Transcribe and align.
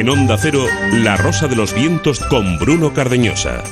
En 0.00 0.08
Onda 0.08 0.38
Cero, 0.38 0.64
La 0.94 1.18
Rosa 1.18 1.46
de 1.46 1.56
los 1.56 1.74
Vientos 1.74 2.20
con 2.20 2.58
Bruno 2.58 2.94
Cardeñosa. 2.94 3.62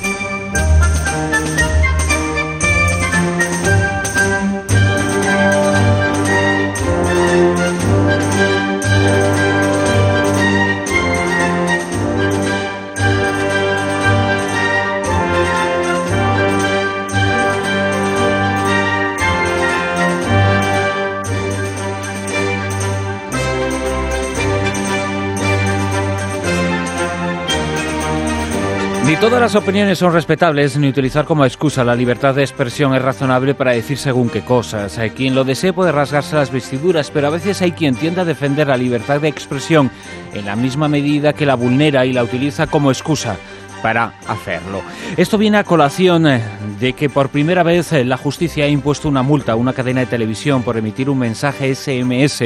Todas 29.21 29.41
las 29.41 29.55
opiniones 29.57 29.99
son 29.99 30.13
respetables, 30.13 30.77
ni 30.77 30.89
utilizar 30.89 31.25
como 31.25 31.45
excusa 31.45 31.83
la 31.83 31.97
libertad 31.97 32.35
de 32.35 32.43
expresión 32.43 32.95
es 32.95 33.03
razonable 33.03 33.55
para 33.55 33.73
decir 33.73 33.99
según 33.99 34.29
qué 34.29 34.43
cosas. 34.43 34.99
Hay 34.99 35.11
quien 35.11 35.35
lo 35.35 35.45
desee 35.45 35.73
puede 35.73 35.93
rasgarse 35.93 36.37
las 36.37 36.53
vestiduras, 36.53 37.11
pero 37.11 37.27
a 37.27 37.31
veces 37.31 37.61
hay 37.61 37.73
quien 37.73 37.97
tiende 37.97 38.21
a 38.21 38.25
defender 38.25 38.69
la 38.69 38.77
libertad 38.77 39.21
de 39.21 39.29
expresión 39.29 39.91
en 40.35 40.47
la 40.47 40.57
misma 40.57 40.89
medida 40.89 41.33
que 41.33 41.47
la 41.47 41.57
vulnera 41.57 42.07
y 42.07 42.13
la 42.13 42.23
utiliza 42.23 42.69
como 42.69 42.91
excusa 42.91 43.37
para 43.83 44.15
hacerlo. 44.27 44.83
Esto 45.17 45.39
viene 45.39 45.59
a 45.59 45.65
colación 45.65 46.27
eh, 46.27 46.43
de 46.81 46.93
que 46.93 47.09
por 47.09 47.29
primera 47.29 47.63
vez 47.63 47.93
eh, 47.93 48.05
la 48.05 48.17
justicia 48.17 48.65
ha 48.65 48.69
impuesto 48.69 49.09
una 49.09 49.23
multa 49.23 49.53
a 49.53 49.57
una 49.57 49.73
cadena 49.73 50.01
de 50.01 50.07
televisión 50.07 50.63
por 50.63 50.77
emitir 50.77 51.11
un 51.11 51.19
mensaje 51.19 51.75
SMS 51.75 52.39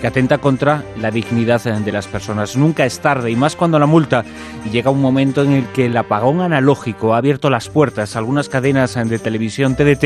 que 0.00 0.06
atenta 0.06 0.38
contra 0.38 0.84
la 0.98 1.10
dignidad 1.10 1.66
eh, 1.66 1.80
de 1.80 1.92
las 1.92 2.06
personas. 2.06 2.56
Nunca 2.56 2.84
es 2.84 3.00
tarde 3.00 3.30
y 3.30 3.36
más 3.36 3.56
cuando 3.56 3.78
la 3.78 3.86
multa 3.86 4.24
llega 4.70 4.90
un 4.90 5.00
momento 5.00 5.42
en 5.42 5.52
el 5.52 5.66
que 5.68 5.86
el 5.86 5.96
apagón 5.96 6.40
analógico 6.40 7.14
ha 7.14 7.18
abierto 7.18 7.50
las 7.50 7.68
puertas 7.68 8.14
a 8.14 8.18
algunas 8.18 8.48
cadenas 8.48 8.94
de 8.94 9.18
televisión 9.18 9.76
TDT 9.76 10.00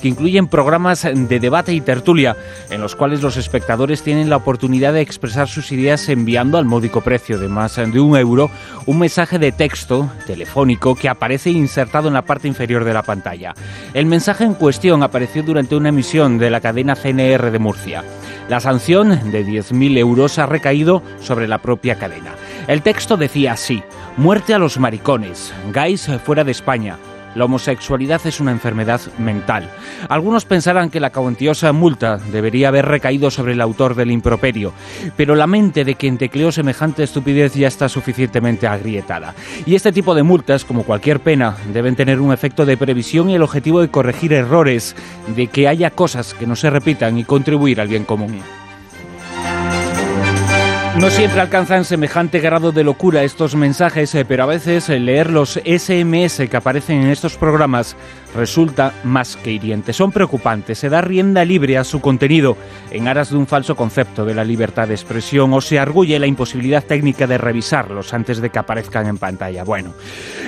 que 0.00 0.08
incluyen 0.08 0.48
programas 0.48 1.02
de 1.02 1.40
debate 1.40 1.72
y 1.72 1.80
tertulia 1.80 2.36
en 2.70 2.80
los 2.80 2.96
cuales 2.96 3.22
los 3.22 3.36
espectadores 3.36 4.02
tienen 4.02 4.30
la 4.30 4.36
oportunidad 4.36 4.92
de 4.92 5.00
expresar 5.00 5.48
sus 5.48 5.72
ideas 5.72 6.08
enviando 6.08 6.58
al 6.58 6.64
módico 6.64 7.00
precio 7.00 7.38
de 7.38 7.48
más 7.48 7.76
de 7.76 8.00
un 8.00 8.16
euro 8.16 8.50
un 8.86 8.98
mensaje 8.98 9.38
de 9.38 9.52
texto 9.52 10.10
telefónico 10.22 10.94
que 10.94 11.08
aparece 11.08 11.50
insertado 11.50 12.08
en 12.08 12.14
la 12.14 12.24
parte 12.24 12.48
inferior 12.48 12.84
de 12.84 12.94
la 12.94 13.02
pantalla. 13.02 13.54
El 13.94 14.06
mensaje 14.06 14.44
en 14.44 14.54
cuestión 14.54 15.02
apareció 15.02 15.42
durante 15.42 15.76
una 15.76 15.90
emisión 15.90 16.38
de 16.38 16.50
la 16.50 16.60
cadena 16.60 16.96
CNR 16.96 17.50
de 17.50 17.58
Murcia. 17.58 18.04
La 18.48 18.60
sanción 18.60 19.30
de 19.30 19.46
10.000 19.46 19.98
euros 19.98 20.38
ha 20.38 20.46
recaído 20.46 21.02
sobre 21.20 21.48
la 21.48 21.58
propia 21.58 21.96
cadena. 21.96 22.32
El 22.66 22.82
texto 22.82 23.16
decía 23.16 23.52
así, 23.52 23.82
muerte 24.16 24.54
a 24.54 24.58
los 24.58 24.78
maricones, 24.78 25.52
gays 25.72 26.08
fuera 26.24 26.44
de 26.44 26.52
España, 26.52 26.98
la 27.34 27.44
homosexualidad 27.44 28.20
es 28.24 28.40
una 28.40 28.50
enfermedad 28.50 29.00
mental. 29.18 29.70
Algunos 30.08 30.44
pensarán 30.44 30.90
que 30.90 31.00
la 31.00 31.10
cuantiosa 31.10 31.72
multa 31.72 32.18
debería 32.30 32.68
haber 32.68 32.86
recaído 32.86 33.30
sobre 33.30 33.52
el 33.52 33.60
autor 33.60 33.94
del 33.94 34.10
improperio, 34.10 34.72
pero 35.16 35.34
la 35.34 35.46
mente 35.46 35.84
de 35.84 35.94
quien 35.94 36.18
tecleó 36.18 36.52
semejante 36.52 37.02
estupidez 37.02 37.54
ya 37.54 37.68
está 37.68 37.88
suficientemente 37.88 38.66
agrietada. 38.66 39.34
Y 39.66 39.74
este 39.74 39.92
tipo 39.92 40.14
de 40.14 40.22
multas, 40.22 40.64
como 40.64 40.84
cualquier 40.84 41.20
pena, 41.20 41.56
deben 41.72 41.96
tener 41.96 42.20
un 42.20 42.32
efecto 42.32 42.66
de 42.66 42.76
previsión 42.76 43.30
y 43.30 43.34
el 43.34 43.42
objetivo 43.42 43.80
de 43.80 43.88
corregir 43.88 44.32
errores, 44.32 44.94
de 45.34 45.46
que 45.46 45.68
haya 45.68 45.90
cosas 45.90 46.34
que 46.34 46.46
no 46.46 46.56
se 46.56 46.70
repitan 46.70 47.18
y 47.18 47.24
contribuir 47.24 47.80
al 47.80 47.88
bien 47.88 48.04
común. 48.04 48.40
No 50.98 51.08
siempre 51.10 51.40
alcanzan 51.40 51.86
semejante 51.86 52.38
grado 52.38 52.70
de 52.70 52.84
locura 52.84 53.24
estos 53.24 53.56
mensajes, 53.56 54.14
eh, 54.14 54.26
pero 54.26 54.42
a 54.42 54.46
veces 54.46 54.90
eh, 54.90 55.00
leer 55.00 55.30
los 55.30 55.58
SMS 55.64 56.48
que 56.50 56.56
aparecen 56.56 57.02
en 57.02 57.08
estos 57.08 57.38
programas 57.38 57.96
resulta 58.34 58.94
más 59.04 59.36
que 59.36 59.52
hiriente. 59.52 59.92
Son 59.92 60.12
preocupantes, 60.12 60.78
se 60.78 60.88
da 60.88 61.00
rienda 61.00 61.44
libre 61.44 61.78
a 61.78 61.84
su 61.84 62.00
contenido 62.00 62.56
en 62.90 63.08
aras 63.08 63.30
de 63.30 63.36
un 63.36 63.46
falso 63.46 63.76
concepto 63.76 64.24
de 64.24 64.34
la 64.34 64.44
libertad 64.44 64.88
de 64.88 64.94
expresión 64.94 65.52
o 65.52 65.60
se 65.60 65.78
arguye 65.78 66.18
la 66.18 66.26
imposibilidad 66.26 66.84
técnica 66.84 67.26
de 67.26 67.38
revisarlos 67.38 68.12
antes 68.14 68.40
de 68.40 68.50
que 68.50 68.58
aparezcan 68.58 69.06
en 69.06 69.18
pantalla. 69.18 69.64
Bueno, 69.64 69.94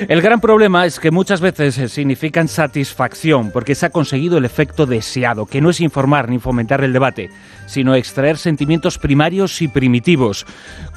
el 0.09 0.23
gran 0.23 0.41
problema 0.41 0.87
es 0.87 1.00
que 1.00 1.11
muchas 1.11 1.41
veces 1.41 1.75
significan 1.93 2.49
satisfacción 2.49 3.50
porque 3.50 3.75
se 3.75 3.87
ha 3.87 3.91
conseguido 3.91 4.39
el 4.39 4.44
efecto 4.44 4.87
deseado, 4.87 5.47
que 5.47 5.61
no 5.61 5.71
es 5.71 5.81
informar 5.81 6.28
ni 6.28 6.39
fomentar 6.39 6.83
el 6.84 6.93
debate, 6.93 7.31
sino 7.67 7.94
extraer 7.94 8.39
sentimientos 8.39 8.99
primarios 8.99 9.62
y 9.62 9.69
primitivos, 9.69 10.47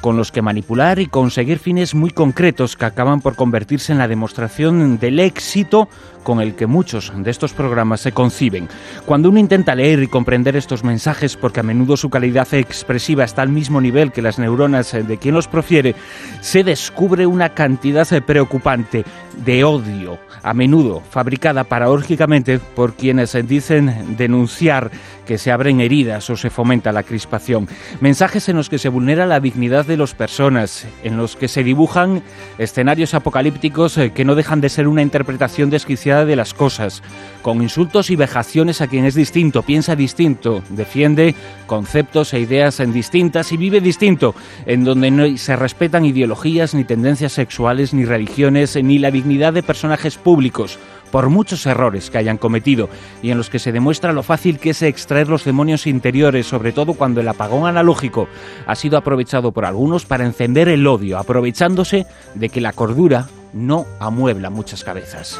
con 0.00 0.16
los 0.16 0.32
que 0.32 0.42
manipular 0.42 0.98
y 0.98 1.06
conseguir 1.06 1.58
fines 1.58 1.94
muy 1.94 2.10
concretos 2.10 2.76
que 2.76 2.84
acaban 2.84 3.20
por 3.20 3.34
convertirse 3.34 3.92
en 3.92 3.98
la 3.98 4.08
demostración 4.08 4.98
del 4.98 5.20
éxito 5.20 5.88
con 6.22 6.40
el 6.40 6.54
que 6.54 6.66
muchos 6.66 7.12
de 7.16 7.30
estos 7.30 7.52
programas 7.52 8.00
se 8.00 8.12
conciben. 8.12 8.68
Cuando 9.06 9.30
uno 9.30 9.38
intenta 9.38 9.74
leer 9.74 10.02
y 10.02 10.08
comprender 10.08 10.56
estos 10.56 10.84
mensajes, 10.84 11.36
porque 11.36 11.60
a 11.60 11.62
menudo 11.62 11.96
su 11.96 12.10
calidad 12.10 12.52
expresiva 12.52 13.24
está 13.24 13.42
al 13.42 13.48
mismo 13.48 13.80
nivel 13.80 14.12
que 14.12 14.22
las 14.22 14.38
neuronas 14.38 14.92
de 14.92 15.18
quien 15.18 15.34
los 15.34 15.48
profiere, 15.48 15.94
se 16.40 16.64
descubre 16.64 17.26
una 17.26 17.50
cantidad 17.50 18.06
preocupante 18.24 19.04
de 19.44 19.64
odio, 19.64 20.18
a 20.42 20.54
menudo 20.54 21.02
fabricada 21.10 21.64
paradójicamente 21.64 22.58
por 22.58 22.94
quienes 22.94 23.36
dicen 23.46 24.16
denunciar 24.16 24.90
que 25.26 25.38
se 25.38 25.52
abren 25.52 25.80
heridas 25.80 26.30
o 26.30 26.36
se 26.36 26.48
fomenta 26.48 26.90
la 26.90 27.02
crispación. 27.02 27.68
Mensajes 28.00 28.48
en 28.48 28.56
los 28.56 28.70
que 28.70 28.78
se 28.78 28.88
vulnera 28.88 29.26
la 29.26 29.40
dignidad 29.40 29.84
de 29.84 29.98
las 29.98 30.14
personas, 30.14 30.86
en 31.04 31.18
los 31.18 31.36
que 31.36 31.48
se 31.48 31.62
dibujan 31.62 32.22
escenarios 32.56 33.12
apocalípticos 33.12 33.98
eh, 33.98 34.10
que 34.12 34.24
no 34.24 34.34
dejan 34.34 34.62
de 34.62 34.70
ser 34.70 34.88
una 34.88 35.02
interpretación 35.02 35.68
desquiciada 35.68 36.24
de 36.24 36.36
las 36.36 36.54
cosas, 36.54 37.02
con 37.42 37.62
insultos 37.62 38.10
y 38.10 38.16
vejaciones 38.16 38.80
a 38.80 38.86
quien 38.86 39.04
es 39.04 39.14
distinto, 39.14 39.62
piensa 39.62 39.94
distinto, 39.96 40.62
defiende 40.70 41.34
conceptos 41.66 42.32
e 42.32 42.40
ideas 42.40 42.80
en 42.80 42.92
distintas 42.92 43.52
y 43.52 43.58
vive 43.58 43.82
distinto, 43.82 44.34
en 44.64 44.84
donde 44.84 45.10
no 45.10 45.36
se 45.36 45.56
respetan 45.56 46.06
ideologías, 46.06 46.74
ni 46.74 46.84
tendencias 46.84 47.32
sexuales, 47.32 47.92
ni 47.92 48.06
religiones, 48.06 48.82
ni 48.82 48.98
la 48.98 49.10
dignidad 49.10 49.27
de 49.28 49.62
personajes 49.62 50.16
públicos 50.16 50.78
por 51.10 51.28
muchos 51.28 51.64
errores 51.66 52.10
que 52.10 52.18
hayan 52.18 52.38
cometido 52.38 52.88
y 53.22 53.30
en 53.30 53.38
los 53.38 53.50
que 53.50 53.58
se 53.58 53.72
demuestra 53.72 54.12
lo 54.12 54.22
fácil 54.22 54.58
que 54.58 54.70
es 54.70 54.82
extraer 54.82 55.28
los 55.28 55.44
demonios 55.44 55.86
interiores, 55.86 56.46
sobre 56.46 56.72
todo 56.72 56.94
cuando 56.94 57.20
el 57.20 57.28
apagón 57.28 57.66
analógico 57.66 58.28
ha 58.66 58.74
sido 58.74 58.98
aprovechado 58.98 59.52
por 59.52 59.64
algunos 59.64 60.04
para 60.06 60.24
encender 60.24 60.68
el 60.68 60.86
odio, 60.86 61.18
aprovechándose 61.18 62.06
de 62.34 62.48
que 62.48 62.60
la 62.60 62.72
cordura 62.72 63.28
no 63.52 63.86
amuebla 64.00 64.50
muchas 64.50 64.84
cabezas. 64.84 65.38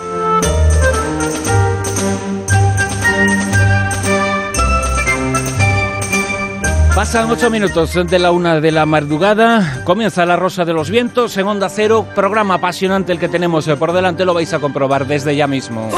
Pasan 6.98 7.30
ocho 7.30 7.48
minutos 7.48 7.94
de 7.94 8.18
la 8.18 8.32
una 8.32 8.60
de 8.60 8.72
la 8.72 8.84
madrugada. 8.84 9.84
Comienza 9.84 10.26
la 10.26 10.34
Rosa 10.34 10.64
de 10.64 10.72
los 10.72 10.90
Vientos 10.90 11.36
en 11.36 11.46
Onda 11.46 11.68
Cero. 11.68 12.04
Programa 12.12 12.54
apasionante 12.54 13.12
el 13.12 13.20
que 13.20 13.28
tenemos 13.28 13.68
por 13.78 13.92
delante. 13.92 14.24
Lo 14.24 14.34
vais 14.34 14.52
a 14.52 14.58
comprobar 14.58 15.06
desde 15.06 15.36
ya 15.36 15.46
mismo. 15.46 15.88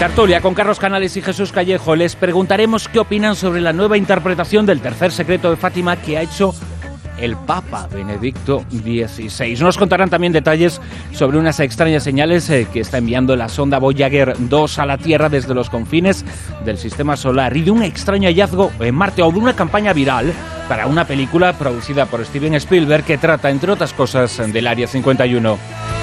Tertulia 0.00 0.40
con 0.40 0.52
Carlos 0.52 0.80
Canales 0.80 1.16
y 1.16 1.22
Jesús 1.22 1.52
Callejo. 1.52 1.94
Les 1.94 2.16
preguntaremos 2.16 2.88
qué 2.88 2.98
opinan 2.98 3.36
sobre 3.36 3.60
la 3.60 3.72
nueva 3.72 3.96
interpretación 3.96 4.66
del 4.66 4.80
tercer 4.80 5.12
secreto 5.12 5.48
de 5.48 5.56
Fátima 5.56 5.94
que 5.94 6.18
ha 6.18 6.22
hecho 6.22 6.52
el 7.20 7.36
Papa 7.36 7.88
Benedicto 7.92 8.64
XVI. 8.70 9.56
Nos 9.60 9.78
contarán 9.78 10.10
también 10.10 10.32
detalles 10.32 10.80
sobre 11.12 11.38
unas 11.38 11.60
extrañas 11.60 12.02
señales 12.02 12.48
eh, 12.50 12.66
que 12.72 12.80
está 12.80 12.98
enviando 12.98 13.36
la 13.36 13.48
sonda 13.48 13.78
Voyager 13.78 14.34
2 14.38 14.78
a 14.78 14.86
la 14.86 14.98
Tierra 14.98 15.28
desde 15.28 15.54
los 15.54 15.70
confines 15.70 16.24
del 16.64 16.78
sistema 16.78 17.16
solar 17.16 17.56
y 17.56 17.62
de 17.62 17.70
un 17.70 17.82
extraño 17.82 18.28
hallazgo 18.28 18.70
en 18.80 18.94
Marte 18.94 19.22
o 19.22 19.30
de 19.30 19.38
una 19.38 19.54
campaña 19.54 19.92
viral 19.92 20.32
para 20.68 20.86
una 20.86 21.04
película 21.04 21.52
producida 21.54 22.06
por 22.06 22.24
Steven 22.24 22.54
Spielberg 22.54 23.04
que 23.04 23.18
trata, 23.18 23.50
entre 23.50 23.72
otras 23.72 23.92
cosas, 23.92 24.52
del 24.52 24.66
Área 24.66 24.86
51. 24.86 25.99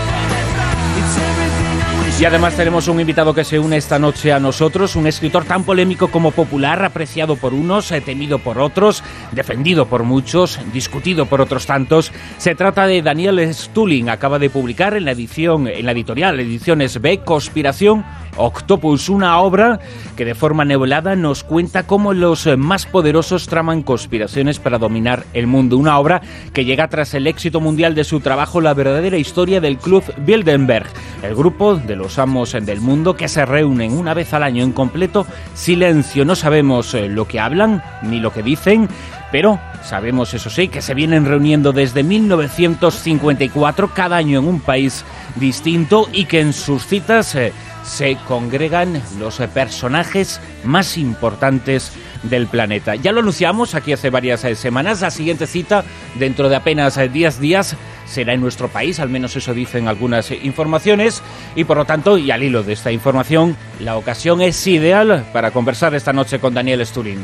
Y 2.19 2.25
además 2.25 2.55
tenemos 2.55 2.87
un 2.87 2.99
invitado 2.99 3.31
que 3.35 3.43
se 3.43 3.59
une 3.59 3.77
esta 3.77 3.99
noche 3.99 4.33
a 4.33 4.39
nosotros, 4.39 4.95
un 4.95 5.05
escritor 5.05 5.45
tan 5.45 5.63
polémico 5.63 6.07
como 6.07 6.31
popular, 6.31 6.83
apreciado 6.83 7.35
por 7.35 7.53
unos, 7.53 7.91
eh, 7.91 8.01
temido 8.01 8.39
por 8.39 8.57
otros, 8.57 9.03
defendido 9.33 9.85
por 9.85 10.01
muchos, 10.01 10.59
discutido 10.73 11.27
por 11.27 11.41
otros 11.41 11.67
tantos. 11.67 12.11
Se 12.39 12.55
trata 12.55 12.87
de 12.87 13.03
Daniel 13.03 13.53
Stulin, 13.53 14.09
acaba 14.09 14.39
de 14.39 14.49
publicar 14.49 14.95
en 14.95 15.05
la 15.05 15.11
edición, 15.11 15.67
en 15.67 15.85
la 15.85 15.91
editorial 15.91 16.39
Ediciones 16.39 16.99
B, 16.99 17.19
Conspiración 17.19 18.03
Octopus, 18.37 19.09
una 19.09 19.39
obra 19.39 19.79
que 20.15 20.25
de 20.25 20.35
forma 20.35 20.63
nebulada 20.63 21.15
nos 21.15 21.43
cuenta 21.43 21.87
cómo 21.87 22.13
los 22.13 22.47
eh, 22.47 22.55
más 22.55 22.85
poderosos 22.85 23.47
traman 23.47 23.83
conspiraciones 23.83 24.59
para 24.59 24.77
dominar 24.77 25.25
el 25.33 25.47
mundo. 25.47 25.77
Una 25.77 25.99
obra 25.99 26.21
que 26.53 26.65
llega 26.65 26.87
tras 26.87 27.13
el 27.13 27.27
éxito 27.27 27.59
mundial 27.59 27.95
de 27.95 28.03
su 28.03 28.19
trabajo 28.19 28.61
La 28.61 28.73
verdadera 28.73 29.17
historia 29.17 29.59
del 29.59 29.77
Club 29.77 30.03
Bilderberg, 30.17 30.87
el 31.23 31.35
grupo 31.35 31.75
de 31.75 31.95
los 31.95 32.06
amos 32.17 32.53
del 32.53 32.81
mundo 32.81 33.15
que 33.15 33.27
se 33.27 33.45
reúnen 33.45 33.91
una 33.91 34.13
vez 34.13 34.33
al 34.33 34.43
año 34.43 34.63
en 34.63 34.71
completo 34.71 35.27
silencio. 35.53 36.25
No 36.25 36.35
sabemos 36.35 36.93
eh, 36.93 37.09
lo 37.09 37.27
que 37.27 37.39
hablan 37.39 37.83
ni 38.01 38.19
lo 38.19 38.31
que 38.31 38.43
dicen 38.43 38.87
Pero 39.31 39.59
sabemos, 39.83 40.33
eso 40.33 40.49
sí, 40.49 40.69
que 40.69 40.81
se 40.81 40.93
vienen 40.93 41.25
reuniendo 41.25 41.73
desde 41.73 42.03
1954 42.03 43.93
cada 43.93 44.15
año 44.15 44.39
en 44.39 44.47
un 44.47 44.59
país 44.61 45.03
distinto 45.35 46.07
y 46.13 46.25
que 46.25 46.39
en 46.39 46.53
sus 46.53 46.87
citas 46.87 47.35
eh, 47.35 47.51
se 47.83 48.15
congregan 48.27 49.01
los 49.19 49.39
eh, 49.39 49.47
personajes 49.47 50.39
más 50.63 50.97
importantes 50.97 51.91
del 52.23 52.47
planeta. 52.47 52.95
Ya 52.95 53.11
lo 53.11 53.19
anunciamos 53.19 53.75
aquí 53.75 53.93
hace 53.93 54.09
varias 54.09 54.41
semanas, 54.57 55.01
la 55.01 55.11
siguiente 55.11 55.45
cita 55.45 55.83
dentro 56.15 56.49
de 56.49 56.55
apenas 56.55 56.97
10 56.97 57.39
días 57.39 57.75
será 58.07 58.33
en 58.33 58.41
nuestro 58.41 58.67
país, 58.69 58.99
al 58.99 59.09
menos 59.09 59.35
eso 59.35 59.53
dicen 59.53 59.87
algunas 59.87 60.31
informaciones, 60.31 61.21
y 61.55 61.63
por 61.63 61.77
lo 61.77 61.85
tanto, 61.85 62.17
y 62.17 62.31
al 62.31 62.43
hilo 62.43 62.63
de 62.63 62.73
esta 62.73 62.91
información, 62.91 63.55
la 63.79 63.97
ocasión 63.97 64.41
es 64.41 64.65
ideal 64.67 65.25
para 65.33 65.51
conversar 65.51 65.93
esta 65.95 66.13
noche 66.13 66.39
con 66.39 66.53
Daniel 66.53 66.85
Sturin. 66.85 67.19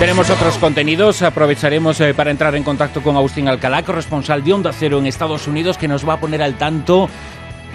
Tenemos 0.00 0.30
otros 0.30 0.56
contenidos, 0.56 1.20
aprovecharemos 1.20 2.00
eh, 2.00 2.14
para 2.14 2.30
entrar 2.30 2.54
en 2.54 2.62
contacto 2.62 3.02
con 3.02 3.16
Agustín 3.16 3.48
Alcalá, 3.48 3.82
corresponsal 3.82 4.42
de 4.42 4.54
Onda 4.54 4.72
Cero 4.72 4.98
en 4.98 5.06
Estados 5.06 5.46
Unidos, 5.46 5.76
que 5.76 5.88
nos 5.88 6.08
va 6.08 6.14
a 6.14 6.20
poner 6.20 6.40
al 6.40 6.54
tanto 6.54 7.10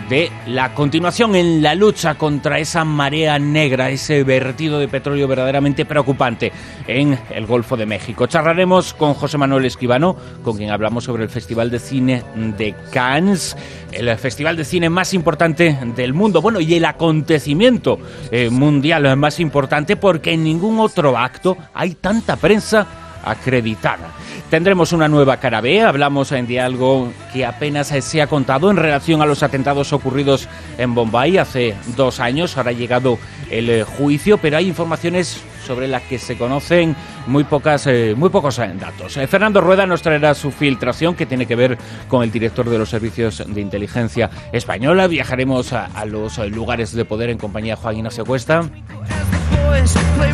de 0.09 0.31
la 0.47 0.73
continuación 0.73 1.35
en 1.35 1.63
la 1.63 1.73
lucha 1.73 2.15
contra 2.15 2.59
esa 2.59 2.85
marea 2.85 3.39
negra, 3.39 3.89
ese 3.89 4.23
vertido 4.23 4.79
de 4.79 4.87
petróleo 4.87 5.27
verdaderamente 5.27 5.85
preocupante 5.85 6.51
en 6.87 7.17
el 7.31 7.45
Golfo 7.45 7.75
de 7.75 7.85
México. 7.85 8.27
Charlaremos 8.27 8.93
con 8.93 9.13
José 9.13 9.37
Manuel 9.37 9.65
Esquivano, 9.65 10.15
con 10.43 10.57
quien 10.57 10.69
hablamos 10.69 11.03
sobre 11.03 11.23
el 11.23 11.29
Festival 11.29 11.71
de 11.71 11.79
Cine 11.79 12.23
de 12.57 12.75
Cannes, 12.91 13.57
el 13.91 14.15
festival 14.17 14.55
de 14.57 14.65
cine 14.65 14.89
más 14.89 15.13
importante 15.13 15.77
del 15.95 16.13
mundo, 16.13 16.41
bueno, 16.41 16.59
y 16.59 16.75
el 16.75 16.85
acontecimiento 16.85 17.97
eh, 18.31 18.49
mundial 18.49 19.15
más 19.17 19.39
importante 19.39 19.95
porque 19.95 20.33
en 20.33 20.43
ningún 20.43 20.79
otro 20.79 21.17
acto 21.17 21.57
hay 21.73 21.95
tanta 21.95 22.35
prensa 22.35 23.04
acreditada. 23.25 24.11
Tendremos 24.49 24.93
una 24.93 25.07
nueva 25.07 25.37
cara 25.37 25.61
B, 25.61 25.81
hablamos 25.81 26.29
de 26.29 26.59
algo 26.59 27.11
que 27.33 27.45
apenas 27.45 27.87
se 27.87 28.21
ha 28.21 28.27
contado 28.27 28.69
en 28.69 28.77
relación 28.77 29.21
a 29.21 29.25
los 29.25 29.43
atentados 29.43 29.91
ocurridos 29.93 30.47
en 30.77 30.93
Bombay 30.93 31.37
hace 31.37 31.75
dos 31.95 32.19
años, 32.19 32.57
ahora 32.57 32.69
ha 32.69 32.73
llegado 32.73 33.17
el 33.49 33.69
eh, 33.69 33.83
juicio, 33.83 34.37
pero 34.37 34.57
hay 34.57 34.67
informaciones 34.67 35.41
sobre 35.65 35.87
las 35.87 36.03
que 36.03 36.19
se 36.19 36.37
conocen 36.37 36.95
muy 37.27 37.43
pocas 37.43 37.87
eh, 37.87 38.13
muy 38.15 38.29
pocos 38.29 38.59
eh, 38.59 38.71
datos. 38.79 39.13
Fernando 39.27 39.61
Rueda 39.61 39.87
nos 39.87 40.01
traerá 40.01 40.35
su 40.35 40.51
filtración 40.51 41.15
que 41.15 41.25
tiene 41.25 41.47
que 41.47 41.55
ver 41.55 41.77
con 42.07 42.23
el 42.23 42.31
director 42.31 42.69
de 42.69 42.77
los 42.77 42.89
servicios 42.89 43.43
de 43.47 43.61
inteligencia 43.61 44.29
española. 44.51 45.07
Viajaremos 45.07 45.73
a, 45.73 46.05
los 46.05 46.37
lugares 46.49 46.93
de 46.93 47.03
poder 47.03 47.29
en 47.29 47.37
compañía 47.37 47.75
de 47.75 47.81
Juan 47.81 47.97
Ignacio 47.97 48.25
Cuesta. 48.25 48.69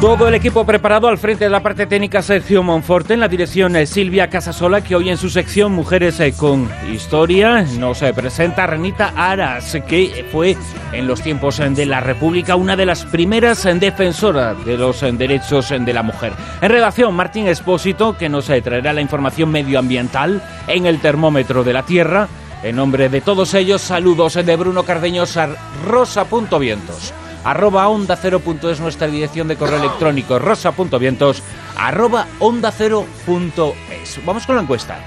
Todo 0.01 0.27
el 0.27 0.33
equipo 0.33 0.65
preparado 0.65 1.07
al 1.07 1.19
frente 1.19 1.43
de 1.43 1.51
la 1.51 1.61
parte 1.61 1.85
técnica 1.85 2.23
Sergio 2.23 2.63
Monforte, 2.63 3.13
en 3.13 3.19
la 3.19 3.27
dirección 3.27 3.75
eh, 3.75 3.85
Silvia 3.85 4.31
Casasola, 4.31 4.81
que 4.81 4.95
hoy 4.95 5.09
en 5.09 5.17
su 5.17 5.29
sección 5.29 5.73
Mujeres 5.73 6.19
eh, 6.19 6.33
con 6.35 6.67
Historia 6.91 7.61
nos 7.77 8.01
eh, 8.01 8.11
presenta 8.11 8.65
Renita 8.65 9.13
Aras, 9.15 9.77
que 9.87 10.25
fue 10.31 10.57
en 10.91 11.05
los 11.05 11.21
tiempos 11.21 11.57
de 11.57 11.85
la 11.85 11.99
República 11.99 12.55
una 12.55 12.75
de 12.75 12.87
las 12.87 13.05
primeras 13.05 13.63
defensoras 13.79 14.65
de 14.65 14.75
los 14.75 15.01
derechos 15.01 15.69
de 15.69 15.93
la 15.93 16.01
mujer. 16.01 16.33
En 16.61 16.71
redacción, 16.71 17.13
Martín 17.13 17.47
Espósito, 17.47 18.17
que 18.17 18.27
nos 18.27 18.47
traerá 18.47 18.93
la 18.93 19.01
información 19.01 19.51
medioambiental 19.51 20.41
en 20.67 20.87
el 20.87 20.99
termómetro 20.99 21.63
de 21.63 21.73
la 21.73 21.83
Tierra. 21.83 22.27
En 22.63 22.75
nombre 22.75 23.07
de 23.07 23.21
todos 23.21 23.53
ellos, 23.53 23.81
saludos 23.81 24.33
de 24.33 24.55
Bruno 24.55 24.81
Cardeños 24.81 25.37
a 25.37 25.49
rosa.vientos 25.85 27.13
arroba 27.43 27.87
onda 27.87 28.15
cero 28.15 28.39
punto 28.39 28.69
es 28.69 28.79
nuestra 28.79 29.07
dirección 29.07 29.47
de 29.47 29.55
correo 29.55 29.79
electrónico, 29.79 30.39
rosa.vientos 30.39 31.41
arroba 31.77 32.27
onda 32.39 32.71
cero 32.71 33.05
punto 33.25 33.73
es. 33.89 34.19
Vamos 34.25 34.45
con 34.45 34.55
la 34.55 34.61
encuesta. 34.61 34.99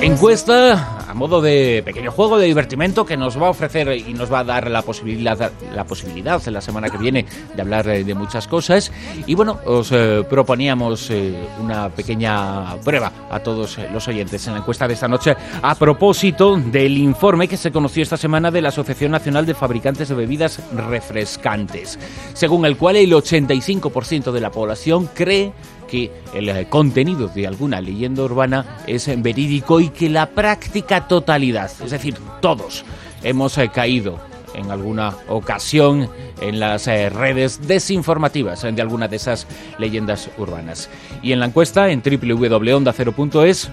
Encuesta 0.00 0.97
modo 1.18 1.42
de 1.42 1.82
pequeño 1.84 2.10
juego 2.12 2.38
de 2.38 2.46
divertimento 2.46 3.04
que 3.04 3.16
nos 3.16 3.40
va 3.40 3.48
a 3.48 3.50
ofrecer 3.50 3.88
y 3.96 4.14
nos 4.14 4.32
va 4.32 4.40
a 4.40 4.44
dar 4.44 4.70
la 4.70 4.82
posibilidad, 4.82 5.52
la 5.74 5.84
posibilidad 5.84 6.40
la 6.46 6.60
semana 6.60 6.88
que 6.88 6.96
viene 6.96 7.26
de 7.54 7.60
hablar 7.60 7.88
eh, 7.88 8.04
de 8.04 8.14
muchas 8.14 8.46
cosas. 8.46 8.92
Y 9.26 9.34
bueno, 9.34 9.58
os 9.66 9.90
eh, 9.92 10.24
proponíamos 10.28 11.10
eh, 11.10 11.34
una 11.60 11.88
pequeña 11.88 12.76
prueba 12.84 13.12
a 13.30 13.40
todos 13.40 13.78
los 13.92 14.06
oyentes 14.08 14.46
en 14.46 14.54
la 14.54 14.60
encuesta 14.60 14.86
de 14.86 14.94
esta 14.94 15.08
noche 15.08 15.36
a 15.60 15.74
propósito 15.74 16.56
del 16.56 16.96
informe 16.96 17.48
que 17.48 17.56
se 17.56 17.72
conoció 17.72 18.02
esta 18.02 18.16
semana 18.16 18.50
de 18.50 18.62
la 18.62 18.68
Asociación 18.68 19.10
Nacional 19.10 19.44
de 19.44 19.54
Fabricantes 19.54 20.08
de 20.08 20.14
Bebidas 20.14 20.60
Refrescantes, 20.72 21.98
según 22.32 22.64
el 22.64 22.76
cual 22.76 22.96
el 22.96 23.12
85% 23.12 24.30
de 24.30 24.40
la 24.40 24.50
población 24.50 25.08
cree 25.12 25.52
que 25.88 26.12
el 26.32 26.48
eh, 26.48 26.66
contenido 26.68 27.26
de 27.26 27.48
alguna 27.48 27.80
leyenda 27.80 28.22
urbana 28.22 28.78
es 28.86 29.10
verídico 29.20 29.80
y 29.80 29.88
que 29.88 30.08
la 30.08 30.30
práctica 30.30 31.08
totalidad, 31.08 31.70
es 31.84 31.90
decir, 31.90 32.16
todos, 32.40 32.84
hemos 33.24 33.58
eh, 33.58 33.68
caído 33.74 34.20
en 34.54 34.70
alguna 34.70 35.16
ocasión 35.28 36.08
en 36.40 36.60
las 36.60 36.86
eh, 36.86 37.10
redes 37.10 37.66
desinformativas 37.66 38.62
de 38.62 38.80
alguna 38.82 39.08
de 39.08 39.16
esas 39.16 39.46
leyendas 39.78 40.30
urbanas. 40.38 40.88
Y 41.22 41.32
en 41.32 41.40
la 41.40 41.46
encuesta 41.46 41.90
en 41.90 42.02
www.ondacero.es 42.02 43.70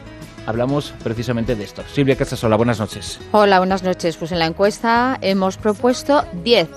hablamos 0.47 0.93
precisamente 1.03 1.55
de 1.55 1.63
esto. 1.63 1.83
Silvia 1.93 2.15
Casasola, 2.15 2.55
buenas 2.55 2.79
noches. 2.79 3.19
Hola, 3.31 3.59
buenas 3.59 3.83
noches. 3.83 4.17
Pues 4.17 4.31
en 4.31 4.39
la 4.39 4.45
encuesta 4.47 5.17
hemos 5.21 5.57
propuesto 5.57 6.23
10 6.43 6.67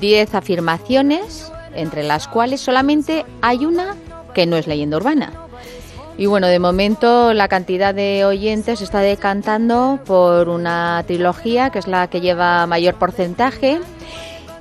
10 0.00 0.34
afirmaciones, 0.34 1.52
entre 1.74 2.02
las 2.02 2.28
cuales 2.28 2.60
solamente 2.60 3.24
hay 3.42 3.64
una 3.64 3.96
que 4.34 4.46
no 4.46 4.56
es 4.56 4.66
leyenda 4.66 4.96
urbana. 4.96 5.32
Y 6.16 6.26
bueno, 6.26 6.46
de 6.46 6.58
momento 6.58 7.32
la 7.32 7.48
cantidad 7.48 7.94
de 7.94 8.24
oyentes 8.24 8.80
está 8.80 9.00
decantando 9.00 9.98
por 10.04 10.48
una 10.48 11.02
trilogía 11.06 11.70
que 11.70 11.80
es 11.80 11.88
la 11.88 12.08
que 12.08 12.20
lleva 12.20 12.66
mayor 12.66 12.94
porcentaje 12.94 13.80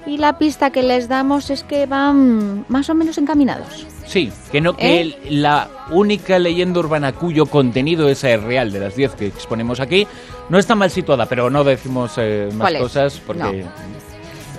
y 0.08 0.18
la 0.18 0.38
pista 0.38 0.72
que 0.72 0.82
les 0.82 1.08
damos 1.08 1.50
es 1.50 1.64
que 1.64 1.86
van 1.86 2.66
más 2.70 2.90
o 2.90 2.96
menos 2.96 3.18
encaminados. 3.18 3.86
Sí, 4.06 4.32
que 4.52 4.62
no 4.62 4.76
que 4.76 5.02
¿Eh? 5.02 5.18
la 5.30 5.70
única 5.92 6.40
leyenda 6.40 6.80
urbana 6.80 7.14
cuyo 7.14 7.46
contenido 7.46 8.10
es 8.10 8.24
real 8.24 8.72
de 8.72 8.80
las 8.80 8.96
10 8.96 9.14
que 9.14 9.28
exponemos 9.28 9.80
aquí 9.80 10.08
no 10.50 10.60
está 10.60 10.76
mal 10.76 10.92
situada, 10.92 11.26
pero 11.26 11.50
no 11.50 11.64
decimos 11.64 12.14
eh, 12.18 12.50
más 12.54 12.74
cosas 12.74 13.22
porque 13.26 13.66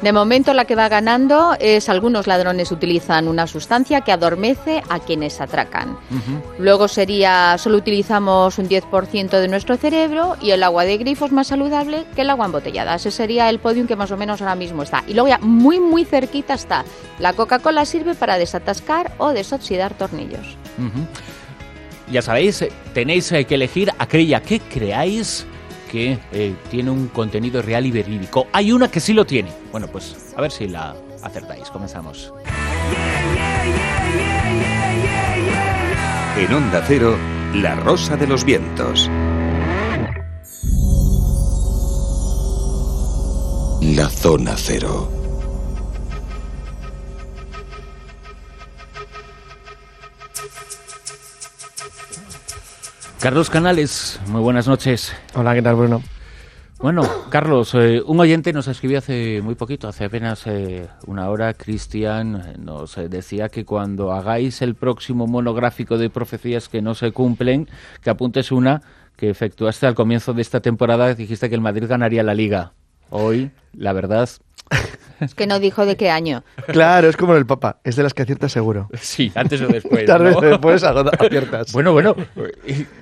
de 0.03 0.13
momento 0.13 0.53
la 0.53 0.67
que 0.67 0.75
va 0.75 0.89
ganando 0.89 1.57
es 1.59 1.89
algunos 1.89 2.27
ladrones 2.27 2.71
utilizan 2.73 3.29
una 3.29 3.47
sustancia 3.47 4.03
que 4.03 4.13
adormece 4.13 4.83
a 4.89 4.99
quienes 4.99 5.41
atracan. 5.41 5.97
Luego 6.59 6.89
sería 6.89 7.57
solo 7.59 7.79
utilizamos 7.79 8.59
un 8.59 8.69
10% 8.69 9.41
de 9.41 9.49
nuestro 9.49 9.77
cerebro 9.77 10.37
y 10.41 10.51
el 10.51 10.63
agua 10.63 10.85
de 10.85 10.99
grifo 10.99 11.27
es 11.27 11.33
más 11.33 11.47
saludable 11.47 12.05
que 12.15 12.23
el 12.23 12.31
agua 12.31 12.47
embotellada. 12.47 12.95
Ese 12.95 13.11
sería 13.11 13.49
el 13.49 13.59
podium 13.59 13.87
que 13.87 13.97
más 13.97 14.11
o 14.11 14.17
menos 14.17 14.43
ahora 14.43 14.55
mismo 14.55 14.83
está. 14.83 15.05
Y 15.07 15.15
luego 15.15 15.29
ya 15.29 15.39
muy 15.39 15.81
muy 15.81 16.05
cerquita 16.05 16.55
está. 16.55 16.85
La 17.19 17.33
Coca-Cola 17.33 17.85
sirve 17.85 18.15
para 18.15 18.39
desatascar 18.39 19.13
o 19.19 19.31
desoxidar 19.31 19.95
tornillos. 19.95 20.59
Ya 22.11 22.21
sabéis, 22.21 22.65
tenéis 22.93 23.33
que 23.49 23.55
elegir 23.55 23.91
aquella 23.99 24.43
que 24.43 24.61
creáis 24.61 25.47
que 25.95 26.19
eh, 26.33 26.57
tiene 26.73 26.91
un 26.91 27.07
contenido 27.07 27.63
real 27.63 27.87
y 27.87 27.93
verídico. 27.93 28.49
Hay 28.51 28.73
una 28.73 28.91
que 28.91 28.99
sí 28.99 29.13
lo 29.13 29.25
tiene. 29.25 29.53
Bueno, 29.71 29.87
pues 29.87 30.35
a 30.37 30.41
ver 30.41 30.51
si 30.51 30.67
la 30.67 30.97
acertáis. 31.23 31.71
Comenzamos. 31.71 32.35
En 36.37 36.53
Onda 36.53 36.83
Cero, 36.85 37.17
La 37.55 37.77
Rosa 37.77 38.17
de 38.17 38.27
los 38.27 38.45
Vientos. 38.45 39.09
La 43.81 44.09
Zona 44.09 44.55
Cero. 44.57 45.14
Carlos 53.25 53.49
Canales, 53.49 54.21
muy 54.27 54.43
buenas 54.43 54.69
noches. 54.69 55.17
Hola, 55.35 55.55
¿qué 55.55 55.63
tal, 55.63 55.77
Bruno? 55.77 56.03
Bueno, 56.79 57.09
Carlos, 57.31 57.75
eh, 57.75 58.03
un 58.05 58.21
oyente 58.21 58.53
nos 58.53 58.69
escribió 58.69 58.99
hace 58.99 59.41
muy 59.41 59.55
poquito, 59.55 59.89
hace 59.89 60.05
apenas 60.05 60.47
eh, 60.47 60.89
una 61.07 61.31
hora, 61.31 61.55
Cristian 61.55 62.37
eh, 62.37 62.57
nos 62.59 62.97
decía 63.09 63.49
que 63.49 63.65
cuando 63.65 64.13
hagáis 64.13 64.61
el 64.61 64.75
próximo 64.75 65.27
monográfico 65.27 65.97
de 65.97 66.11
profecías 66.11 66.69
que 66.69 66.83
no 66.83 66.95
se 66.95 67.13
cumplen, 67.13 67.67
que 68.03 68.11
apuntes 68.11 68.53
una 68.53 68.83
que 69.17 69.31
efectuaste 69.31 69.87
al 69.87 69.95
comienzo 69.95 70.35
de 70.35 70.43
esta 70.43 70.61
temporada, 70.61 71.15
dijiste 71.15 71.49
que 71.49 71.55
el 71.55 71.63
Madrid 71.63 71.87
ganaría 71.89 72.23
la 72.23 72.35
liga. 72.35 72.75
Hoy, 73.09 73.53
la 73.73 73.95
verdad, 73.95 74.29
Es 75.21 75.35
que 75.35 75.47
no 75.47 75.59
dijo 75.61 75.87
de 75.87 75.97
qué 75.97 76.11
año. 76.11 76.43
Claro, 76.69 77.09
es 77.09 77.17
como 77.17 77.35
el 77.37 77.47
Papa, 77.47 77.79
es 77.85 77.97
de 77.97 78.03
las 78.03 78.15
que 78.15 78.23
aciertas 78.23 78.53
seguro. 78.53 78.89
Sí, 78.95 79.31
antes 79.35 79.61
o 79.61 79.69
después. 79.69 80.05
Tarde 80.07 80.33
¿no? 80.33 80.39
o 80.39 80.41
después 80.41 80.83
aciertas. 80.83 81.73
Bueno, 81.73 81.93
bueno. 81.93 82.15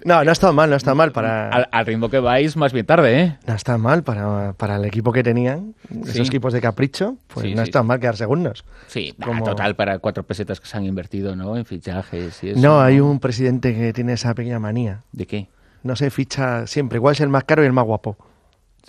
No, 0.04 0.22
no 0.24 0.30
ha 0.30 0.32
estado 0.32 0.52
mal, 0.52 0.68
no 0.70 0.74
ha 0.74 0.76
estado 0.76 0.96
mal 0.96 1.12
para... 1.12 1.48
Al, 1.50 1.68
al 1.70 1.86
ritmo 1.86 2.08
que 2.08 2.18
vais, 2.18 2.56
más 2.56 2.72
bien 2.72 2.86
tarde, 2.86 3.20
¿eh? 3.20 3.38
No 3.46 3.54
está 3.54 3.78
mal 3.78 4.02
para, 4.02 4.52
para 4.54 4.76
el 4.76 4.84
equipo 4.84 5.12
que 5.12 5.22
tenían, 5.22 5.74
esos 6.02 6.12
Sí. 6.14 6.22
equipos 6.22 6.52
de 6.52 6.60
capricho, 6.60 7.16
pues 7.32 7.46
Sí, 7.46 7.54
no 7.54 7.62
está 7.62 7.80
sí. 7.80 7.86
mal 7.86 8.00
quedar 8.00 8.16
segundos. 8.16 8.64
Sí, 8.88 9.14
Como- 9.22 9.44
total, 9.44 9.76
para 9.76 9.98
cuatro 9.98 10.22
pesetas 10.24 10.60
que 10.60 10.66
se 10.66 10.76
han 10.76 10.84
invertido, 10.84 11.36
¿no? 11.36 11.56
En 11.56 11.64
fichajes 11.64 12.42
y 12.44 12.50
eso. 12.50 12.60
No, 12.60 12.80
hay 12.80 13.00
un 13.00 13.18
presidente 13.20 13.74
que 13.74 13.92
tiene 13.92 14.12
esa 14.14 14.34
pequeña 14.34 14.58
manía. 14.58 15.00
¿De 15.12 15.26
qué? 15.26 15.48
No 15.82 15.96
se 15.96 16.10
ficha 16.10 16.66
siempre, 16.66 16.96
igual 16.98 17.14
es 17.14 17.20
el 17.20 17.28
más 17.28 17.44
caro 17.44 17.62
y 17.62 17.66
el 17.66 17.72
más 17.72 17.84
guapo. 17.84 18.16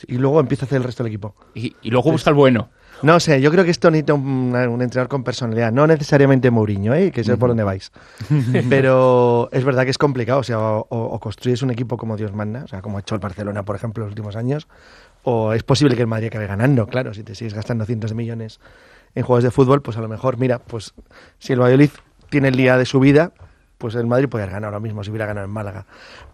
Y 0.07 0.17
luego 0.17 0.39
empieza 0.39 0.65
a 0.65 0.67
hacer 0.67 0.77
el 0.77 0.83
resto 0.83 1.03
del 1.03 1.11
equipo. 1.11 1.35
Y, 1.53 1.75
y 1.81 1.89
luego 1.91 2.11
busca 2.11 2.29
el 2.29 2.35
bueno. 2.35 2.69
No 3.03 3.19
sé, 3.19 3.41
yo 3.41 3.51
creo 3.51 3.65
que 3.65 3.71
esto 3.71 3.91
necesita 3.91 4.13
un, 4.13 4.55
un 4.55 4.81
entrenador 4.81 5.09
con 5.09 5.23
personalidad, 5.23 5.71
no 5.71 5.85
necesariamente 5.85 6.49
Mourinho, 6.49 6.93
¿eh? 6.93 7.11
que 7.11 7.23
sé 7.23 7.35
por 7.37 7.49
dónde 7.49 7.63
vais. 7.63 7.91
Pero 8.69 9.49
es 9.51 9.63
verdad 9.65 9.83
que 9.83 9.91
es 9.91 9.97
complicado, 9.97 10.39
o 10.39 10.43
sea, 10.43 10.59
o, 10.59 10.87
o 10.89 11.19
construyes 11.19 11.61
un 11.61 11.71
equipo 11.71 11.97
como 11.97 12.15
Dios 12.15 12.33
manda, 12.33 12.63
o 12.63 12.67
sea, 12.67 12.81
como 12.81 12.97
ha 12.97 13.01
hecho 13.01 13.15
el 13.15 13.19
Barcelona, 13.19 13.63
por 13.63 13.75
ejemplo, 13.75 14.03
en 14.03 14.07
los 14.07 14.11
últimos 14.13 14.35
años, 14.37 14.67
o 15.23 15.53
es 15.53 15.63
posible 15.63 15.95
que 15.95 16.01
el 16.01 16.07
Madrid 16.07 16.27
acabe 16.27 16.47
ganando, 16.47 16.87
claro, 16.87 17.13
si 17.13 17.23
te 17.23 17.35
sigues 17.35 17.53
gastando 17.53 17.85
cientos 17.85 18.11
de 18.11 18.15
millones 18.15 18.59
en 19.15 19.23
juegos 19.23 19.43
de 19.43 19.51
fútbol, 19.51 19.81
pues 19.81 19.97
a 19.97 20.01
lo 20.01 20.07
mejor, 20.07 20.37
mira, 20.37 20.59
pues 20.59 20.93
si 21.39 21.53
el 21.53 21.59
Valladolid 21.59 21.91
tiene 22.29 22.47
el 22.47 22.55
día 22.55 22.77
de 22.77 22.85
su 22.85 22.99
vida, 22.99 23.33
pues 23.77 23.95
el 23.95 24.07
Madrid 24.07 24.29
haber 24.31 24.49
ganado 24.49 24.67
ahora 24.67 24.79
mismo 24.79 25.03
si 25.03 25.09
hubiera 25.09 25.25
ganado 25.25 25.45
en 25.45 25.51
Málaga. 25.51 25.85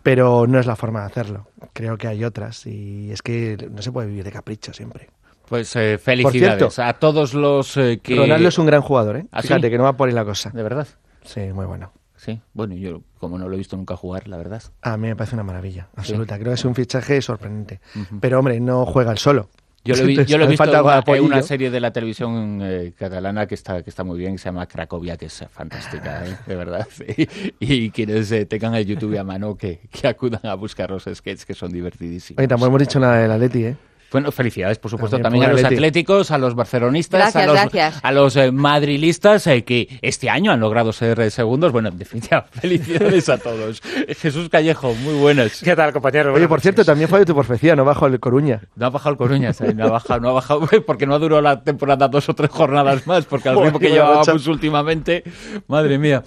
Pero 0.04 0.46
no 0.48 0.60
es 0.60 0.68
la 0.68 0.76
forma 0.76 1.00
de 1.00 1.08
hacerlo. 1.08 1.48
Creo 1.74 1.98
que 1.98 2.08
hay 2.08 2.24
otras 2.24 2.68
y 2.68 3.12
es 3.12 3.24
que 3.24 3.70
no 3.72 3.82
se 3.82 3.92
puede 3.92 4.08
vivir 4.08 4.24
de 4.24 4.32
capricho 4.32 4.72
siempre. 4.72 5.10
Pues 5.50 5.76
eh, 5.76 5.98
felicidades 5.98 6.74
cierto, 6.74 6.82
a 6.84 6.94
todos 6.94 7.34
los 7.34 7.76
eh, 7.78 8.00
que... 8.02 8.16
Ronaldo 8.16 8.48
es 8.50 8.58
un 8.60 8.66
gran 8.68 8.82
jugador, 8.82 9.18
¿eh? 9.18 9.26
¿Ah, 9.32 9.42
sí? 9.42 9.48
Fíjate 9.50 9.70
que 9.70 9.78
no 9.78 9.84
va 9.84 9.98
por 9.98 10.08
ahí 10.08 10.14
la 10.16 10.24
cosa. 10.26 10.52
De 10.52 10.62
verdad. 10.64 10.88
Sí, 11.24 11.42
muy 11.54 11.66
bueno. 11.66 11.92
Sí, 12.16 12.40
bueno, 12.54 12.76
yo 12.76 13.02
como 13.18 13.38
no 13.38 13.48
lo 13.48 13.56
he 13.56 13.58
visto 13.58 13.78
nunca 13.78 13.96
jugar, 13.96 14.28
la 14.28 14.36
verdad. 14.38 14.62
A 14.82 14.98
mí 14.98 15.08
me 15.08 15.16
parece 15.16 15.36
una 15.36 15.44
maravilla, 15.44 15.88
absoluta. 15.96 16.36
Creo 16.38 16.50
que 16.50 16.56
es 16.56 16.66
un 16.66 16.76
fichaje 16.76 17.22
sorprendente. 17.22 17.80
Pero, 18.20 18.40
hombre, 18.40 18.60
no 18.60 18.86
juega 18.86 19.12
el 19.12 19.18
solo. 19.18 19.50
Yo 19.86 19.96
lo, 19.96 20.04
vi- 20.04 20.26
yo 20.28 20.38
lo 20.38 20.44
he 20.44 20.48
visto 20.48 20.66
en 20.66 20.72
una, 20.82 21.02
una 21.22 21.42
serie 21.42 21.72
de 21.72 21.80
la 21.80 21.92
televisión 21.94 22.60
eh, 22.62 22.92
catalana 22.98 23.48
que 23.48 23.56
está, 23.56 23.82
que 23.82 23.90
está 23.90 24.04
muy 24.04 24.20
bien, 24.20 24.34
que 24.34 24.40
se 24.40 24.46
llama 24.50 24.66
Cracovia, 24.68 25.16
que 25.16 25.28
es 25.28 25.46
fantástica, 25.50 26.26
¿eh? 26.28 26.36
de 26.46 26.56
verdad. 26.58 26.86
Y 27.62 27.90
quienes 27.92 28.30
eh, 28.34 28.46
tengan 28.46 28.76
el 28.76 28.86
YouTube 28.86 29.18
a 29.18 29.24
mano, 29.24 29.56
que, 29.56 29.80
que 29.90 30.06
acudan 30.08 30.42
a 30.44 30.54
buscar 30.56 30.92
los 30.92 31.04
sketches, 31.06 31.46
que 31.46 31.54
son 31.54 31.72
divertidísimos. 31.72 32.38
Oye, 32.40 32.48
tampoco 32.50 32.68
hemos 32.68 32.80
dicho 32.82 33.00
nada 33.00 33.18
del 33.20 33.32
Atleti, 33.32 33.64
¿eh? 33.64 33.78
Bueno, 34.12 34.32
felicidades, 34.32 34.80
por 34.80 34.90
supuesto, 34.92 35.18
También 35.18 35.44
también, 35.44 35.50
a 35.50 35.54
los 35.54 35.60
Atleti. 35.64 35.76
atléticos, 35.76 36.32
a 36.32 36.38
los 36.38 36.56
barcelonistas, 36.56 37.20
Gracias, 37.20 37.44
a 37.44 37.46
los, 37.46 37.56
gracias. 37.56 38.00
a 38.04 38.12
los 38.12 38.36
eh, 38.36 38.52
madrilistas 38.52 39.46
eh, 39.48 39.64
que 39.64 40.00
este 40.02 40.30
año 40.30 40.52
han 40.52 40.60
logrado 40.60 40.92
ser 40.94 41.20
eh, 41.20 41.30
segundos. 41.30 41.72
Bueno, 41.72 41.90
en 41.90 41.98
definitiva, 41.98 42.42
felicidades 42.52 43.30
a 43.30 43.38
todos. 43.38 43.82
Jesús 44.18 44.50
Callejo, 44.50 44.94
muy 44.96 45.14
buenas. 45.16 45.62
¿Qué 45.62 45.76
tal, 45.76 45.94
compañero? 45.94 46.30
Oye, 46.30 46.32
Buenas 46.32 46.50
por 46.50 46.62
cierto, 46.62 46.84
también 46.84 47.10
fue 47.10 47.20
de 47.20 47.26
tu 47.26 47.34
profecía, 47.36 47.76
no 47.76 47.86
bajo 47.86 48.08
el 48.08 48.20
Coruña. 48.20 48.62
No 48.76 48.88
ha 48.88 48.90
bajado 48.90 49.12
el 49.12 49.18
Coruñas, 49.18 49.62
eh, 49.62 49.74
no 49.74 49.86
ha 49.86 49.90
bajado, 49.92 50.20
no 50.20 50.30
ha 50.30 50.34
bajado, 50.34 50.62
porque 50.86 51.06
no 51.06 51.16
ha 51.16 51.20
durado 51.20 51.42
la 51.42 51.64
temporada 51.64 52.08
dos 52.08 52.28
o 52.30 52.34
tres 52.34 52.50
jornadas 52.50 53.06
más, 53.08 53.26
porque 53.26 53.50
al 53.50 53.62
ritmo 53.62 53.80
que 53.80 53.90
llevábamos 53.92 54.48
últimamente, 54.48 55.24
madre 55.68 55.98
mía. 55.98 56.24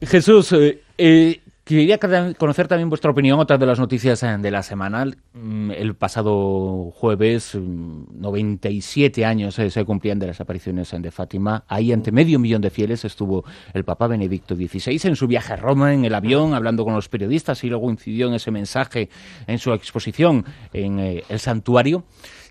Jesús, 0.00 0.52
eh, 0.52 0.82
eh, 0.98 1.40
quería 1.64 1.98
conocer 2.36 2.68
también 2.68 2.88
vuestra 2.90 3.10
opinión, 3.10 3.40
otra 3.40 3.56
de 3.56 3.66
las 3.66 3.78
noticias 3.78 4.22
eh, 4.22 4.36
de 4.38 4.50
la 4.50 4.62
semana. 4.62 5.06
Mm, 5.32 5.70
El 5.70 5.94
pasado 5.96 6.90
jueves, 6.92 7.54
mm, 7.54 8.20
97 8.20 9.24
años 9.24 9.58
eh, 9.58 9.70
se 9.70 9.84
cumplían 9.84 10.18
de 10.18 10.26
las 10.28 10.40
apariciones 10.40 10.94
de 10.96 11.10
Fátima. 11.10 11.64
Ahí, 11.68 11.92
ante 11.92 12.12
medio 12.12 12.38
millón 12.38 12.60
de 12.60 12.70
fieles, 12.70 13.04
estuvo 13.04 13.44
el 13.72 13.84
Papa 13.84 14.06
Benedicto 14.06 14.54
XVI 14.54 15.00
en 15.04 15.16
su 15.16 15.26
viaje 15.26 15.54
a 15.54 15.56
Roma, 15.56 15.94
en 15.94 16.04
el 16.04 16.14
avión, 16.14 16.54
hablando 16.54 16.84
con 16.84 16.94
los 16.94 17.08
periodistas 17.08 17.64
y 17.64 17.68
luego 17.68 17.90
incidió 17.90 18.28
en 18.28 18.34
ese 18.34 18.50
mensaje 18.50 19.08
en 19.46 19.58
su 19.58 19.72
exposición 19.72 20.44
en 20.72 20.98
eh, 20.98 21.24
el 21.28 21.38
santuario. 21.40 22.04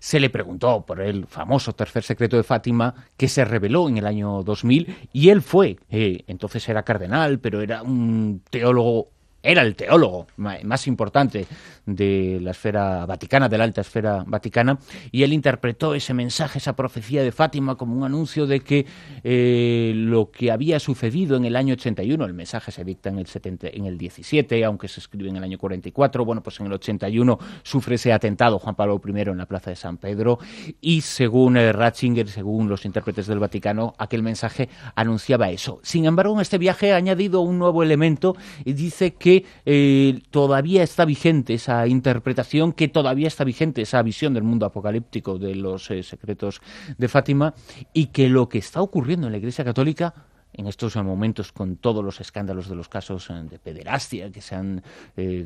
Se 0.04 0.20
le 0.20 0.28
preguntó 0.28 0.84
por 0.84 1.00
el 1.00 1.26
famoso 1.26 1.72
tercer 1.72 2.02
secreto 2.02 2.36
de 2.36 2.42
Fátima 2.42 2.94
que 3.16 3.26
se 3.26 3.42
reveló 3.42 3.88
en 3.88 3.96
el 3.96 4.06
año 4.06 4.42
2000 4.42 5.08
y 5.14 5.30
él 5.30 5.40
fue, 5.40 5.78
eh, 5.88 6.24
entonces 6.26 6.68
era 6.68 6.82
cardenal, 6.82 7.38
pero 7.38 7.62
era 7.62 7.82
un 7.82 8.42
teólogo, 8.50 9.12
era 9.44 9.62
el 9.62 9.76
teólogo 9.76 10.26
más 10.36 10.86
importante 10.86 11.46
de 11.86 12.38
la 12.40 12.52
esfera 12.52 13.06
vaticana, 13.06 13.48
de 13.48 13.58
la 13.58 13.64
alta 13.64 13.82
esfera 13.82 14.24
vaticana, 14.26 14.78
y 15.12 15.22
él 15.22 15.32
interpretó 15.32 15.94
ese 15.94 16.14
mensaje, 16.14 16.58
esa 16.58 16.74
profecía 16.74 17.22
de 17.22 17.30
Fátima 17.30 17.76
como 17.76 17.96
un 17.96 18.04
anuncio 18.04 18.46
de 18.46 18.60
que 18.60 18.86
eh, 19.22 19.92
lo 19.94 20.30
que 20.30 20.50
había 20.50 20.80
sucedido 20.80 21.36
en 21.36 21.44
el 21.44 21.56
año 21.56 21.74
81, 21.74 22.24
el 22.24 22.34
mensaje 22.34 22.72
se 22.72 22.84
dicta 22.84 23.10
en 23.10 23.18
el, 23.18 23.26
70, 23.26 23.68
en 23.68 23.86
el 23.86 23.98
17, 23.98 24.64
aunque 24.64 24.88
se 24.88 25.00
escribe 25.00 25.28
en 25.28 25.36
el 25.36 25.44
año 25.44 25.58
44, 25.58 26.24
bueno, 26.24 26.42
pues 26.42 26.58
en 26.60 26.66
el 26.66 26.72
81 26.72 27.38
sufre 27.62 27.96
ese 27.96 28.12
atentado 28.12 28.58
Juan 28.58 28.74
Pablo 28.74 29.00
I 29.04 29.20
en 29.20 29.38
la 29.38 29.46
plaza 29.46 29.70
de 29.70 29.76
San 29.76 29.98
Pedro, 29.98 30.38
y 30.80 31.02
según 31.02 31.56
eh, 31.56 31.72
Ratzinger, 31.72 32.28
según 32.28 32.68
los 32.68 32.84
intérpretes 32.84 33.26
del 33.26 33.38
Vaticano, 33.38 33.94
aquel 33.98 34.22
mensaje 34.22 34.68
anunciaba 34.94 35.50
eso. 35.50 35.80
Sin 35.82 36.06
embargo, 36.06 36.34
en 36.34 36.40
este 36.40 36.58
viaje 36.58 36.92
ha 36.92 36.96
añadido 36.96 37.40
un 37.40 37.58
nuevo 37.58 37.82
elemento 37.82 38.36
y 38.64 38.72
dice 38.72 39.14
que 39.14 39.33
eh, 39.64 40.20
todavía 40.30 40.82
está 40.82 41.04
vigente 41.04 41.54
esa 41.54 41.86
interpretación, 41.86 42.72
que 42.72 42.88
todavía 42.88 43.28
está 43.28 43.44
vigente 43.44 43.82
esa 43.82 44.02
visión 44.02 44.34
del 44.34 44.44
mundo 44.44 44.66
apocalíptico 44.66 45.38
de 45.38 45.54
los 45.54 45.90
eh, 45.90 46.02
secretos 46.02 46.60
de 46.96 47.08
Fátima 47.08 47.54
y 47.92 48.06
que 48.06 48.28
lo 48.28 48.48
que 48.48 48.58
está 48.58 48.82
ocurriendo 48.82 49.26
en 49.26 49.32
la 49.32 49.38
Iglesia 49.38 49.64
Católica 49.64 50.14
en 50.56 50.68
estos 50.68 50.94
momentos 50.96 51.50
con 51.50 51.76
todos 51.76 52.04
los 52.04 52.20
escándalos 52.20 52.68
de 52.68 52.76
los 52.76 52.88
casos 52.88 53.28
eh, 53.30 53.34
de 53.50 53.58
pederastia 53.58 54.30
que 54.30 54.40
se 54.40 54.54
han 54.54 54.82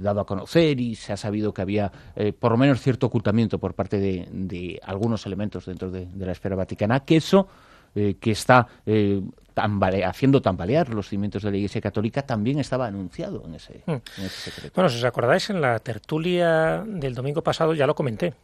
dado 0.02 0.20
a 0.20 0.26
conocer 0.26 0.78
y 0.80 0.96
se 0.96 1.14
ha 1.14 1.16
sabido 1.16 1.54
que 1.54 1.62
había 1.62 1.90
por 2.38 2.52
lo 2.52 2.58
menos 2.58 2.82
cierto 2.82 3.06
ocultamiento 3.06 3.58
por 3.58 3.74
parte 3.74 3.98
de, 3.98 4.78
algunos 4.82 5.24
elementos 5.24 5.64
dentro 5.64 5.90
de, 5.90 6.06
de 6.06 6.26
la 6.26 6.32
esfera 6.32 6.56
vaticana, 6.56 7.00
que 7.00 7.16
eso 7.16 7.48
eh, 7.94 8.16
que 8.20 8.30
está 8.32 8.66
eh, 8.86 9.20
tambale- 9.54 10.04
haciendo 10.04 10.40
tambalear 10.40 10.90
los 10.90 11.08
cimientos 11.08 11.42
de 11.42 11.50
la 11.50 11.56
Iglesia 11.56 11.80
Católica 11.80 12.22
también 12.22 12.58
estaba 12.60 12.86
anunciado 12.86 13.42
en 13.44 13.54
ese, 13.56 13.82
Hmm. 13.86 13.92
en 14.18 14.24
ese 14.24 14.50
secreto. 14.50 14.72
Bueno, 14.76 14.88
si 14.88 14.98
os 14.98 15.04
acordáis, 15.04 15.50
en 15.50 15.60
la 15.60 15.78
tertulia 15.80 16.84
del 16.86 17.14
domingo 17.14 17.42
pasado 17.42 17.74
ya 17.74 17.86
lo 17.86 17.94
comenté, 17.94 18.34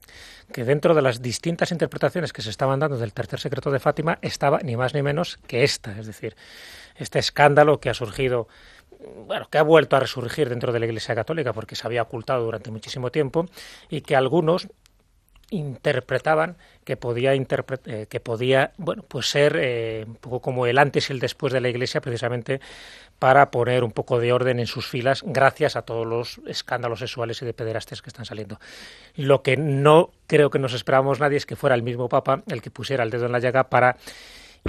que 0.52 0.64
dentro 0.64 0.92
de 0.94 1.02
las 1.02 1.22
distintas 1.22 1.70
interpretaciones 1.72 2.32
que 2.32 2.42
se 2.42 2.50
estaban 2.50 2.80
dando 2.80 2.98
del 2.98 3.12
tercer 3.12 3.38
secreto 3.40 3.70
de 3.70 3.78
Fátima 3.78 4.18
estaba 4.22 4.58
ni 4.58 4.76
más 4.76 4.92
ni 4.94 5.02
menos 5.02 5.38
que 5.46 5.62
esta, 5.64 5.98
es 5.98 6.06
decir, 6.06 6.34
este 6.96 7.18
escándalo 7.20 7.78
que 7.80 7.90
ha 7.90 7.94
surgido, 7.94 8.48
bueno, 9.26 9.46
que 9.50 9.58
ha 9.58 9.62
vuelto 9.62 9.96
a 9.96 10.00
resurgir 10.00 10.48
dentro 10.48 10.72
de 10.72 10.80
la 10.80 10.86
Iglesia 10.86 11.14
Católica 11.14 11.52
porque 11.52 11.76
se 11.76 11.86
había 11.86 12.02
ocultado 12.02 12.44
durante 12.44 12.70
muchísimo 12.70 13.10
tiempo 13.10 13.46
y 13.88 14.00
que 14.00 14.16
algunos 14.16 14.68
interpretaban 15.56 16.56
que 16.84 16.96
podía 16.96 17.34
interpre- 17.34 17.80
eh, 17.87 18.06
que 18.08 18.20
podía 18.20 18.73
bueno 18.76 19.04
pues 19.06 19.30
ser 19.30 19.56
eh, 19.58 20.04
un 20.06 20.16
poco 20.16 20.40
como 20.40 20.66
el 20.66 20.78
antes 20.78 21.08
y 21.08 21.12
el 21.12 21.20
después 21.20 21.52
de 21.52 21.61
la 21.61 21.68
Iglesia 21.68 22.00
precisamente 22.00 22.61
para 23.18 23.50
poner 23.50 23.84
un 23.84 23.92
poco 23.92 24.18
de 24.18 24.32
orden 24.32 24.58
en 24.58 24.66
sus 24.66 24.87
filas 24.87 25.23
gracias 25.25 25.76
a 25.76 25.82
todos 25.82 26.06
los 26.06 26.40
escándalos 26.46 26.99
sexuales 26.99 27.40
y 27.40 27.46
de 27.46 27.54
pederastes 27.54 28.02
que 28.02 28.11
están 28.11 28.25
saliendo. 28.25 28.58
Lo 29.14 29.42
que 29.42 29.56
no 29.56 30.11
creo 30.26 30.50
que 30.50 30.58
nos 30.58 30.75
esperábamos 30.75 31.20
nadie 31.20 31.37
es 31.38 31.46
que 31.46 31.56
fuera 31.56 31.75
el 31.75 31.82
mismo 31.82 32.08
Papa 32.08 32.42
el 32.49 32.61
que 32.61 32.70
pusiera 32.70 33.04
el 33.04 33.11
dedo 33.11 33.26
en 33.26 33.32
la 33.32 33.38
llaga 33.38 33.64
para 33.70 33.96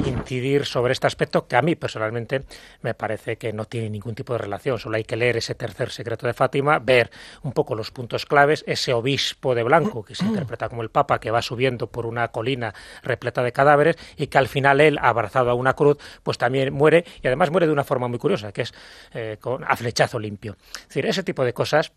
incidir 0.03 0.65
sobre 0.65 0.93
este 0.93 1.07
aspecto 1.07 1.47
que 1.47 1.55
a 1.55 1.61
mí 1.61 1.75
personalmente 1.75 2.43
me 2.81 2.93
parece 2.93 3.37
que 3.37 3.53
no 3.53 3.65
tiene 3.65 3.89
ningún 3.89 4.15
tipo 4.15 4.33
de 4.33 4.39
relación. 4.39 4.79
Solo 4.79 4.97
hay 4.97 5.03
que 5.03 5.15
leer 5.15 5.37
ese 5.37 5.55
tercer 5.55 5.91
secreto 5.91 6.27
de 6.27 6.33
Fátima, 6.33 6.79
ver 6.79 7.11
un 7.43 7.53
poco 7.53 7.75
los 7.75 7.91
puntos 7.91 8.25
claves, 8.25 8.63
ese 8.67 8.93
obispo 8.93 9.55
de 9.55 9.63
blanco 9.63 10.03
que 10.03 10.15
se 10.15 10.25
interpreta 10.25 10.69
como 10.69 10.81
el 10.81 10.89
Papa 10.89 11.19
que 11.19 11.31
va 11.31 11.41
subiendo 11.41 11.87
por 11.87 12.05
una 12.05 12.27
colina 12.29 12.73
repleta 13.03 13.43
de 13.43 13.51
cadáveres 13.51 13.95
y 14.17 14.27
que 14.27 14.37
al 14.37 14.47
final 14.47 14.81
él, 14.81 14.97
abrazado 15.01 15.49
a 15.49 15.53
una 15.53 15.73
cruz, 15.73 15.97
pues 16.23 16.37
también 16.37 16.73
muere 16.73 17.05
y 17.21 17.27
además 17.27 17.51
muere 17.51 17.67
de 17.67 17.73
una 17.73 17.83
forma 17.83 18.07
muy 18.07 18.19
curiosa, 18.19 18.51
que 18.51 18.63
es 18.63 18.73
eh, 19.13 19.37
con, 19.39 19.63
a 19.63 19.75
flechazo 19.75 20.19
limpio. 20.19 20.57
Es 20.75 20.87
decir, 20.89 21.05
ese 21.05 21.23
tipo 21.23 21.43
de 21.43 21.53
cosas 21.53 21.93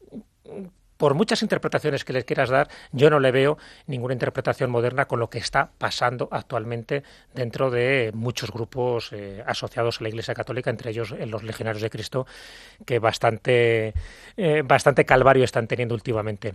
por 0.98 1.14
muchas 1.14 1.42
interpretaciones 1.42 2.04
que 2.04 2.12
les 2.12 2.24
quieras 2.24 2.50
dar, 2.50 2.68
yo 2.92 3.08
no 3.08 3.20
le 3.20 3.30
veo 3.30 3.56
ninguna 3.86 4.12
interpretación 4.12 4.70
moderna 4.70 5.06
con 5.06 5.20
lo 5.20 5.30
que 5.30 5.38
está 5.38 5.70
pasando 5.78 6.28
actualmente 6.30 7.04
dentro 7.32 7.70
de 7.70 8.10
muchos 8.12 8.50
grupos 8.50 9.12
eh, 9.12 9.42
asociados 9.46 10.00
a 10.00 10.02
la 10.02 10.08
Iglesia 10.10 10.34
Católica, 10.34 10.70
entre 10.70 10.90
ellos 10.90 11.14
en 11.16 11.30
los 11.30 11.44
Legionarios 11.44 11.82
de 11.82 11.88
Cristo, 11.88 12.26
que 12.84 12.98
bastante, 12.98 13.94
eh, 14.36 14.62
bastante 14.64 15.04
calvario 15.04 15.44
están 15.44 15.68
teniendo 15.68 15.94
últimamente. 15.94 16.54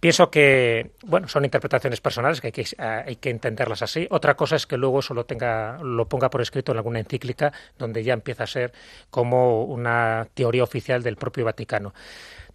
Pienso 0.00 0.30
que, 0.30 0.90
bueno, 1.04 1.28
son 1.28 1.44
interpretaciones 1.44 2.00
personales 2.00 2.40
que 2.40 2.48
hay 2.48 2.52
que, 2.52 2.62
eh, 2.62 3.04
hay 3.06 3.16
que 3.16 3.30
entenderlas 3.30 3.82
así. 3.82 4.08
Otra 4.10 4.34
cosa 4.34 4.56
es 4.56 4.66
que 4.66 4.76
luego 4.76 4.98
eso 4.98 5.14
lo, 5.14 5.24
tenga, 5.24 5.78
lo 5.80 6.08
ponga 6.08 6.28
por 6.28 6.42
escrito 6.42 6.72
en 6.72 6.78
alguna 6.78 6.98
encíclica 6.98 7.52
donde 7.78 8.02
ya 8.02 8.14
empieza 8.14 8.44
a 8.44 8.46
ser 8.48 8.72
como 9.10 9.64
una 9.64 10.26
teoría 10.34 10.64
oficial 10.64 11.04
del 11.04 11.16
propio 11.16 11.44
Vaticano. 11.44 11.94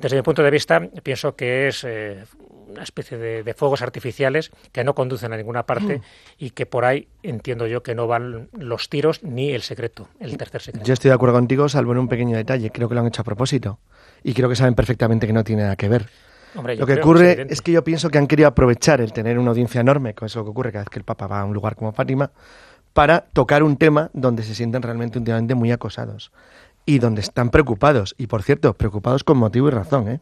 Desde 0.01 0.15
mi 0.15 0.24
punto 0.24 0.41
de 0.41 0.51
vista, 0.51 0.81
pienso 1.03 1.36
que 1.36 1.67
es 1.67 1.84
eh, 1.84 2.24
una 2.72 2.84
especie 2.84 3.17
de, 3.17 3.53
fuegos 3.53 3.81
artificiales 3.81 4.51
que 4.72 4.84
no 4.84 4.96
conducen 4.96 5.34
a 5.34 5.38
ninguna 5.38 5.65
parte 5.65 5.98
mm. 5.98 6.01
y 6.39 6.50
que 6.51 6.65
por 6.65 6.86
ahí 6.86 7.08
entiendo 7.22 7.67
yo 7.67 7.84
que 7.84 7.93
no 7.93 8.08
van 8.08 8.50
los 8.53 8.89
tiros 8.89 9.24
ni 9.24 9.51
el 9.51 9.62
secreto, 9.62 10.08
el 10.20 10.38
tercer 10.38 10.62
secreto. 10.62 10.86
Yo 10.86 10.93
estoy 10.93 11.10
de 11.10 11.15
acuerdo 11.15 11.36
contigo, 11.36 11.70
salvo 11.70 11.91
en 11.91 12.00
un 12.00 12.08
pequeño 12.08 12.36
detalle. 12.36 12.72
Creo 12.72 12.89
que 12.89 12.96
lo 12.96 13.01
han 13.01 13.08
hecho 13.08 13.22
a 13.22 13.25
propósito 13.25 13.79
y 14.24 14.34
creo 14.34 14.50
que 14.50 14.55
saben 14.55 14.74
perfectamente 14.74 15.27
que 15.27 15.34
no 15.34 15.43
tiene 15.43 15.63
nada 15.63 15.75
que 15.75 15.89
ver. 15.89 16.08
lo 16.55 16.86
que 16.86 16.93
ocurre 16.93 17.46
es, 17.50 17.62
que 17.62 17.72
yo 17.72 17.84
pienso 17.84 18.10
que 18.10 18.17
han 18.17 18.27
querido 18.27 18.48
aprovechar 18.48 19.01
el 19.01 19.13
tener 19.13 19.38
una 19.38 19.51
audiencia 19.51 19.81
enorme, 19.81 20.13
con 20.13 20.25
eso 20.25 20.43
que 20.43 20.50
ocurre 20.50 20.72
cada 20.72 20.84
vez 20.84 20.89
que 20.89 21.00
el 21.00 21.05
Papa 21.05 21.27
va 21.27 21.41
a 21.41 21.46
un 21.46 21.53
lugar 21.53 21.75
como 21.75 21.91
Fátima, 21.91 22.31
para 22.93 23.22
tocar 23.22 23.63
un 23.63 23.77
tema 23.77 24.10
donde 24.13 24.43
se 24.43 24.55
sienten 24.55 24.81
realmente 24.81 25.17
últimamente 25.17 25.55
muy 25.55 25.72
acosados 25.72 26.31
y 26.86 27.00
donde 27.00 27.22
están 27.22 27.50
preocupados. 27.50 28.16
Y 28.18 28.28
por 28.28 28.44
cierto, 28.44 28.74
preocupados 28.74 29.24
con 29.24 29.38
motivo 29.38 29.68
y 29.68 29.72
razón, 29.72 30.08
¿eh? 30.08 30.20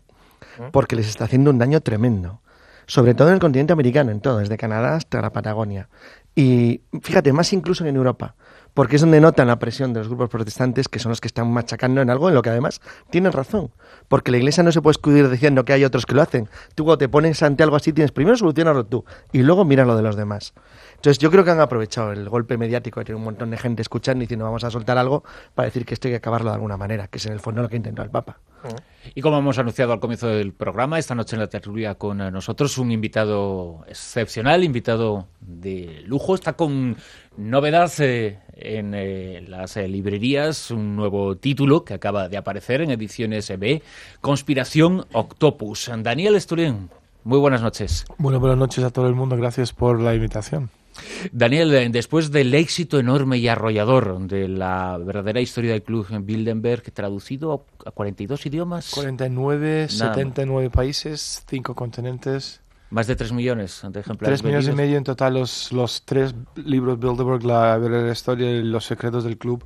porque 0.72 0.96
les 0.96 1.08
está 1.08 1.26
haciendo 1.26 1.52
un 1.52 1.58
daño 1.58 1.82
tremendo. 1.82 2.42
Sobre 2.86 3.14
todo 3.14 3.28
en 3.28 3.36
el 3.36 3.40
continente 3.40 3.74
americano, 3.74 4.12
en 4.12 4.20
todo, 4.20 4.40
desde 4.40 4.58
Canadá 4.58 4.96
hasta 4.96 5.22
la 5.22 5.32
Patagonia. 5.32 5.90
Y 6.36 6.82
fíjate, 7.02 7.34
más 7.34 7.54
incluso 7.54 7.84
que 7.84 7.90
en 7.90 7.96
Europa, 7.96 8.36
porque 8.74 8.96
es 8.96 9.02
donde 9.02 9.20
notan 9.22 9.48
la 9.48 9.60
presión 9.60 9.94
de 9.94 10.00
los 10.00 10.08
grupos 10.08 10.30
protestantes, 10.30 10.88
que 10.88 11.00
son 11.00 11.10
los 11.10 11.22
que 11.22 11.28
están 11.28 11.52
machacando 11.52 12.02
en 12.02 12.10
algo 12.10 12.30
en 12.30 12.36
lo 12.36 12.42
que 12.42 12.50
además 12.50 12.82
tienen 13.10 13.32
razón. 13.32 13.72
Porque 14.08 14.32
la 14.32 14.38
iglesia 14.38 14.64
no 14.64 14.72
se 14.72 14.82
puede 14.82 14.94
escudir 14.94 15.30
diciendo 15.30 15.66
que 15.66 15.74
hay 15.74 15.84
otros 15.84 16.06
que 16.06 16.16
lo 16.16 16.22
hacen. 16.22 16.50
Tú 16.76 16.86
cuando 16.86 17.00
te 17.00 17.10
pones 17.10 17.42
ante 17.44 17.64
algo 17.64 17.76
así, 17.76 17.94
tienes 17.94 18.12
primero 18.12 18.38
solucionarlo 18.38 18.86
tú 18.86 19.06
y 19.32 19.42
luego 19.42 19.66
mira 19.66 19.86
lo 19.86 19.96
de 19.96 20.04
los 20.04 20.16
demás. 20.16 20.54
Entonces 20.96 21.18
yo 21.20 21.32
creo 21.32 21.44
que 21.44 21.52
han 21.52 21.62
aprovechado 21.62 22.12
el 22.12 22.28
golpe 22.28 22.58
mediático, 22.58 23.00
hay 23.00 23.14
un 23.14 23.24
montón 23.24 23.52
de 23.52 23.58
gente 23.58 23.82
escuchando 23.82 24.22
y 24.22 24.26
diciendo 24.26 24.46
vamos 24.46 24.64
a 24.64 24.72
soltar 24.72 24.98
algo 24.98 25.24
para 25.56 25.68
decir 25.68 25.86
que 25.86 25.94
esto 25.94 26.08
hay 26.08 26.14
que 26.14 26.18
acabarlo 26.18 26.50
de 26.50 26.56
alguna 26.56 26.78
manera, 26.78 27.08
que 27.08 27.18
es 27.20 27.26
en 27.26 27.34
el 27.34 27.40
fondo 27.40 27.62
lo 27.62 27.70
que 27.70 27.78
intentó 27.78 28.02
el 28.02 28.10
Papa. 28.10 28.40
Y 29.16 29.22
como 29.22 29.38
hemos 29.38 29.58
anunciado 29.58 29.94
al 29.94 30.02
comienzo 30.02 30.28
del 30.28 30.52
programa, 30.52 31.00
esta 31.00 31.16
noche 31.16 31.36
en 31.36 31.40
la 31.40 31.48
tertulia 31.48 31.96
con 31.96 32.18
nosotros 32.18 32.78
un 32.78 32.92
invitado 32.92 33.86
excepcional, 33.88 34.64
invitado 34.64 35.28
de 35.40 36.04
lujo, 36.06 36.36
está 36.36 36.54
con 36.54 36.98
novedad 37.40 37.92
eh, 38.00 38.40
en 38.54 38.94
eh, 38.94 39.42
las 39.48 39.78
eh, 39.78 39.88
librerías, 39.88 40.70
un 40.72 40.96
nuevo 40.96 41.38
título 41.38 41.84
que 41.86 41.94
acaba 41.94 42.28
de 42.30 42.38
aparecer 42.38 42.82
en 42.82 42.92
ediciones 42.92 43.52
B, 43.58 43.82
Conspiración 44.22 45.06
Octopus. 45.14 45.90
Daniel 46.04 46.36
Esturén, 46.36 46.90
muy 47.24 47.40
buenas 47.40 47.62
noches. 47.62 48.06
Bueno, 48.18 48.40
buenas 48.40 48.58
noches 48.58 48.84
a 48.84 48.92
todo 48.92 49.08
el 49.08 49.16
mundo, 49.16 49.38
gracias 49.38 49.74
por 49.74 50.00
la 50.00 50.14
invitación. 50.14 50.70
Daniel, 51.32 51.74
eh, 51.74 51.90
después 51.90 52.32
del 52.32 52.54
éxito 52.54 53.00
enorme 53.00 53.38
y 53.38 53.48
arrollador 53.48 54.20
de 54.28 54.48
la 54.48 54.98
verdadera 54.98 55.42
historia 55.42 55.72
del 55.72 55.84
club 55.84 56.08
en 56.10 56.26
Bildenberg, 56.26 56.92
traducido 56.92 57.66
a 57.86 57.92
42 57.92 58.46
idiomas. 58.46 58.92
49, 58.94 59.88
79 59.90 60.70
países, 60.70 61.44
5 61.48 61.74
continentes. 61.76 62.62
Más 62.90 63.08
de 63.08 63.16
3 63.16 63.32
millones 63.34 63.82
de 63.88 64.00
ejemplares. 64.00 64.42
3 64.42 64.44
millones 64.44 64.68
y 64.68 64.72
medio 64.72 64.98
en 64.98 65.04
total 65.04 65.36
los, 65.36 65.72
los 65.72 66.04
tres 66.06 66.34
libros 66.56 67.00
Bilderberg, 67.00 67.44
la 67.44 67.78
verdadera 67.78 68.12
historia 68.12 68.50
y 68.50 68.64
los 68.64 68.86
secretos 68.86 69.24
del 69.24 69.38
club 69.38 69.64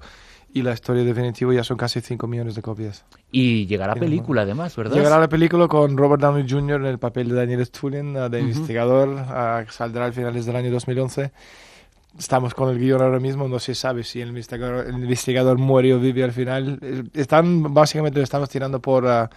y 0.53 0.61
la 0.61 0.73
historia 0.73 1.03
definitiva 1.03 1.53
ya 1.53 1.63
son 1.63 1.77
casi 1.77 1.99
5 1.99 2.27
millones 2.27 2.53
de 2.53 2.61
copias. 2.61 3.03
Y 3.31 3.65
llegará 3.65 3.95
película 3.95 4.43
además, 4.43 4.75
¿verdad? 4.75 4.95
Llegará 4.95 5.19
la 5.19 5.27
película 5.27 5.67
con 5.67 5.97
Robert 5.97 6.21
Downey 6.21 6.47
Jr. 6.47 6.81
en 6.81 6.85
el 6.85 6.99
papel 6.99 7.29
de 7.29 7.35
Daniel 7.35 7.65
Stulin, 7.65 8.13
de 8.13 8.39
investigador, 8.39 9.09
uh, 9.09 9.71
saldrá 9.71 10.05
al 10.05 10.13
finales 10.13 10.45
del 10.45 10.55
año 10.55 10.71
2011. 10.71 11.31
Estamos 12.19 12.53
con 12.53 12.69
el 12.69 12.77
guion 12.77 13.01
ahora 13.01 13.19
mismo, 13.19 13.47
no 13.47 13.57
se 13.57 13.73
sabe 13.73 14.03
si 14.03 14.21
el 14.21 14.29
investigador, 14.29 14.85
el 14.85 14.95
investigador 14.95 15.57
muere 15.57 15.95
o 15.95 15.99
vive 15.99 16.23
al 16.23 16.31
final. 16.31 17.09
Están, 17.15 17.73
básicamente 17.73 18.21
estamos 18.21 18.47
tirando 18.49 18.79
por 18.79 19.05
uh, 19.05 19.27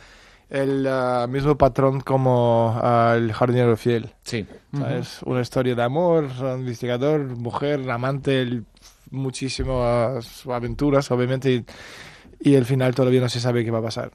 el 0.48 0.86
uh, 0.86 1.28
mismo 1.28 1.56
patrón 1.56 2.00
como 2.00 2.80
el 3.14 3.32
jardinero 3.32 3.76
fiel. 3.76 4.14
Sí. 4.22 4.46
Es 4.90 5.22
una 5.22 5.40
historia 5.40 5.74
de 5.74 5.82
amor, 5.82 6.28
investigador, 6.40 7.36
mujer, 7.36 7.90
amante, 7.90 8.42
el 8.42 8.64
muchísimas 9.10 10.46
aventuras, 10.46 11.10
obviamente, 11.10 11.52
y, 11.52 11.64
el 12.40 12.64
final 12.64 12.94
todavía 12.94 13.20
no 13.20 13.28
se 13.28 13.40
sabe 13.40 13.64
qué 13.64 13.70
va 13.70 13.78
a 13.78 13.82
pasar. 13.82 14.12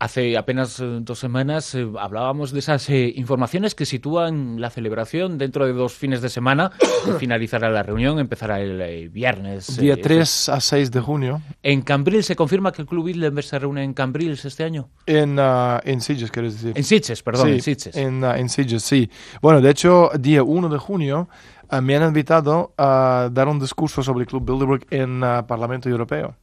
Hace 0.00 0.36
apenas 0.36 0.78
eh, 0.78 0.98
dos 1.00 1.18
semanas 1.18 1.74
eh, 1.74 1.84
hablábamos 1.98 2.52
de 2.52 2.60
esas 2.60 2.88
eh, 2.88 3.12
informaciones 3.16 3.74
que 3.74 3.84
sitúan 3.84 4.60
la 4.60 4.70
celebración 4.70 5.38
dentro 5.38 5.66
de 5.66 5.72
dos 5.72 5.94
fines 5.94 6.22
de 6.22 6.28
semana. 6.28 6.70
finalizará 7.18 7.68
la 7.68 7.82
reunión, 7.82 8.20
empezará 8.20 8.60
el 8.60 9.08
viernes. 9.08 9.76
Día 9.76 10.00
3 10.00 10.50
a 10.50 10.60
6 10.60 10.92
de 10.92 11.00
junio. 11.00 11.42
¿En 11.64 11.82
Cambrils 11.82 12.26
se 12.26 12.36
confirma 12.36 12.70
que 12.70 12.82
el 12.82 12.88
Club 12.88 13.06
Bilderberg 13.06 13.44
se 13.44 13.58
reúne 13.58 13.82
en 13.82 13.92
Cambrils 13.92 14.44
este 14.44 14.62
año? 14.62 14.88
En, 15.06 15.36
uh, 15.38 15.80
en 15.82 16.00
Sitges, 16.00 16.30
quieres 16.30 16.54
decir. 16.54 16.72
En 16.76 16.84
Sitges, 16.84 17.22
perdón, 17.22 17.48
en 17.48 17.62
Sitges. 17.62 17.96
En, 17.96 18.22
uh, 18.22 18.34
en 18.34 18.48
Sitges, 18.48 18.84
sí. 18.84 19.10
Bueno, 19.42 19.60
de 19.60 19.70
hecho, 19.70 20.10
día 20.18 20.44
1 20.44 20.68
de 20.68 20.78
junio 20.78 21.28
uh, 21.72 21.80
me 21.80 21.96
han 21.96 22.04
invitado 22.04 22.72
a 22.78 23.30
dar 23.32 23.48
un 23.48 23.58
discurso 23.58 24.02
sobre 24.04 24.22
el 24.22 24.28
Club 24.28 24.44
Bilderberg 24.44 24.86
en 24.90 25.24
el 25.24 25.44
Parlamento 25.44 25.88
Europeo. 25.88 26.36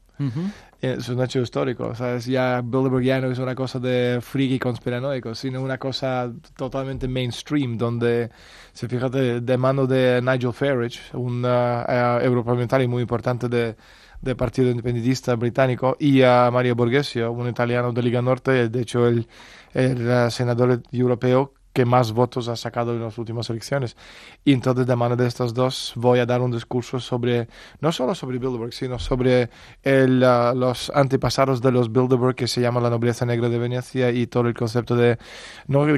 Es 0.81 1.09
un 1.09 1.21
hecho 1.23 1.39
histórico, 1.39 1.95
¿sabes? 1.95 2.25
Ya 2.25 2.61
Bilderberg 2.61 3.03
ya 3.03 3.19
no 3.19 3.31
es 3.31 3.39
una 3.39 3.55
cosa 3.55 3.79
de 3.79 4.19
friki 4.21 4.59
conspiranoico, 4.59 5.33
sino 5.33 5.61
una 5.61 5.77
cosa 5.79 6.31
totalmente 6.55 7.07
mainstream, 7.07 7.77
donde, 7.77 8.29
se 8.73 8.87
fíjate, 8.87 9.41
de 9.41 9.57
mano 9.57 9.87
de 9.87 10.21
Nigel 10.21 10.53
Farage, 10.53 10.99
un 11.13 11.43
uh, 11.43 12.21
europarlamentario 12.21 12.87
muy 12.87 13.01
importante 13.01 13.49
de, 13.49 13.75
del 14.21 14.35
Partido 14.35 14.69
Independentista 14.69 15.35
británico, 15.35 15.95
y 15.99 16.21
a 16.21 16.51
Mario 16.51 16.75
Borghesio, 16.75 17.31
un 17.31 17.49
italiano 17.49 17.91
de 17.91 18.03
Liga 18.03 18.21
Norte, 18.21 18.69
de 18.69 18.81
hecho 18.81 19.07
el, 19.07 19.27
el 19.73 20.29
senador 20.31 20.83
europeo 20.91 21.54
que 21.75 21.83
más 21.83 22.13
votos 22.13 22.47
ha 22.47 22.55
sacado 22.55 22.93
en 22.93 23.01
las 23.01 23.17
últimas 23.17 23.49
elecciones. 23.49 23.97
Y 24.45 24.53
entonces, 24.53 24.87
de 24.87 24.95
mano 24.95 25.17
de 25.17 25.27
estos 25.27 25.53
dos, 25.53 25.91
voy 25.97 26.19
a 26.19 26.25
dar 26.25 26.39
un 26.39 26.49
discurso 26.49 27.01
sobre, 27.01 27.49
no 27.81 27.91
solo 27.91 28.15
sobre 28.15 28.39
Bilderberg, 28.39 28.71
sino 28.71 28.97
sobre 28.97 29.49
el, 29.83 30.23
ah, 30.23 30.53
los 30.55 30.89
antepasados 30.95 31.61
de 31.61 31.73
los 31.73 31.91
Bilderberg, 31.91 32.33
que 32.33 32.47
se 32.47 32.61
llama 32.61 32.79
la 32.79 32.89
nobleza 32.89 33.25
negra 33.25 33.49
de 33.49 33.59
Venecia, 33.59 34.09
y 34.09 34.25
todo 34.27 34.47
el 34.47 34.53
concepto 34.53 34.95
de, 34.95 35.17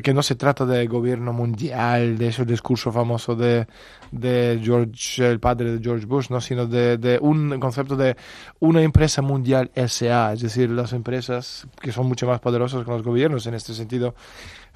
que 0.01 0.13
no 0.15 0.23
se 0.23 0.33
trata 0.33 0.65
de 0.65 0.87
gobierno 0.87 1.31
mundial, 1.31 2.17
de 2.17 2.29
ese 2.29 2.43
discurso 2.43 2.91
famoso 2.91 3.35
de, 3.35 3.67
de 4.11 4.59
George, 4.63 5.27
el 5.29 5.39
padre 5.39 5.73
de 5.73 5.79
George 5.79 6.07
Bush, 6.07 6.31
¿no? 6.31 6.41
sino 6.41 6.65
de, 6.65 6.97
de 6.97 7.19
un 7.21 7.59
concepto 7.59 7.95
de 7.95 8.17
una 8.59 8.81
empresa 8.81 9.21
mundial 9.21 9.69
SA, 9.75 10.33
es 10.33 10.41
decir, 10.41 10.71
las 10.71 10.91
empresas 10.93 11.67
que 11.79 11.91
son 11.91 12.07
mucho 12.07 12.25
más 12.25 12.39
poderosas 12.39 12.83
que 12.83 12.89
los 12.89 13.03
gobiernos 13.03 13.45
en 13.45 13.53
este 13.53 13.75
sentido 13.75 14.15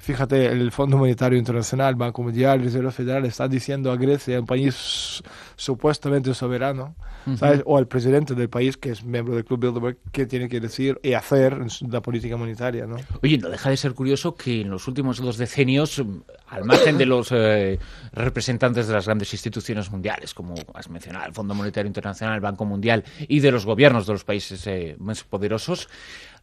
Fíjate, 0.02 0.46
el 0.46 0.72
Fondo 0.72 0.98
Monetario 0.98 1.38
Internacional, 1.38 1.94
Banco 1.94 2.24
Mundial, 2.24 2.60
Reserva 2.60 2.90
Federal 2.90 3.24
está 3.24 3.46
diciendo 3.46 3.92
a 3.92 3.96
Grecia, 3.96 4.40
un 4.40 4.46
país 4.46 5.22
supuestamente 5.54 6.34
soberano, 6.34 6.96
¿sabes? 7.36 7.62
o 7.66 7.78
al 7.78 7.86
presidente 7.86 8.34
del 8.34 8.48
país, 8.48 8.76
que 8.76 8.90
es 8.90 9.04
miembro 9.04 9.36
del 9.36 9.44
Club 9.44 9.60
Bilderberg, 9.60 9.98
qué 10.10 10.26
tiene 10.26 10.48
que 10.48 10.58
decir 10.58 10.98
y 11.04 11.12
hacer 11.12 11.52
en 11.52 11.68
la 11.92 12.02
política 12.02 12.36
monetaria. 12.36 12.84
¿no? 12.84 12.96
Oye, 13.22 13.38
no 13.38 13.48
deja 13.48 13.70
de 13.70 13.76
ser 13.76 13.94
curioso 13.94 14.34
que 14.34 14.62
en 14.62 14.70
los 14.70 14.88
últimos 14.88 15.18
dos 15.18 15.36
decenios, 15.36 16.02
al 16.48 16.64
margen 16.64 16.98
de 16.98 17.06
los 17.06 17.28
eh, 17.30 17.78
representantes 18.12 18.88
de 18.88 18.94
las 18.94 19.04
grandes 19.06 19.32
instituciones 19.32 19.88
mundiales, 19.92 20.34
como 20.34 20.56
has 20.74 20.90
mencionado, 20.90 21.26
el 21.26 21.32
Fondo 21.32 21.54
Monetario 21.54 21.86
Internacional, 21.86 22.34
el 22.34 22.40
Banco 22.40 22.64
Mundial, 22.64 23.04
y 23.28 23.38
de 23.38 23.52
los 23.52 23.64
gobiernos 23.64 24.08
de 24.08 24.14
los 24.14 24.24
países 24.24 24.66
eh, 24.66 24.96
más 24.98 25.22
poderosos, 25.22 25.88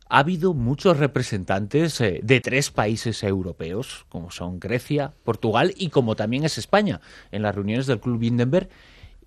ha 0.09 0.19
habido 0.19 0.55
muchos 0.55 0.97
representantes 0.97 2.01
eh, 2.01 2.19
de 2.23 2.41
tres 2.41 2.71
países 2.71 3.23
europeos, 3.23 4.05
como 4.09 4.31
son 4.31 4.59
Grecia, 4.59 5.13
Portugal 5.23 5.73
y 5.77 5.89
como 5.89 6.15
también 6.15 6.43
es 6.43 6.57
España, 6.57 6.99
en 7.31 7.43
las 7.43 7.53
reuniones 7.53 7.85
del 7.85 7.99
Club 7.99 8.21
Hindenburg. 8.21 8.67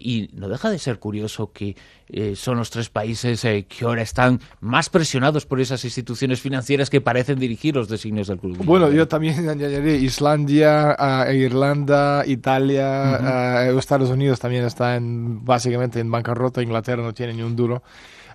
Y 0.04 0.30
no 0.32 0.48
deja 0.48 0.68
de 0.68 0.80
ser 0.80 0.98
curioso 0.98 1.52
que 1.52 1.76
eh, 2.08 2.34
son 2.34 2.56
los 2.56 2.70
tres 2.70 2.88
países 2.88 3.44
eh, 3.44 3.66
que 3.68 3.84
ahora 3.84 4.02
están 4.02 4.40
más 4.60 4.88
presionados 4.90 5.46
por 5.46 5.60
esas 5.60 5.84
instituciones 5.84 6.40
financieras 6.40 6.90
que 6.90 7.00
parecen 7.00 7.38
dirigir 7.38 7.76
los 7.76 7.88
designios 7.88 8.26
del 8.26 8.40
club. 8.40 8.56
Bueno, 8.64 8.90
yo 8.90 9.06
también 9.06 9.48
añadiría 9.48 9.94
Islandia, 9.94 10.96
Irlanda, 11.32 12.24
Italia, 12.26 13.70
Estados 13.78 14.10
Unidos 14.10 14.40
también 14.40 14.64
está 14.64 14.96
en, 14.96 15.44
básicamente 15.44 16.00
en 16.00 16.10
bancarrota, 16.10 16.60
Inglaterra 16.60 17.04
no 17.04 17.14
tiene 17.14 17.34
ni 17.34 17.42
un 17.42 17.54
duro. 17.54 17.84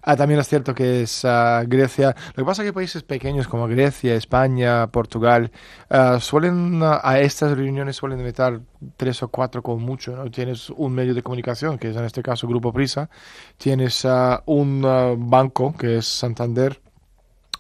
Ah, 0.09 0.15
también 0.15 0.39
es 0.39 0.47
cierto 0.47 0.73
que 0.73 1.01
es 1.01 1.25
ah, 1.25 1.65
Grecia. 1.67 2.15
Lo 2.29 2.43
que 2.43 2.45
pasa 2.45 2.61
es 2.61 2.69
que 2.69 2.71
países 2.73 3.03
pequeños 3.03 3.45
como 3.45 3.67
Grecia, 3.67 4.15
España, 4.15 4.87
Portugal, 4.87 5.51
ah, 5.89 6.17
suelen 6.21 6.79
a 6.81 7.19
estas 7.19 7.57
reuniones 7.57 7.97
suelen 7.97 8.19
invitar 8.19 8.61
tres 8.95 9.21
o 9.21 9.27
cuatro 9.27 9.61
como 9.61 9.79
mucho. 9.85 10.15
¿no? 10.15 10.31
Tienes 10.31 10.69
un 10.69 10.93
medio 10.93 11.13
de 11.13 11.21
comunicación, 11.21 11.77
que 11.77 11.89
es 11.89 11.97
en 11.97 12.05
este 12.05 12.23
caso 12.23 12.47
Grupo 12.47 12.71
Prisa. 12.71 13.09
Tienes 13.57 14.07
un 14.45 14.81
banco, 15.29 15.75
que 15.77 15.97
es 15.97 16.05
Santander. 16.05 16.79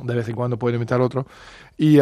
De 0.01 0.15
vez 0.15 0.29
en 0.29 0.35
cuando 0.35 0.57
pueden 0.57 0.75
invitar 0.75 1.01
otro. 1.01 1.27
Y 1.77 1.99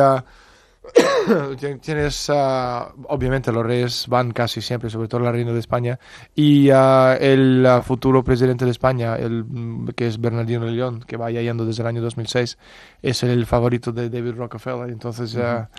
Tienes, 1.81 2.29
ah, 2.29 2.93
obviamente, 3.07 3.51
los 3.51 3.65
reyes 3.65 4.07
van 4.07 4.31
casi 4.31 4.61
siempre, 4.61 4.89
sobre 4.89 5.07
todo 5.07 5.21
la 5.21 5.31
reina 5.31 5.51
de 5.51 5.59
España, 5.59 5.99
y 6.35 6.69
ah, 6.69 7.17
el 7.19 7.65
ah, 7.65 7.81
futuro 7.81 8.23
presidente 8.23 8.65
de 8.65 8.71
España, 8.71 9.15
el, 9.15 9.43
mm, 9.43 9.89
que 9.95 10.07
es 10.07 10.19
Bernardino 10.19 10.65
León, 10.65 11.03
que 11.05 11.17
va 11.17 11.31
yendo 11.31 11.65
desde 11.65 11.81
el 11.81 11.87
año 11.87 12.01
2006, 12.01 12.57
es 13.01 13.23
el 13.23 13.45
favorito 13.45 13.91
de 13.91 14.09
David 14.09 14.33
Rockefeller. 14.35 14.89
Entonces, 14.89 15.37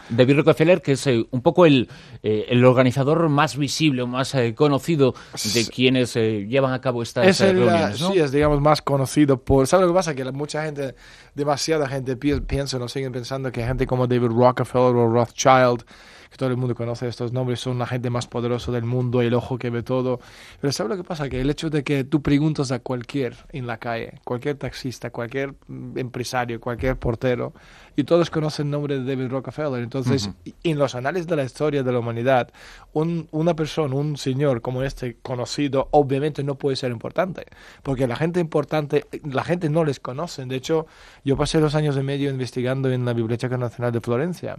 David 0.09 0.37
Rockefeller, 0.37 0.83
que 0.83 0.92
es 0.92 1.07
eh, 1.07 1.27
un 1.31 1.42
poco 1.42 1.66
el, 1.66 1.88
eh, 2.23 2.47
el 2.49 2.64
organizador 2.64 3.29
más 3.29 3.57
visible 3.57 4.03
o 4.03 4.07
más 4.07 4.35
eh, 4.35 4.55
conocido 4.55 5.14
de 5.55 5.66
quienes 5.66 6.14
llevan 6.14 6.73
a 6.73 6.81
cabo 6.81 7.03
estas 7.03 7.27
es 7.27 7.40
reuniones. 7.40 7.99
Sí, 7.99 8.19
es, 8.19 8.33
digamos, 8.33 8.61
más 8.61 8.83
conocido 8.83 9.42
por... 9.42 9.66
¿Sabes 9.66 9.87
lo 9.87 9.92
que 9.92 9.97
pasa? 9.97 10.14
Que 10.14 10.25
mucha 10.33 10.64
gente, 10.64 10.95
demasiada 11.35 11.88
gente 11.88 12.16
piensa, 12.16 12.79
no 12.79 12.88
siguen 12.88 13.12
pensando 13.12 13.51
que 13.53 13.64
gente 13.64 13.87
como 13.87 14.07
David 14.07 14.29
Rockefeller 14.29 14.95
o 14.96 15.09
Rothschild 15.09 15.85
que 16.30 16.37
todo 16.37 16.50
el 16.50 16.56
mundo 16.56 16.74
conoce 16.74 17.09
estos 17.09 17.32
nombres, 17.32 17.61
son 17.61 17.78
la 17.78 17.87
gente 17.87 18.11
más 18.11 18.26
poderosa 18.26 18.72
del 18.72 18.85
mundo, 18.85 19.22
el 19.22 19.35
ojo 19.35 19.59
que 19.59 19.70
ve 19.70 19.82
todo. 19.82 20.20
Pero 20.61 20.72
¿sabes 20.72 20.90
lo 20.90 20.96
que 20.96 21.04
pasa? 21.04 21.28
Que 21.28 21.40
el 21.40 21.50
hecho 21.50 21.70
de 21.70 21.85
que 21.85 22.04
tú 22.04 22.22
preguntas 22.22 22.72
a 22.72 22.80
cualquier 22.80 23.37
en 23.52 23.66
la 23.66 23.78
calle, 23.78 24.20
cualquier 24.24 24.56
taxista, 24.56 25.11
cualquier 25.11 25.54
mm, 25.68 25.98
empresario, 25.98 26.61
cualquier 26.61 26.96
portero, 26.96 27.52
y 27.96 28.04
todos 28.04 28.30
conocen 28.30 28.66
el 28.66 28.72
nombre 28.72 28.98
de 28.98 29.04
David 29.04 29.30
Rockefeller. 29.30 29.82
Entonces, 29.82 30.30
en 30.62 30.78
los 30.78 30.94
análisis 30.94 31.26
de 31.26 31.37
la 31.37 31.44
historia 31.44 31.82
de 31.82 31.92
la 31.92 31.98
humanidad, 31.98 32.50
un, 32.92 33.26
una 33.32 33.56
persona, 33.56 33.94
un 33.94 34.16
señor 34.16 34.61
como 34.61 34.82
este 34.82 35.16
conocido, 35.22 35.88
obviamente 35.90 36.44
no 36.44 36.56
puede 36.56 36.76
ser 36.76 36.92
importante, 36.92 37.46
porque 37.82 38.06
la 38.06 38.16
gente 38.16 38.38
importante, 38.38 39.06
la 39.24 39.44
gente 39.44 39.70
no 39.70 39.85
les 39.85 39.98
conoce. 39.98 40.44
De 40.44 40.56
hecho, 40.56 40.87
yo 41.24 41.37
pasé 41.37 41.59
dos 41.59 41.74
años 41.74 41.96
y 41.96 42.02
medio 42.02 42.30
investigando 42.30 42.90
en 42.90 43.04
la 43.04 43.14
Biblioteca 43.14 43.56
Nacional 43.56 43.92
de 43.92 44.00
Florencia 44.00 44.59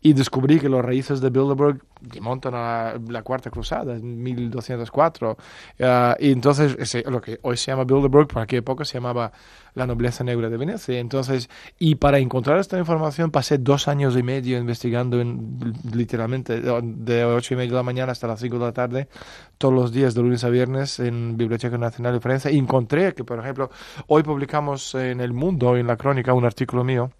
y 0.00 0.12
descubrí 0.12 0.60
que 0.60 0.68
los 0.68 0.84
raíces 0.84 1.20
de 1.20 1.30
Bilderberg 1.30 1.82
montan 2.20 2.54
a 2.54 2.94
la, 3.08 3.22
Cuarta 3.22 3.50
Cruzada, 3.50 3.94
en 3.94 4.22
1204. 4.22 5.36
Ah, 5.80 6.16
y 6.18 6.32
entonces, 6.32 7.04
lo 7.06 7.20
que 7.20 7.38
hoy 7.42 7.56
se 7.56 7.70
llama 7.70 7.84
Bilderberg, 7.84 8.28
por 8.28 8.42
aquella 8.42 8.60
época 8.60 8.84
se 8.84 8.94
llamaba 8.94 9.32
la 9.74 9.86
nobleza 9.86 10.24
negra 10.24 10.50
de 10.50 10.56
Venecia. 10.56 10.98
Entonces, 10.98 11.48
y 11.78 11.94
para 11.94 12.18
encontrar 12.18 12.58
esta 12.58 12.78
información 12.78 13.30
pasé 13.30 13.58
dos 13.58 13.88
años 13.88 14.16
y 14.16 14.22
medio 14.22 14.58
investigando 14.58 15.20
en, 15.20 15.74
literalmente 15.92 16.60
de 16.60 17.24
ocho 17.24 17.54
y 17.54 17.56
media 17.56 17.70
de 17.70 17.76
la 17.76 17.82
mañana 17.82 18.12
hasta 18.12 18.26
las 18.26 18.40
cinco 18.40 18.58
de 18.58 18.66
la 18.66 18.72
tarde, 18.72 19.08
todos 19.56 19.72
los 19.72 19.92
días 19.92 20.14
de 20.14 20.22
lunes 20.22 20.44
a 20.44 20.50
viernes 20.50 20.98
en 21.00 21.36
Biblioteca 21.36 21.78
Nacional 21.78 22.14
de 22.14 22.20
Francia. 22.20 22.50
Y 22.50 22.58
encontré 22.58 23.14
que, 23.14 23.24
por 23.24 23.38
ejemplo, 23.38 23.70
hoy 24.08 24.22
publicamos 24.22 24.94
en 24.94 25.20
El 25.20 25.32
Mundo, 25.32 25.76
en 25.76 25.86
la 25.86 25.96
crónica, 25.96 26.34
un 26.34 26.44
artículo 26.44 26.84
mío 26.84 27.10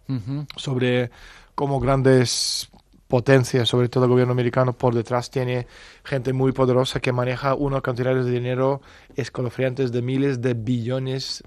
sobre 0.56 1.10
cómo 1.54 1.80
grandes 1.80 2.70
potencias, 3.08 3.68
sobre 3.68 3.88
todo 3.88 4.04
el 4.04 4.10
gobierno 4.10 4.32
americano, 4.32 4.74
por 4.74 4.94
detrás 4.94 5.30
tiene 5.30 5.66
gente 6.04 6.32
muy 6.32 6.52
poderosa 6.52 7.00
que 7.00 7.12
maneja 7.12 7.54
unos 7.54 7.82
cantidades 7.82 8.26
de 8.26 8.30
dinero 8.30 8.80
escalofriantes 9.16 9.90
de 9.90 10.02
miles 10.02 10.40
de 10.40 10.54
billones 10.54 11.42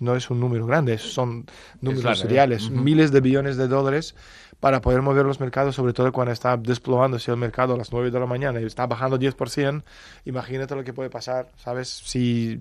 no 0.00 0.14
es 0.14 0.30
un 0.30 0.40
número 0.40 0.66
grande, 0.66 0.98
son 0.98 1.46
números 1.80 2.20
seriales, 2.20 2.70
miles 2.70 3.10
de 3.10 3.20
billones 3.20 3.56
de 3.56 3.66
dólares 3.66 4.14
para 4.60 4.80
poder 4.80 5.02
mover 5.02 5.24
los 5.24 5.38
mercados, 5.38 5.76
sobre 5.76 5.92
todo 5.92 6.12
cuando 6.12 6.32
está 6.32 6.56
desplomándose 6.56 7.30
el 7.30 7.36
mercado 7.36 7.74
a 7.74 7.76
las 7.76 7.92
9 7.92 8.10
de 8.10 8.18
la 8.18 8.26
mañana 8.26 8.60
y 8.60 8.64
está 8.64 8.86
bajando 8.86 9.18
10%, 9.18 9.82
imagínate 10.24 10.74
lo 10.74 10.82
que 10.82 10.92
puede 10.92 11.10
pasar, 11.10 11.48
¿sabes? 11.56 11.88
Si 11.88 12.58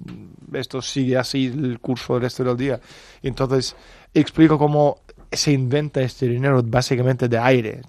esto 0.53 0.81
sigue 0.81 1.17
así 1.17 1.47
el 1.47 1.79
curso 1.79 2.13
del 2.13 2.23
resto 2.23 2.43
del 2.43 2.55
día. 2.55 2.79
Entonces, 3.23 3.75
explico 4.13 4.59
cómo 4.59 5.01
se 5.31 5.51
inventa 5.51 6.01
este 6.01 6.27
dinero 6.27 6.61
básicamente 6.63 7.27
de 7.27 7.37
aire, 7.37 7.81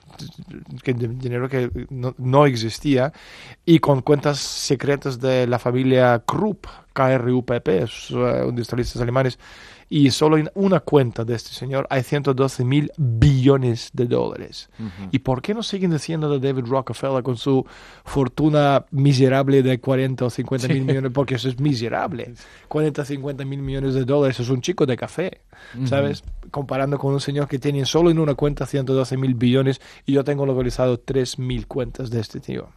que 0.82 0.94
dinero 0.94 1.48
que 1.48 1.70
no, 1.90 2.46
existía, 2.46 3.12
y 3.64 3.78
con 3.78 4.02
cuentas 4.02 4.38
secretas 4.38 5.20
de 5.20 5.46
la 5.46 5.58
familia 5.58 6.22
Krupp, 6.26 6.66
KRUPP, 6.92 7.68
industrialistas 8.48 9.00
alemanes, 9.00 9.38
y 9.88 10.10
solo 10.10 10.36
en 10.36 10.50
una 10.54 10.80
cuenta 10.80 11.24
de 11.24 11.34
este 11.34 11.50
señor 11.50 11.86
hay 11.90 12.02
112 12.02 12.64
mil 12.64 12.92
billones 12.96 13.90
de 13.92 14.06
dólares. 14.06 14.68
¿Y 15.12 15.20
por 15.20 15.40
qué 15.42 15.54
no 15.54 15.62
siguen 15.62 15.90
diciendo 15.90 16.28
de 16.28 16.46
David 16.46 16.66
Rockefeller 16.66 17.22
con 17.22 17.36
su 17.36 17.64
fortuna 18.04 18.84
miserable 18.90 19.62
de 19.62 19.80
40 19.80 20.26
o 20.26 20.30
50 20.30 20.68
mil 20.68 20.84
millones? 20.84 21.12
Porque 21.12 21.36
eso 21.36 21.48
es 21.48 21.58
miserable. 21.58 22.34
40 22.68 23.02
o 23.02 23.04
50 23.04 23.44
mil 23.44 23.62
millones 23.62 23.94
de 23.94 24.04
dólares 24.04 24.40
es 24.40 24.48
un 24.48 24.60
chico 24.60 24.84
de 24.86 24.96
café, 24.96 25.40
¿sabes? 25.84 26.22
Comparando 26.50 26.98
con 26.98 27.14
un 27.14 27.20
señor 27.20 27.48
que 27.48 27.58
tiene 27.58 27.84
solo 27.86 28.10
en 28.10 28.18
una 28.18 28.34
cuenta 28.34 28.66
112 28.66 29.16
mil 29.16 29.34
billones 29.34 29.80
y 30.06 30.12
yo 30.12 30.24
tengo 30.24 30.44
localizado 30.44 30.98
3 30.98 31.38
mil 31.38 31.66
cuentas 31.66 32.10
de 32.10 32.20
este 32.20 32.40
tío. 32.40 32.68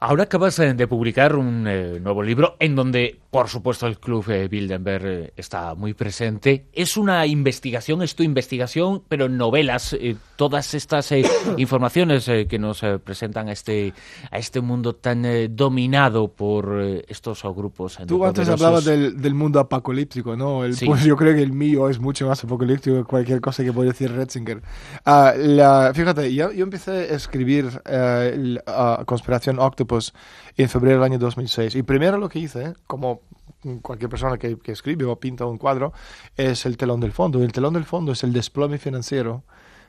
Ahora 0.00 0.24
acabas 0.24 0.58
eh, 0.58 0.74
de 0.74 0.86
publicar 0.86 1.36
un 1.36 1.66
eh, 1.66 1.98
nuevo 2.00 2.22
libro 2.22 2.56
en 2.58 2.74
donde, 2.74 3.20
por 3.32 3.48
supuesto, 3.48 3.86
el 3.86 3.98
Club 3.98 4.28
eh, 4.28 4.46
Bilderberg 4.46 5.32
está 5.36 5.74
muy 5.74 5.94
presente 5.94 6.66
es 6.72 6.96
una 6.96 7.26
investigación, 7.26 8.02
es 8.02 8.14
tu 8.14 8.22
investigación, 8.22 9.02
pero 9.08 9.28
novelas, 9.28 9.92
eh, 9.94 10.16
todas 10.36 10.74
estas 10.74 11.10
eh, 11.12 11.24
informaciones 11.56 12.28
eh, 12.28 12.46
que 12.46 12.58
nos 12.58 12.82
presentan 13.04 13.48
a 13.48 13.52
este, 13.52 13.94
a 14.30 14.38
este 14.38 14.60
mundo 14.60 14.94
tan 14.94 15.24
dominado 15.54 16.28
por 16.28 16.80
estos 17.08 17.42
grupos. 17.42 17.98
Tú 18.06 18.24
antes 18.24 18.48
hablabas 18.48 18.84
del, 18.84 19.34
mundo 19.34 19.60
apocalíptico, 19.60 20.36
¿no? 20.36 20.64
El, 20.64 20.76
Pues 20.84 21.04
yo 21.04 21.16
creo 21.16 21.34
que 21.34 21.42
el 21.42 21.52
mío 21.52 21.88
es 21.88 21.98
mucho 21.98 22.26
más 22.26 22.42
apocalíptico 22.44 22.96
que 22.96 23.04
cualquier 23.04 23.40
cosa 23.40 23.64
que 23.64 23.72
puede 23.72 23.90
decir 23.90 24.12
Retzinger. 24.12 24.62
Ah, 25.04 25.32
la, 25.36 25.92
fíjate, 25.94 26.34
yo, 26.34 26.52
yo, 26.52 26.64
empecé 26.64 26.90
a 26.90 27.14
escribir 27.14 27.80
la, 27.84 29.02
Conspiración 29.06 29.58
Octopus 29.58 30.12
en 30.56 30.68
febrero 30.68 30.96
del 30.96 31.12
año 31.12 31.18
2006 31.18 31.76
y 31.76 31.82
primero 31.82 32.18
lo 32.18 32.28
que 32.28 32.38
hice, 32.38 32.74
como 32.86 33.21
cualquier 33.82 34.10
persona 34.10 34.38
que, 34.38 34.58
que, 34.58 34.72
escribe 34.72 35.04
o 35.04 35.16
pinta 35.16 35.46
un 35.46 35.58
cuadro, 35.58 35.92
es 36.36 36.66
el 36.66 36.76
telón 36.76 37.00
del 37.00 37.12
fondo. 37.12 37.42
El 37.42 37.52
telón 37.52 37.74
del 37.74 37.84
fondo 37.84 38.12
es 38.12 38.24
el 38.24 38.32
desplome 38.32 38.78
financiero 38.78 39.44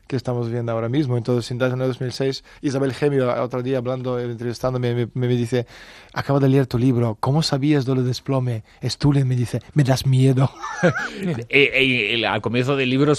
que 0.07 0.15
estamos 0.15 0.49
viendo 0.49 0.71
ahora 0.71 0.89
mismo. 0.89 1.17
Entonces, 1.17 1.49
en 1.51 1.61
el 1.61 1.79
2006, 1.79 2.43
Isabel 2.61 2.93
Gemio, 2.93 3.33
otro 3.41 3.63
día 3.63 3.77
hablando, 3.77 4.19
entrevistándome, 4.19 4.93
me, 4.93 5.09
me, 5.13 5.27
dice, 5.27 5.65
acabo 6.13 6.39
de 6.39 6.49
leer 6.49 6.67
tu 6.67 6.77
libro, 6.77 7.17
¿cómo 7.19 7.41
sabías 7.41 7.85
de 7.85 7.95
lo 7.95 8.03
desplome? 8.03 8.63
Estule 8.81 9.25
me 9.25 9.35
dice, 9.35 9.61
me 9.73 9.83
das 9.83 10.05
miedo. 10.05 10.49
Eh, 11.49 12.15
eh, 12.19 12.27
al 12.27 12.41
comienzo 12.41 12.75
del 12.75 12.89
libro, 12.89 13.13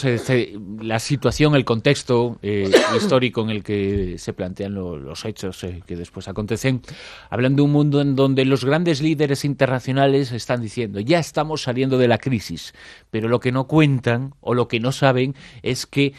la 0.81 0.99
situación, 0.99 1.55
el 1.55 1.65
contexto 1.65 2.39
eh, 2.43 2.71
histórico 2.97 3.43
en 3.43 3.51
el 3.51 3.63
que 3.63 4.17
se 4.19 4.33
plantean 4.33 4.75
los 4.75 5.25
hechos 5.25 5.65
que 5.87 5.97
después 5.97 6.29
acontecen, 6.29 6.83
hablan 7.31 7.57
de 7.57 7.63
un 7.63 7.73
mundo 7.73 8.01
en 8.01 8.17
donde 8.17 8.45
los 8.45 8.65
grandes 8.65 9.01
líderes 9.01 9.45
internacionales 9.45 10.33
están 10.33 10.61
diciendo, 10.61 11.01
ya 11.01 11.19
estamos 11.19 11.63
saliendo 11.63 11.99
de 11.99 12.09
la 12.09 12.19
crisis, 12.19 12.75
pero 13.11 13.29
lo 13.29 13.41
que 13.41 13.53
no 13.53 13.67
cuentan 13.67 14.35
o 14.41 14.55
lo 14.55 14.69
que 14.69 14.81
no 14.81 14.93
saben 14.93 15.35
es 15.63 15.87
que 15.87 16.13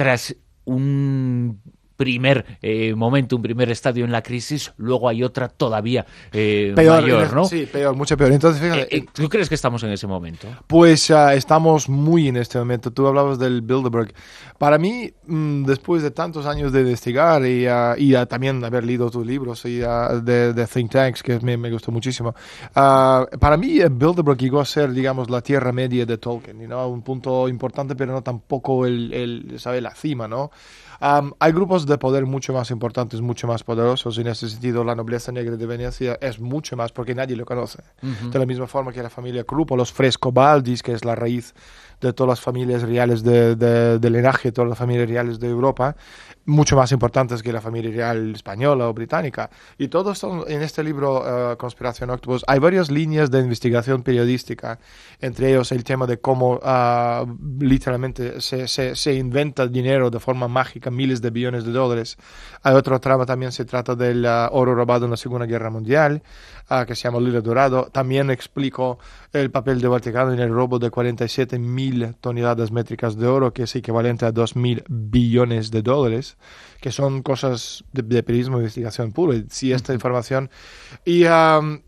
tras 0.00 0.34
un 0.64 1.60
primer 2.00 2.46
eh, 2.62 2.94
momento, 2.94 3.36
un 3.36 3.42
primer 3.42 3.70
estadio 3.70 4.06
en 4.06 4.10
la 4.10 4.22
crisis, 4.22 4.72
luego 4.78 5.06
hay 5.06 5.22
otra 5.22 5.48
todavía 5.48 6.06
eh, 6.32 6.72
mayor, 6.74 7.34
¿no? 7.34 7.44
Sí, 7.44 7.68
peor, 7.70 7.94
mucho 7.94 8.16
peor. 8.16 8.32
Entonces, 8.32 8.62
fíjate, 8.62 8.96
eh, 8.96 9.04
¿Tú 9.12 9.28
crees 9.28 9.50
que 9.50 9.54
estamos 9.54 9.82
en 9.82 9.90
ese 9.90 10.06
momento? 10.06 10.48
Pues 10.66 11.10
uh, 11.10 11.28
estamos 11.34 11.90
muy 11.90 12.28
en 12.28 12.38
este 12.38 12.58
momento. 12.58 12.90
Tú 12.90 13.06
hablabas 13.06 13.38
del 13.38 13.60
Bilderberg. 13.60 14.14
Para 14.56 14.78
mí, 14.78 15.12
mm, 15.26 15.64
después 15.64 16.02
de 16.02 16.10
tantos 16.10 16.46
años 16.46 16.72
de 16.72 16.80
investigar 16.80 17.44
y, 17.44 17.68
uh, 17.68 17.94
y 17.98 18.16
uh, 18.16 18.24
también 18.24 18.64
haber 18.64 18.84
leído 18.84 19.10
tus 19.10 19.26
libros 19.26 19.62
y, 19.66 19.80
de, 19.80 20.54
de, 20.54 20.66
Think 20.66 20.92
Tanks, 20.92 21.22
que 21.22 21.38
me, 21.40 21.58
me 21.58 21.70
gustó 21.70 21.92
muchísimo, 21.92 22.34
para 22.72 23.56
mí 23.58 23.78
Bilderberg 23.90 24.38
llegó 24.38 24.60
a 24.60 24.64
ser, 24.64 24.92
digamos, 24.92 25.28
la 25.28 25.42
tierra 25.42 25.70
media 25.70 26.06
de 26.06 26.16
Tolkien, 26.16 26.66
¿no? 26.66 26.88
Un 26.88 27.02
punto 27.02 27.46
importante, 27.46 27.94
pero 27.94 28.12
no 28.12 28.22
tampoco 28.22 28.86
el, 28.86 29.12
el 29.12 29.60
¿sabe? 29.60 29.82
la 29.82 29.94
cima, 29.94 30.26
¿no? 30.26 30.50
Hay 31.00 31.52
grupos 31.52 31.86
de 31.86 31.96
poder 31.96 32.26
mucho 32.26 32.52
más 32.52 32.70
importantes, 32.70 33.20
mucho 33.22 33.46
más 33.46 33.64
poderosos. 33.64 34.18
En 34.18 34.26
ese 34.26 34.50
sentido, 34.50 34.84
la 34.84 34.94
nobleza 34.94 35.32
negra 35.32 35.56
de 35.56 35.66
Venecia 35.66 36.18
es 36.20 36.38
mucho 36.38 36.76
más 36.76 36.92
porque 36.92 37.14
nadie 37.14 37.36
lo 37.36 37.46
conoce. 37.46 37.82
De 38.02 38.38
la 38.38 38.44
misma 38.44 38.66
forma 38.66 38.92
que 38.92 39.02
la 39.02 39.10
familia 39.10 39.44
Krupp 39.44 39.72
o 39.72 39.76
los 39.76 39.92
Frescobaldis, 39.92 40.82
que 40.82 40.92
es 40.92 41.04
la 41.04 41.14
raíz 41.14 41.54
de 42.00 42.12
todas 42.12 42.28
las 42.28 42.40
familias 42.40 42.82
reales 42.82 43.22
de, 43.22 43.56
de, 43.56 43.98
del 43.98 44.12
linaje, 44.12 44.48
de 44.48 44.52
todas 44.52 44.68
las 44.68 44.78
familias 44.78 45.08
reales 45.08 45.40
de 45.40 45.48
Europa, 45.48 45.96
mucho 46.50 46.76
más 46.76 46.92
importantes 46.92 47.42
que 47.42 47.52
la 47.52 47.60
familia 47.60 47.90
real 47.90 48.34
española 48.34 48.88
o 48.88 48.92
británica. 48.92 49.50
Y 49.78 49.88
todos 49.88 50.18
son 50.18 50.44
en 50.48 50.62
este 50.62 50.82
libro, 50.82 51.20
uh, 51.20 51.56
Conspiración 51.56 52.10
Octopus, 52.10 52.44
hay 52.46 52.58
varias 52.58 52.90
líneas 52.90 53.30
de 53.30 53.38
investigación 53.38 54.02
periodística, 54.02 54.78
entre 55.20 55.50
ellos 55.50 55.72
el 55.72 55.84
tema 55.84 56.06
de 56.06 56.18
cómo 56.18 56.54
uh, 56.56 57.26
literalmente 57.60 58.40
se, 58.40 58.68
se, 58.68 58.96
se, 58.96 59.14
inventa 59.14 59.66
dinero 59.66 60.10
de 60.10 60.18
forma 60.18 60.48
mágica, 60.48 60.90
miles 60.90 61.22
de 61.22 61.30
billones 61.30 61.64
de 61.64 61.72
dólares. 61.72 62.18
Hay 62.62 62.74
otro 62.74 63.00
trama 63.00 63.24
también, 63.24 63.52
se 63.52 63.64
trata 63.64 63.94
del 63.94 64.24
uh, 64.24 64.48
oro 64.52 64.74
robado 64.74 65.04
en 65.04 65.12
la 65.12 65.16
Segunda 65.16 65.46
Guerra 65.46 65.70
Mundial, 65.70 66.22
que 66.86 66.94
se 66.94 67.02
llama 67.02 67.18
Lila 67.18 67.40
Dorado. 67.40 67.88
También 67.90 68.30
explico 68.30 69.00
el 69.32 69.50
papel 69.50 69.80
del 69.80 69.90
Vaticano 69.90 70.32
en 70.32 70.38
el 70.38 70.50
robo 70.50 70.78
de 70.78 70.88
47 70.88 71.58
mil 71.58 72.14
toneladas 72.20 72.70
métricas 72.70 73.16
de 73.16 73.26
oro, 73.26 73.52
que 73.52 73.64
es 73.64 73.74
equivalente 73.74 74.24
a 74.24 74.30
2 74.30 74.54
mil 74.54 74.84
billones 74.88 75.72
de 75.72 75.82
dólares. 75.82 76.36
Que 76.80 76.92
son 76.92 77.22
cosas 77.22 77.84
de, 77.92 78.22
periodismo 78.22 78.56
de 78.56 78.64
investigación 78.64 79.12
puro. 79.12 79.34
Y 79.34 79.46
si 79.50 79.72
esta 79.72 79.92
información... 79.92 80.50
Y 81.04 81.24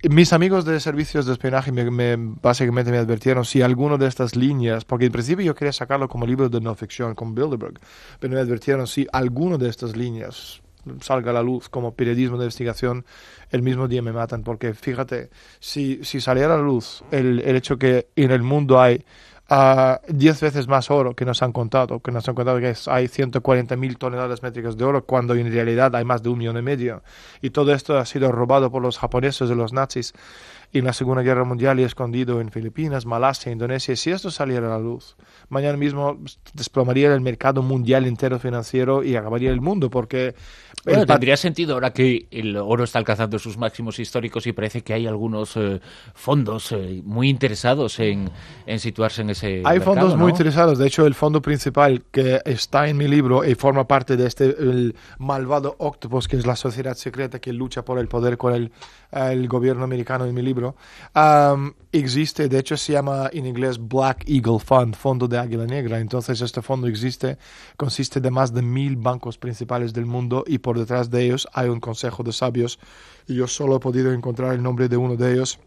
mis 0.08 0.32
amigos 0.32 0.64
de 0.64 0.80
servicios 0.80 1.26
de 1.26 1.32
espionaje 1.32 1.72
me, 1.72 2.16
básicamente 2.16 2.90
me 2.90 2.98
advirtieron 2.98 3.44
si 3.44 3.62
alguno 3.62 3.98
de 3.98 4.06
estas 4.06 4.36
líneas, 4.36 4.84
porque 4.84 5.06
en 5.06 5.12
principio 5.12 5.44
yo 5.44 5.54
quería 5.54 5.72
sacarlo 5.72 6.08
como 6.08 6.26
libro 6.26 6.48
de 6.48 6.60
no 6.60 6.74
ficción 6.74 7.14
con 7.14 7.34
Bilderberg, 7.34 7.80
pero 8.20 8.34
me 8.34 8.40
advirtieron 8.40 8.86
si 8.86 9.06
alguno 9.12 9.58
de 9.58 9.68
estas 9.68 9.96
líneas 9.96 10.62
salga 11.00 11.30
a 11.30 11.34
la 11.34 11.42
luz 11.42 11.68
como 11.68 11.94
periodismo 11.94 12.36
de 12.36 12.44
investigación, 12.44 13.04
el 13.50 13.62
mismo 13.62 13.88
día 13.88 14.02
me 14.02 14.12
matan. 14.12 14.42
Porque 14.42 14.74
fíjate, 14.74 15.30
si, 15.60 16.04
si 16.04 16.20
saliera 16.20 16.54
a 16.54 16.56
la 16.56 16.62
luz 16.62 17.04
el, 17.10 17.40
el 17.40 17.56
hecho 17.56 17.78
que 17.78 18.08
en 18.16 18.30
el 18.30 18.42
mundo 18.42 18.80
hay 18.80 19.04
a 19.54 20.00
10 20.08 20.40
veces 20.40 20.66
más 20.66 20.90
oro 20.90 21.14
que 21.14 21.26
nos 21.26 21.42
han 21.42 21.52
contado, 21.52 22.00
que 22.00 22.10
nos 22.10 22.26
han 22.26 22.34
contado 22.34 22.58
que 22.58 22.68
hay 22.68 23.06
140.000 23.06 23.98
toneladas 23.98 24.42
métricas 24.42 24.78
de 24.78 24.84
oro, 24.84 25.04
cuando 25.04 25.34
en 25.34 25.52
realidad 25.52 25.94
hay 25.94 26.06
más 26.06 26.22
de 26.22 26.30
un 26.30 26.38
millón 26.38 26.56
y 26.56 26.62
medio. 26.62 27.02
Y 27.42 27.50
todo 27.50 27.74
esto 27.74 27.98
ha 27.98 28.06
sido 28.06 28.32
robado 28.32 28.70
por 28.70 28.80
los 28.80 28.96
japoneses 28.96 29.50
de 29.50 29.54
los 29.54 29.74
nazis 29.74 30.14
en 30.72 30.86
la 30.86 30.94
Segunda 30.94 31.22
Guerra 31.22 31.44
Mundial 31.44 31.78
y 31.80 31.82
escondido 31.82 32.40
en 32.40 32.50
Filipinas, 32.50 33.04
Malasia, 33.04 33.52
Indonesia. 33.52 33.94
Si 33.94 34.10
esto 34.10 34.30
saliera 34.30 34.68
a 34.68 34.70
la 34.70 34.78
luz, 34.78 35.16
mañana 35.52 35.76
mismo 35.76 36.18
desplomaría 36.54 37.12
el 37.14 37.20
mercado 37.20 37.62
mundial 37.62 38.06
entero 38.06 38.38
financiero 38.38 39.04
y 39.04 39.14
acabaría 39.16 39.50
el 39.50 39.60
mundo, 39.60 39.90
porque... 39.90 40.34
Bueno, 40.84 41.06
tendría 41.06 41.36
sentido 41.36 41.74
ahora 41.74 41.92
que 41.92 42.26
el 42.32 42.56
oro 42.56 42.82
está 42.82 42.98
alcanzando 42.98 43.38
sus 43.38 43.56
máximos 43.56 44.00
históricos 44.00 44.48
y 44.48 44.52
parece 44.52 44.82
que 44.82 44.92
hay 44.92 45.06
algunos 45.06 45.56
eh, 45.56 45.80
fondos 46.14 46.72
eh, 46.72 47.00
muy 47.04 47.28
interesados 47.28 48.00
en, 48.00 48.28
en, 48.66 48.80
situarse 48.80 49.22
en 49.22 49.30
ese 49.30 49.62
Hay 49.64 49.78
fondos 49.78 50.16
muy 50.16 50.30
interesados. 50.30 50.78
De 50.78 50.88
hecho, 50.88 51.06
el 51.06 51.14
fondo 51.14 51.40
principal 51.40 52.02
que 52.10 52.40
está 52.44 52.88
en 52.88 52.96
mi 52.96 53.06
libro 53.06 53.44
y 53.44 53.54
forma 53.54 53.86
parte 53.86 54.16
de 54.16 54.26
este 54.26 54.46
el 54.46 54.96
malvado 55.18 55.76
Octopus, 55.78 56.26
que 56.26 56.36
es 56.36 56.46
la 56.46 56.56
sociedad 56.56 56.96
secreta 56.96 57.38
que 57.38 57.52
lucha 57.52 57.84
por 57.84 58.00
el 58.00 58.08
poder 58.08 58.36
con 58.36 58.52
el, 58.52 58.72
el 59.12 59.46
gobierno 59.46 59.84
americano 59.84 60.26
en 60.26 60.34
mi 60.34 60.42
libro, 60.42 60.74
existe, 61.92 62.48
de 62.48 62.58
hecho 62.58 62.76
se 62.76 62.94
llama 62.94 63.30
en 63.32 63.46
inglés 63.46 63.78
Black 63.78 64.24
Eagle 64.26 64.58
Fund, 64.58 64.96
Fondo 64.96 65.28
de 65.28 65.38
Águila 65.42 65.66
Negra. 65.66 66.00
Entonces 66.00 66.40
este 66.40 66.62
fondo 66.62 66.86
existe, 66.86 67.38
consiste 67.76 68.20
de 68.20 68.30
más 68.30 68.52
de 68.52 68.62
mil 68.62 68.96
bancos 68.96 69.38
principales 69.38 69.92
del 69.92 70.06
mundo 70.06 70.44
y 70.46 70.58
por 70.58 70.78
detrás 70.78 71.10
de 71.10 71.24
ellos 71.24 71.46
hay 71.52 71.68
un 71.68 71.80
consejo 71.80 72.22
de 72.22 72.32
sabios. 72.32 72.78
Y 73.26 73.34
yo 73.36 73.46
solo 73.46 73.76
he 73.76 73.80
podido 73.80 74.12
encontrar 74.12 74.54
el 74.54 74.62
nombre 74.62 74.88
de 74.88 74.96
uno 74.96 75.16
de 75.16 75.32
ellos 75.32 75.58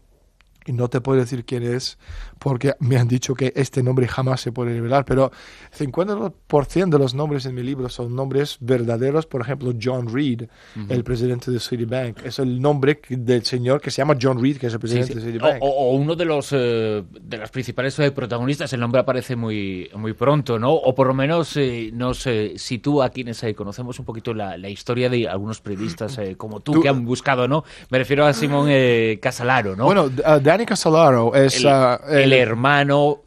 y 0.66 0.72
no 0.72 0.88
te 0.88 1.00
puedo 1.00 1.20
decir 1.20 1.44
quién 1.44 1.62
es 1.62 1.98
porque 2.38 2.74
me 2.80 2.96
han 2.96 3.08
dicho 3.08 3.34
que 3.34 3.52
este 3.56 3.82
nombre 3.82 4.06
jamás 4.08 4.40
se 4.40 4.52
puede 4.52 4.74
revelar, 4.74 5.04
pero 5.04 5.30
50% 5.76 6.90
de 6.90 6.98
los 6.98 7.14
nombres 7.14 7.46
en 7.46 7.54
mi 7.54 7.62
libro 7.62 7.88
son 7.88 8.14
nombres 8.14 8.58
verdaderos, 8.60 9.26
por 9.26 9.40
ejemplo, 9.40 9.72
John 9.80 10.12
Reed, 10.12 10.44
el 10.88 11.04
presidente 11.04 11.50
de 11.50 11.60
Citibank, 11.60 12.24
es 12.24 12.38
el 12.38 12.60
nombre 12.60 13.00
del 13.08 13.44
señor 13.44 13.80
que 13.80 13.90
se 13.90 14.02
llama 14.02 14.16
John 14.20 14.42
Reed, 14.42 14.58
que 14.58 14.66
es 14.66 14.74
el 14.74 14.80
presidente 14.80 15.14
de 15.14 15.20
Citibank. 15.20 15.58
O, 15.60 15.94
uno 15.96 16.14
de 16.14 16.24
los 16.24 16.50
eh, 16.52 17.02
de 17.20 17.38
las 17.38 17.50
principales 17.50 17.98
eh, 17.98 18.10
protagonistas, 18.10 18.72
el 18.72 18.80
nombre 18.80 19.00
aparece 19.00 19.36
muy, 19.36 19.90
muy 19.94 20.12
pronto, 20.12 20.58
¿no? 20.58 20.72
O 20.72 20.94
por 20.94 21.06
lo 21.06 21.14
menos 21.14 21.56
eh, 21.56 21.90
nos 21.92 22.28
sitúa 22.56 23.06
a 23.06 23.10
quienes 23.10 23.44
conocemos 23.56 23.98
un 23.98 24.04
poquito 24.04 24.34
la, 24.34 24.56
historia 24.66 25.08
de 25.08 25.28
algunos 25.28 25.60
periodistas 25.60 26.18
como 26.36 26.60
tú, 26.60 26.80
que 26.82 26.88
han 26.88 27.04
buscado, 27.04 27.46
¿no? 27.46 27.64
Me 27.88 27.98
refiero 27.98 28.26
a 28.26 28.32
Simón 28.32 28.68
Casalaro, 29.20 29.76
¿no? 29.76 29.84
Bueno, 29.84 30.08
de 30.08 30.50
Danny 30.56 30.64
Casolaro 30.64 31.34
es 31.34 31.60
el, 31.60 31.66
ah, 31.68 32.00
el, 32.08 32.32
hermano 32.32 33.18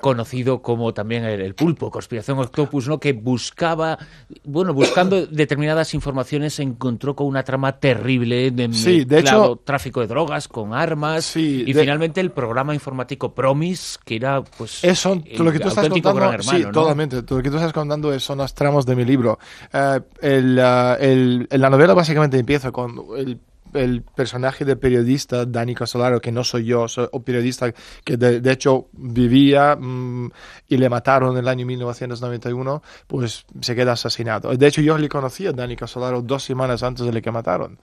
conocido 0.00 0.62
como 0.62 0.94
también 0.94 1.22
el, 1.24 1.54
pulpo, 1.54 1.90
Conspiración 1.90 2.38
Octopus, 2.38 2.88
¿no? 2.88 2.98
que 2.98 3.12
buscaba, 3.12 3.98
bueno, 4.44 4.72
buscando 4.72 5.26
determinadas 5.30 5.92
informaciones 5.92 6.58
encontró 6.60 7.14
con 7.14 7.26
una 7.26 7.42
trama 7.42 7.78
terrible 7.78 8.50
de, 8.52 8.72
sí, 8.72 9.04
de 9.04 9.18
hecho, 9.18 9.60
tráfico 9.62 10.00
de 10.00 10.06
drogas 10.06 10.48
con 10.48 10.72
armas 10.72 11.36
y 11.36 11.74
finalmente 11.74 12.22
el 12.22 12.30
programa 12.30 12.72
informático 12.72 13.34
Promis, 13.34 13.98
que 14.02 14.16
era 14.16 14.42
pues 14.42 14.82
eso, 14.82 15.20
lo 15.36 15.52
que 15.52 15.60
tú 15.60 15.68
estás 15.68 15.90
contando, 15.90 16.42
sí, 16.42 16.64
totalmente, 16.72 17.16
lo 17.16 17.42
que 17.42 17.50
tú 17.50 17.56
estás 17.56 17.74
contando 17.74 18.18
son 18.18 18.38
las 18.38 18.54
tramas 18.54 18.86
de 18.86 18.96
mi 18.96 19.04
libro. 19.04 19.38
Uh, 19.74 20.00
el, 20.22 20.58
uh, 20.58 20.96
el, 20.98 21.48
la 21.50 21.68
novela 21.68 21.92
básicamente 21.92 22.38
empieza 22.38 22.72
con 22.72 22.98
el 23.18 23.38
el 23.74 24.02
personaje 24.02 24.64
de 24.64 24.76
periodista 24.76 25.44
Dani 25.44 25.74
Casolaro, 25.74 26.20
que 26.20 26.32
no 26.32 26.44
soy 26.44 26.64
yo, 26.64 26.88
soy 26.88 27.08
un 27.12 27.22
periodista 27.22 27.72
que 28.04 28.16
de, 28.16 28.52
hecho 28.52 28.88
vivía 28.92 29.76
mm, 29.76 30.30
y 30.68 30.76
le 30.76 30.88
mataron 30.88 31.32
en 31.32 31.38
el 31.38 31.48
año 31.48 31.66
1991, 31.66 32.82
pues 33.06 33.44
se 33.60 33.74
queda 33.74 33.92
asesinado. 33.92 34.56
De 34.56 34.66
hecho, 34.66 34.80
yo 34.80 34.96
le 34.98 35.08
conocí 35.08 35.46
a 35.46 35.52
Dani 35.52 35.76
Casolaro 35.76 36.22
dos 36.22 36.44
semanas 36.44 36.82
antes 36.82 37.06
de 37.06 37.22
que 37.22 37.30
mataron 37.30 37.78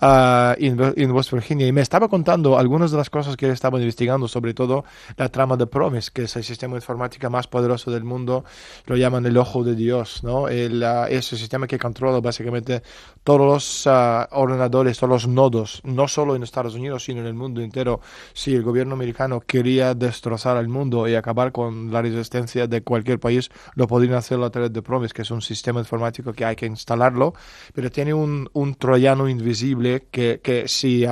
en, 0.00 1.10
West 1.10 1.32
Virginia 1.32 1.66
y 1.66 1.72
me 1.72 1.80
estaba 1.80 2.08
contando 2.08 2.58
algunas 2.58 2.90
de 2.90 2.96
las 2.96 3.10
cosas 3.10 3.36
que 3.36 3.46
él 3.46 3.52
estaba 3.52 3.78
investigando, 3.78 4.28
sobre 4.28 4.54
todo 4.54 4.84
la 5.16 5.28
trama 5.28 5.56
de 5.56 5.66
Promise, 5.66 6.10
que 6.12 6.22
es 6.22 6.36
el 6.36 6.44
sistema 6.44 6.76
informático 6.76 7.28
más 7.30 7.46
poderoso 7.46 7.90
del 7.90 8.04
mundo, 8.04 8.44
lo 8.86 8.96
llaman 8.96 9.26
el 9.26 9.36
ojo 9.36 9.64
de 9.64 9.74
Dios, 9.74 10.22
¿no? 10.22 10.48
El, 10.48 10.82
uh, 10.82 11.06
es 11.08 11.32
el 11.32 11.38
sistema 11.38 11.66
que 11.66 11.78
controla 11.78 12.20
básicamente 12.20 12.82
todos 13.24 13.40
los 13.40 13.86
uh, 13.86 14.26
ordenadores, 14.30 14.98
todos 14.98 15.10
los 15.10 15.28
nodos, 15.28 15.80
no 15.84 16.06
solo 16.06 16.36
en 16.36 16.42
Estados 16.42 16.74
Unidos, 16.74 17.04
sino 17.04 17.20
en 17.20 17.26
el 17.26 17.34
mundo 17.34 17.60
entero. 17.60 18.00
Si 18.32 18.54
el 18.54 18.62
gobierno 18.62 18.94
americano 18.94 19.40
quería 19.40 19.94
destrozar 19.94 20.56
al 20.56 20.68
mundo 20.68 21.08
y 21.08 21.14
acabar 21.14 21.52
con 21.52 21.90
la 21.92 22.02
resistencia 22.02 22.66
de 22.66 22.82
cualquier 22.82 23.18
país, 23.18 23.50
lo 23.74 23.86
podrían 23.86 24.14
hacer 24.14 24.40
a 24.40 24.50
través 24.50 24.72
de 24.72 24.82
Promise, 24.82 25.12
que 25.12 25.22
es 25.22 25.30
un 25.30 25.42
sistema 25.42 25.80
informático 25.80 26.32
que 26.32 26.44
hay 26.44 26.56
que 26.56 26.66
instalarlo, 26.66 27.34
pero 27.74 27.90
tiene 27.90 28.14
un, 28.14 28.48
un 28.52 28.74
troyano 28.74 29.28
invisible 29.28 29.87
que, 30.10 30.40
que 30.42 30.68
si 30.68 31.04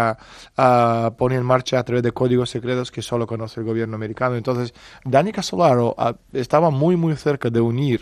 pone 1.16 1.34
en 1.36 1.44
marcha 1.44 1.78
a 1.78 1.84
través 1.84 2.02
de 2.02 2.12
códigos 2.12 2.50
secretos 2.50 2.90
que 2.90 3.02
solo 3.02 3.26
conoce 3.26 3.60
el 3.60 3.66
gobierno 3.66 3.96
americano. 3.96 4.36
Entonces, 4.36 4.74
Dani 5.04 5.32
Casolaro 5.32 5.94
ah, 5.98 6.14
estaba 6.32 6.70
muy, 6.70 6.96
muy 6.96 7.16
cerca 7.16 7.50
de 7.50 7.60
unir 7.60 8.00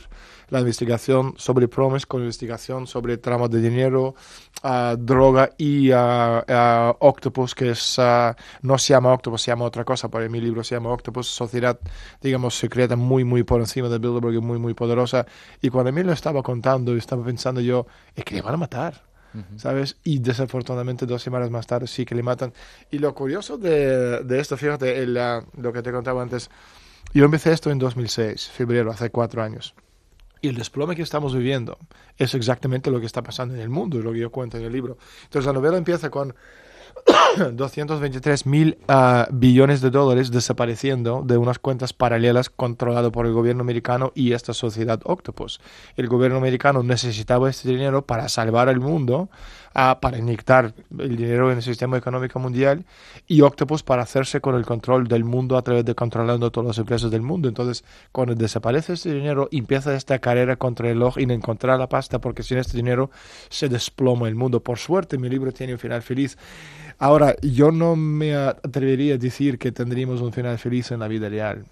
la 0.51 0.61
investigación 0.61 1.35
sobre 1.37 1.69
Promes 1.69 2.07
con 2.07 2.21
la 2.21 2.27
investigación 2.27 2.87
sobre 2.87 3.17
trama 3.19 3.49
de 3.49 3.61
dinero, 3.61 4.15
uh, 4.63 4.97
droga 4.97 5.51
y 5.59 5.91
uh, 5.91 6.95
Octopus, 7.01 7.55
que 7.55 7.71
es, 7.71 7.99
no 8.63 8.79
se 8.79 8.93
llama 8.93 9.13
Octopus, 9.13 9.43
se 9.43 9.51
llama 9.51 9.65
otra 9.65 9.85
cosa, 9.85 10.09
en 10.13 10.33
mi 10.33 10.41
libro 10.41 10.63
se 10.63 10.75
llama 10.75 10.91
Octopus, 10.91 11.27
sociedad, 11.27 11.79
digamos, 12.21 12.57
secreta, 12.57 12.97
muy, 12.97 13.25
muy 13.25 13.43
por 13.43 13.61
encima 13.61 13.89
de 13.89 13.99
Bilderberg, 13.99 14.43
muy, 14.43 14.59
muy 14.59 14.75
poderosa. 14.75 15.27
Y 15.61 15.71
cuando 15.71 15.91
a 15.91 15.93
mí 15.93 16.03
lo 16.03 16.13
estaba 16.13 16.43
contando, 16.43 16.95
estaba 16.95 17.25
pensando 17.25 17.61
yo, 17.61 17.87
es 18.15 18.25
que 18.25 18.37
le 18.37 18.43
van 18.43 18.55
a 18.55 18.59
matar 18.59 19.14
¿sabes? 19.57 19.97
Y 20.05 20.19
desafortunadamente 20.19 21.07
dos 21.07 21.23
semanas 21.23 21.51
más 21.51 21.67
tarde 21.67 21.87
sí 21.87 22.05
que 22.05 22.15
le 22.15 22.23
matan. 22.23 22.53
Y 22.91 22.99
lo 22.99 23.15
curioso 23.15 23.59
de, 23.59 24.23
de 24.23 24.41
esto, 24.41 24.57
fíjate, 24.57 25.03
el, 25.03 25.15
lo 25.15 25.73
que 25.73 25.83
te 25.83 25.93
contaba 25.93 26.23
antes, 26.23 26.51
yo 27.13 27.25
empecé 27.25 27.53
esto 27.53 27.71
en 27.71 27.79
2006, 27.79 28.49
febrero, 28.49 28.91
hace 28.91 29.11
cuatro 29.11 29.43
años. 29.43 29.75
Y 30.41 30.49
el 30.49 30.57
desplome 30.57 30.95
que 30.95 31.01
estamos 31.01 31.35
viviendo 31.35 31.79
es 32.19 32.35
exactamente 32.35 32.91
lo 32.91 33.01
que 33.01 33.07
está 33.07 33.23
pasando 33.23 33.55
en 33.55 33.61
el 33.61 33.71
mundo, 33.71 33.99
es 33.99 34.05
lo 34.05 34.13
que 34.13 34.19
yo 34.19 34.31
cuento 34.31 34.59
en 34.59 34.65
el 34.65 34.73
libro. 34.73 34.99
Entonces 35.23 35.47
la 35.47 35.55
novela 35.55 35.79
empieza 35.79 36.11
con 36.11 36.35
223 37.53 38.47
mil 38.47 38.79
ah, 38.89 39.27
billones 39.31 39.81
de 39.81 39.91
dólares 39.91 40.31
desapareciendo 40.31 41.23
de 41.25 41.37
unas 41.37 41.59
cuentas 41.59 41.93
paralelas 41.93 42.51
controladas 42.51 43.11
por 43.11 43.27
el 43.27 43.33
gobierno 43.33 43.63
americano 43.63 44.13
y 44.15 44.33
esta 44.33 44.55
sociedad 44.55 45.01
Octopus. 45.05 45.61
El 45.97 46.09
gobierno 46.09 46.39
americano 46.39 46.83
necesitaba 46.83 47.51
este 47.51 47.69
dinero 47.69 48.07
para 48.07 48.29
salvar 48.29 48.69
al 48.69 48.81
mundo, 48.81 49.29
uh, 49.75 50.01
para 50.01 50.19
inyectar 50.19 50.73
el 50.99 51.17
dinero 51.17 51.51
en 51.51 51.59
el 51.59 51.63
sistema 51.63 51.97
económico 51.97 52.39
mundial 52.39 52.85
y 53.27 53.41
Octopus 53.41 53.83
para 53.83 54.03
hacerse 54.03 54.41
con 54.41 54.55
el 54.55 54.65
control 54.65 55.09
del 55.09 55.25
mundo 55.25 55.57
a 55.57 55.63
través 55.63 55.85
de 55.85 55.95
controlando 55.95 56.51
todas 56.51 56.69
las 56.69 56.79
empresas 56.79 57.11
del 57.11 57.23
mundo. 57.23 57.49
Entonces, 57.49 57.85
cuando 58.13 58.35
desaparece 58.35 58.95
este 58.95 59.13
dinero, 59.13 59.49
empieza 59.53 59.95
esta 59.95 60.19
carrera 60.19 60.57
contra 60.57 60.91
el 60.91 61.03
ojo 61.03 61.21
y 61.21 61.25
encontrar 61.25 61.79
la 61.79 61.89
pasta 61.89 62.21
porque 62.21 62.43
sin 62.43 62.59
este 62.59 62.77
dinero 62.77 63.11
se 63.49 63.69
desploma 63.69 64.29
el 64.29 64.35
mundo. 64.35 64.61
Por 64.61 64.79
suerte, 64.79 65.19
mi 65.19 65.29
libro 65.29 65.53
tiene 65.53 65.75
un 65.75 65.79
final 65.79 66.03
feliz. 66.03 66.37
Ahora, 66.99 67.35
yo 67.43 67.71
no 67.73 67.97
me 67.97 68.35
atrevería 68.35 69.15
a 69.15 69.19
decir 69.19 69.59
que 69.59 69.73
tendríamos 69.73 70.21
un 70.21 70.33
final 70.33 70.59
feliz 70.59 70.91
en 70.93 71.01
la 71.01 71.09
vida 71.09 71.29
real. 71.29 71.65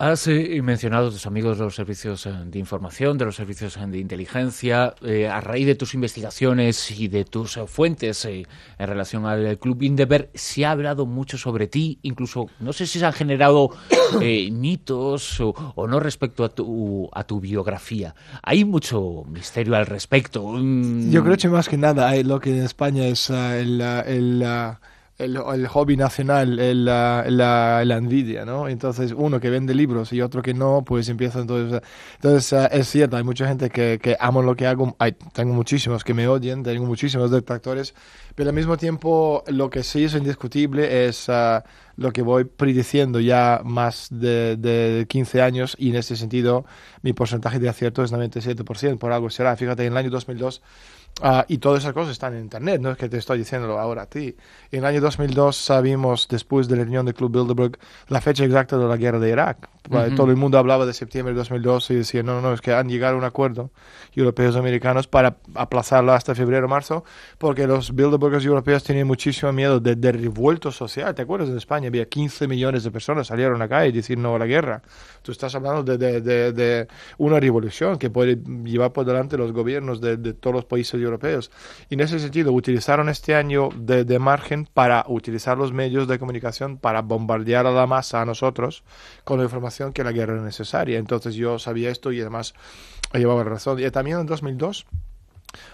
Has 0.00 0.28
eh, 0.28 0.62
mencionado 0.62 1.08
a 1.08 1.10
tus 1.10 1.26
amigos 1.26 1.58
de 1.58 1.64
los 1.64 1.74
servicios 1.74 2.24
eh, 2.26 2.32
de 2.46 2.60
información, 2.60 3.18
de 3.18 3.24
los 3.24 3.34
servicios 3.34 3.76
eh, 3.76 3.84
de 3.84 3.98
inteligencia. 3.98 4.94
a 5.28 5.40
raíz 5.40 5.66
de 5.66 5.74
tus 5.74 5.92
investigaciones 5.94 6.92
y 6.92 7.08
de 7.08 7.24
tus 7.24 7.58
fuentes 7.66 8.24
en 8.24 8.46
relación 8.78 9.26
al 9.26 9.58
Club 9.58 9.82
Indeber, 9.82 10.30
se 10.34 10.64
ha 10.64 10.70
hablado 10.70 11.04
mucho 11.04 11.36
sobre 11.36 11.66
ti. 11.66 11.98
Incluso, 12.02 12.46
no 12.60 12.72
sé 12.72 12.86
si 12.86 13.00
se 13.00 13.06
han 13.06 13.12
generado 13.12 13.70
mitos 14.52 15.40
o, 15.40 15.88
no 15.88 15.98
respecto 15.98 16.44
a 16.44 16.50
tu, 16.50 17.10
a 17.12 17.24
tu 17.24 17.40
biografía. 17.40 18.14
Hay 18.44 18.64
mucho 18.64 19.24
misterio 19.26 19.74
al 19.74 19.86
respecto. 19.86 20.46
Mm. 20.46 21.10
Yo 21.10 21.24
creo 21.24 21.36
que 21.36 21.48
más 21.48 21.68
que 21.68 21.76
nada 21.76 22.14
lo 22.22 22.38
que 22.38 22.56
en 22.56 22.62
España 22.62 23.04
es 23.04 23.30
el, 23.30 23.80
el 23.80 24.44
el, 25.18 25.36
el 25.36 25.66
hobby 25.66 25.96
nacional, 25.96 26.60
el, 26.60 26.84
la, 26.84 27.24
la, 27.28 27.84
la 27.84 27.96
envidia, 27.96 28.44
¿no? 28.44 28.68
Entonces, 28.68 29.12
uno 29.16 29.40
que 29.40 29.50
vende 29.50 29.74
libros 29.74 30.12
y 30.12 30.22
otro 30.22 30.42
que 30.42 30.54
no, 30.54 30.84
pues 30.86 31.08
empieza 31.08 31.40
entonces... 31.40 31.82
Entonces, 32.14 32.52
uh, 32.52 32.68
es 32.70 32.88
cierto, 32.88 33.16
hay 33.16 33.24
mucha 33.24 33.48
gente 33.48 33.68
que, 33.68 33.98
que 34.00 34.16
amo 34.20 34.42
lo 34.42 34.54
que 34.54 34.68
hago, 34.68 34.94
hay, 35.00 35.16
tengo 35.32 35.52
muchísimos 35.54 36.04
que 36.04 36.14
me 36.14 36.28
odian, 36.28 36.62
tengo 36.62 36.86
muchísimos 36.86 37.32
detractores, 37.32 37.94
pero 38.36 38.50
al 38.50 38.54
mismo 38.54 38.76
tiempo 38.76 39.42
lo 39.48 39.68
que 39.70 39.82
sí 39.82 40.04
es 40.04 40.14
indiscutible 40.14 41.08
es 41.08 41.28
uh, 41.28 41.62
lo 41.96 42.12
que 42.12 42.22
voy 42.22 42.44
prediciendo 42.44 43.18
ya 43.18 43.60
más 43.64 44.06
de, 44.10 44.56
de 44.56 45.06
15 45.08 45.42
años 45.42 45.74
y 45.80 45.90
en 45.90 45.96
ese 45.96 46.16
sentido 46.16 46.64
mi 47.02 47.12
porcentaje 47.12 47.58
de 47.58 47.68
acierto 47.68 48.04
es 48.04 48.12
97%, 48.12 48.98
por 48.98 49.10
algo 49.10 49.30
será. 49.30 49.56
Fíjate, 49.56 49.84
en 49.84 49.92
el 49.92 49.96
año 49.96 50.10
2002 50.10 50.62
Uh, 51.20 51.42
y 51.48 51.58
todas 51.58 51.80
esas 51.80 51.94
cosas 51.94 52.12
están 52.12 52.34
en 52.34 52.42
Internet, 52.42 52.80
no 52.80 52.92
es 52.92 52.96
que 52.96 53.08
te 53.08 53.16
estoy 53.16 53.38
diciéndolo 53.38 53.80
ahora 53.80 54.02
a 54.02 54.06
ti. 54.06 54.36
En 54.70 54.80
el 54.80 54.84
año 54.84 55.00
2002 55.00 55.56
sabimos, 55.56 56.28
después 56.28 56.68
de 56.68 56.76
la 56.76 56.82
reunión 56.82 57.06
del 57.06 57.14
Club 57.14 57.32
Bilderberg, 57.32 57.76
la 58.06 58.20
fecha 58.20 58.44
exacta 58.44 58.78
de 58.78 58.86
la 58.86 58.96
guerra 58.96 59.18
de 59.18 59.30
Irak. 59.30 59.68
Uh 59.90 59.94
-huh. 59.94 60.16
Todo 60.16 60.30
el 60.30 60.36
mundo 60.36 60.58
hablaba 60.58 60.86
de 60.86 60.92
septiembre 60.92 61.34
de 61.34 61.38
2002 61.38 61.90
y 61.90 61.94
decía, 61.96 62.22
no, 62.22 62.40
no, 62.40 62.52
es 62.52 62.60
que 62.60 62.72
han 62.72 62.88
llegado 62.88 63.16
a 63.16 63.18
un 63.18 63.24
acuerdo 63.24 63.70
europeos 64.14 64.54
y 64.54 64.58
americanos 64.58 65.08
para 65.08 65.38
aplazarlo 65.54 66.12
hasta 66.12 66.36
febrero 66.36 66.68
marzo, 66.68 67.02
porque 67.38 67.66
los 67.66 67.94
Bilderbergers 67.96 68.44
europeos 68.44 68.84
tenían 68.84 69.06
muchísimo 69.08 69.52
miedo 69.52 69.80
de, 69.80 69.96
de 69.96 70.12
revuelto 70.12 70.70
social. 70.70 71.14
¿Te 71.16 71.22
acuerdas? 71.22 71.48
En 71.48 71.56
España 71.56 71.88
había 71.88 72.04
15 72.06 72.46
millones 72.46 72.84
de 72.84 72.90
personas 72.92 73.26
salieron 73.26 73.60
acá 73.62 73.86
y 73.86 73.92
decir 73.92 74.18
no 74.18 74.36
a 74.36 74.38
la 74.38 74.46
guerra. 74.46 74.82
Tú 75.22 75.32
estás 75.32 75.54
hablando 75.54 75.82
de, 75.82 76.20
de, 76.20 76.52
de, 76.52 76.88
una 77.18 77.40
revolución 77.40 77.98
que 77.98 78.08
puede 78.08 78.38
llevar 78.64 78.92
por 78.92 79.04
delante 79.04 79.36
los 79.36 79.52
gobiernos 79.52 80.00
de 80.00 80.34
todos 80.34 80.54
los 80.54 80.64
países 80.64 80.97
europeos. 81.02 81.50
Y 81.88 81.94
en 81.94 82.00
ese 82.00 82.18
sentido, 82.18 82.52
utilizaron 82.52 83.08
este 83.08 83.34
año 83.34 83.68
de, 83.76 84.04
de, 84.04 84.18
margen 84.18 84.66
para 84.72 85.04
utilizar 85.08 85.56
los 85.58 85.72
medios 85.72 86.08
de 86.08 86.18
comunicación 86.18 86.78
para 86.78 87.02
bombardear 87.02 87.66
a 87.66 87.70
la 87.70 87.86
masa, 87.86 88.22
a 88.22 88.24
nosotros, 88.24 88.84
con 89.24 89.38
la 89.38 89.44
información 89.44 89.92
que 89.92 90.04
la 90.04 90.12
guerra 90.12 90.34
era 90.34 90.42
necesaria. 90.42 90.98
Entonces 90.98 91.34
yo 91.34 91.58
sabía 91.58 91.90
esto 91.90 92.12
y 92.12 92.20
además 92.20 92.54
llevaba 93.12 93.44
razón. 93.44 93.78
Y 93.80 93.90
también 93.90 94.18
en 94.20 94.26
2002 94.26 94.86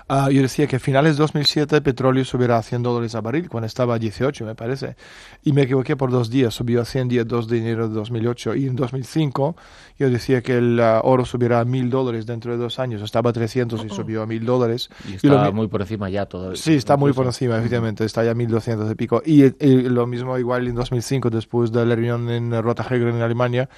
Uh, 0.09 0.29
yo 0.29 0.43
decía 0.43 0.67
que 0.67 0.77
a 0.77 0.79
finales 0.79 1.17
de 1.17 1.23
2007 1.23 1.77
el 1.77 1.83
petróleo 1.83 2.25
subiera 2.25 2.59
a 2.59 2.63
100 2.63 2.83
dólares 2.83 3.15
a 3.15 3.21
barril, 3.21 3.49
cuando 3.49 3.67
estaba 3.67 3.95
a 3.95 3.99
18, 3.99 4.45
me 4.45 4.55
parece. 4.55 4.97
Y 5.43 5.53
me 5.53 5.63
equivoqué 5.63 5.97
por 5.97 6.11
dos 6.11 6.31
días, 6.31 6.55
subió 6.55 6.83
a 6.83 6.85
100 6.85 7.09
días 7.09 7.27
2 7.27 7.49
de 7.49 7.59
enero 7.59 7.89
de 7.89 7.95
2008. 7.95 8.55
Y 8.55 8.67
en 8.67 8.77
2005 8.77 9.57
yo 9.99 10.11
decía 10.11 10.43
que 10.43 10.59
el 10.59 10.79
uh, 10.79 11.01
oro 11.07 11.25
subiera 11.25 11.61
a 11.61 11.65
1000 11.65 11.91
dólares 11.91 12.27
dentro 12.27 12.53
de 12.53 12.59
dos 12.59 12.79
años. 12.79 13.03
Estaba 13.03 13.31
a 13.31 13.33
300 13.33 13.85
y 13.85 13.89
subió 13.89 14.23
a 14.23 14.27
1000 14.27 14.45
dólares. 14.45 14.91
Y 15.09 15.15
está 15.15 15.27
y 15.27 15.31
lo, 15.31 15.53
muy 15.53 15.69
por 15.69 15.81
encima 15.81 16.11
ya 16.11 16.27
todo. 16.27 16.55
Sí, 16.55 16.75
está 16.75 16.97
muy 16.97 17.13
por 17.13 17.27
encima, 17.27 17.57
efectivamente. 17.59 18.05
Está 18.05 18.23
ya 18.25 18.33
a 18.33 18.35
1200 18.35 18.91
y 18.91 18.95
pico. 18.95 19.23
Y, 19.25 19.45
y, 19.45 19.83
lo 19.89 20.07
mismo 20.07 20.37
igual 20.39 20.69
en 20.69 20.75
2005, 20.75 21.31
después 21.31 21.73
de 21.73 21.87
la 21.87 21.95
reunión 21.95 22.29
en 22.29 22.63
Rotterdam, 22.63 23.09
en 23.09 23.23
Alemania, 23.23 23.69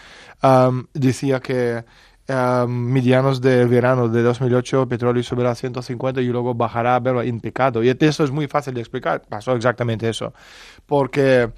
um, 0.43 0.87
decía 0.93 1.41
que 1.41 1.85
Uh, 2.29 2.67
medianos 2.67 3.41
de 3.41 3.67
verano 3.67 4.09
de 4.09 4.21
2008 4.21 4.83
el 4.83 4.89
petróleo 4.89 5.23
subirá 5.23 5.53
a 5.53 5.55
150 5.55 6.21
y 6.21 6.27
luego 6.27 6.55
bajará 6.55 7.01
pero 7.01 7.23
en 7.23 7.39
picado 7.39 7.85
y 7.85 7.97
eso 8.01 8.25
es 8.25 8.33
muy 8.33 8.49
fácil 8.49 8.75
de 8.75 8.81
explicar 8.81 9.23
pasó 9.29 9.55
exactamente 9.55 10.09
eso 10.09 10.35
porque 10.87 11.53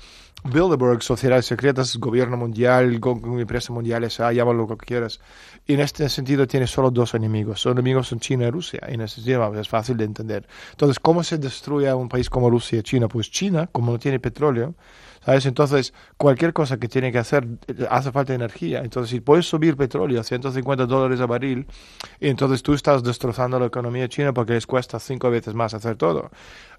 Bilderberg, 0.45 1.03
Sociedades 1.03 1.47
Secretas, 1.47 1.97
Gobierno 1.97 2.37
Mundial, 2.37 3.01
Empresa 3.03 3.73
Mundial, 3.73 4.05
esa, 4.05 4.33
llámalo 4.33 4.67
lo 4.67 4.79
que 4.79 4.87
quieras. 4.87 5.21
Y 5.67 5.75
en 5.75 5.81
este 5.81 6.09
sentido 6.09 6.47
tiene 6.47 6.67
solo 6.67 6.91
dos 6.91 7.15
enemigos. 7.15 7.61
Sus 7.61 7.73
enemigos 7.73 8.09
son 8.09 8.21
China 8.21 8.47
y 8.47 8.51
Rusia. 8.51 8.81
Y 8.89 8.95
en 8.95 9.01
ese 9.01 9.17
sentido 9.17 9.53
es 9.55 9.69
fácil 9.69 9.97
de 9.97 10.05
entender. 10.05 10.47
Entonces, 10.71 11.01
¿cómo 11.01 11.25
se 11.25 11.39
destruye 11.39 11.93
un 11.93 12.09
país 12.09 12.31
como 12.31 12.49
Rusia 12.51 12.79
y 12.79 12.83
China? 12.83 13.09
Pues 13.09 13.31
China, 13.31 13.69
como 13.71 13.93
no 13.93 13.99
tiene 13.99 14.21
petróleo, 14.21 14.75
¿sabes? 15.25 15.47
Entonces, 15.47 15.95
cualquier 16.17 16.53
cosa 16.53 16.79
que 16.79 16.89
tiene 16.89 17.13
que 17.13 17.19
hacer 17.19 17.47
hace 17.91 18.13
falta 18.13 18.35
energía. 18.35 18.81
Entonces, 18.81 19.11
si 19.11 19.21
puedes 19.21 19.47
subir 19.47 19.77
petróleo 19.77 20.21
a 20.21 20.25
150 20.25 20.87
dólares 20.87 21.21
a 21.21 21.27
barril, 21.27 21.67
entonces 22.21 22.63
tú 22.63 22.75
estás 22.75 23.03
destrozando 23.03 23.59
la 23.59 23.67
economía 23.67 24.09
china 24.09 24.33
porque 24.33 24.55
les 24.55 24.67
cuesta 24.67 24.99
cinco 24.99 25.31
veces 25.31 25.55
más 25.55 25.75
hacer 25.75 25.97
todo. 25.97 26.31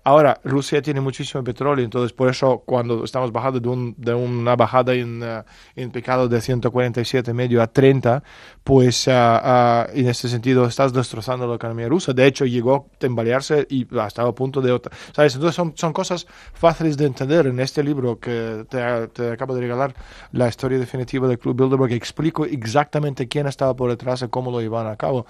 Ahora, 0.04 0.40
Rusia 0.44 0.82
tiene 0.82 1.02
muchísimo 1.02 1.44
petróleo, 1.44 1.84
entonces 1.84 2.14
por 2.14 2.30
eso 2.30 2.64
cuando 2.66 3.04
estamos 3.04 3.32
bajando 3.32 3.60
de, 3.60 3.68
un, 3.68 3.96
de 3.98 4.14
una 4.14 4.56
bajada 4.56 4.94
en, 4.94 5.22
uh, 5.22 5.44
en 5.76 5.92
picado 5.92 6.28
de 6.28 6.40
147 6.40 7.34
medio 7.34 7.62
a 7.62 7.68
30, 7.68 8.24
pues 8.64 9.08
uh, 9.08 9.12
uh, 9.12 9.92
en 9.94 10.08
este 10.08 10.30
sentido 10.30 10.66
estás 10.66 10.94
destrozando 10.94 11.48
la 11.48 11.56
economía 11.56 11.90
rusa. 11.90 12.14
De 12.14 12.26
hecho, 12.26 12.46
llegó 12.46 12.76
a 12.76 12.98
tambalearse 12.98 13.68
y 13.70 13.88
estaba 14.06 14.30
a 14.30 14.36
punto 14.36 14.62
de 14.62 14.72
otra. 14.72 14.96
¿Sabes? 15.14 15.36
Entonces 15.36 15.56
son, 15.76 15.94
cosas 15.94 16.28
fáciles 16.54 16.96
de 16.98 17.06
entender 17.06 17.48
en 17.48 17.60
este 17.60 17.84
libro 17.84 18.20
que 18.20 18.66
te, 18.70 19.32
acabo 19.32 19.54
de 19.54 19.62
regalar, 19.62 19.94
la 20.32 20.48
historia 20.48 20.80
definitiva 20.80 21.28
del 21.28 21.40
Club 21.40 21.58
Bilderberg, 21.62 21.94
explico 21.94 22.46
exactamente 22.46 23.28
quién 23.28 23.48
estaba 23.48 23.76
por 23.76 23.90
detrás 23.90 24.22
y 24.22 24.28
cómo 24.30 24.50
lo 24.50 24.62
iban 24.62 24.88
a 24.88 24.96
cabo. 24.96 25.26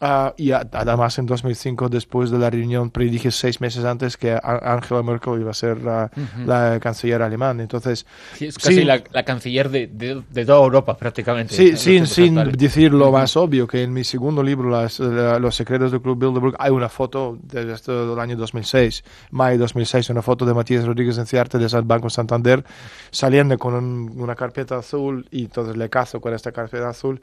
Uh, 0.00 0.30
y 0.36 0.52
además 0.52 1.18
en 1.18 1.26
2005, 1.26 1.88
después 1.88 2.30
de 2.30 2.38
la 2.38 2.50
reunión, 2.50 2.90
predije 2.90 3.32
seis 3.32 3.60
meses 3.60 3.84
antes 3.84 4.16
que 4.16 4.38
Angela 4.40 5.02
Merkel 5.02 5.40
iba 5.40 5.50
a 5.50 5.54
ser 5.54 5.78
uh, 5.78 5.80
uh 5.80 5.84
-huh. 5.84 6.46
la 6.46 6.78
canciller 6.78 7.20
alemana. 7.20 7.62
Entonces, 7.62 8.06
sí, 8.34 8.46
es 8.46 8.58
casi 8.58 8.84
la, 8.84 9.02
la, 9.10 9.24
canciller 9.24 9.68
de, 9.68 9.88
de, 9.88 10.22
de, 10.30 10.46
toda 10.46 10.62
Europa 10.62 10.96
prácticamente. 10.96 11.52
Sí, 11.52 11.76
sin, 11.76 12.06
sin 12.06 12.36
decir 12.52 12.92
lo 12.92 13.10
más 13.10 13.36
obvio, 13.36 13.66
que 13.66 13.82
en 13.82 13.92
mi 13.92 14.04
segundo 14.04 14.40
libro, 14.40 14.70
las, 14.70 15.00
la, 15.00 15.40
Los 15.40 15.56
secretos 15.56 15.90
del 15.90 16.00
Club 16.00 16.16
Bilderberg, 16.16 16.54
hay 16.60 16.70
una 16.70 16.88
foto 16.88 17.36
de 17.42 17.72
esto 17.72 18.10
del 18.10 18.20
año 18.20 18.36
2006, 18.36 19.02
mayo 19.32 19.58
2006, 19.58 20.10
una 20.10 20.22
foto 20.22 20.46
de 20.46 20.54
Matías 20.54 20.84
Rodríguez 20.84 21.18
Enciarte 21.18 21.58
de 21.58 21.66
Banco 21.82 22.08
Santander 22.08 22.64
saliendo 23.10 23.58
con 23.58 23.74
un, 23.74 24.12
una 24.16 24.36
carpeta 24.36 24.76
azul 24.76 25.26
y 25.30 25.44
entonces 25.44 25.76
le 25.76 25.88
cazo 25.90 26.20
con 26.20 26.34
esta 26.34 26.52
carpeta 26.52 26.88
azul 26.88 27.20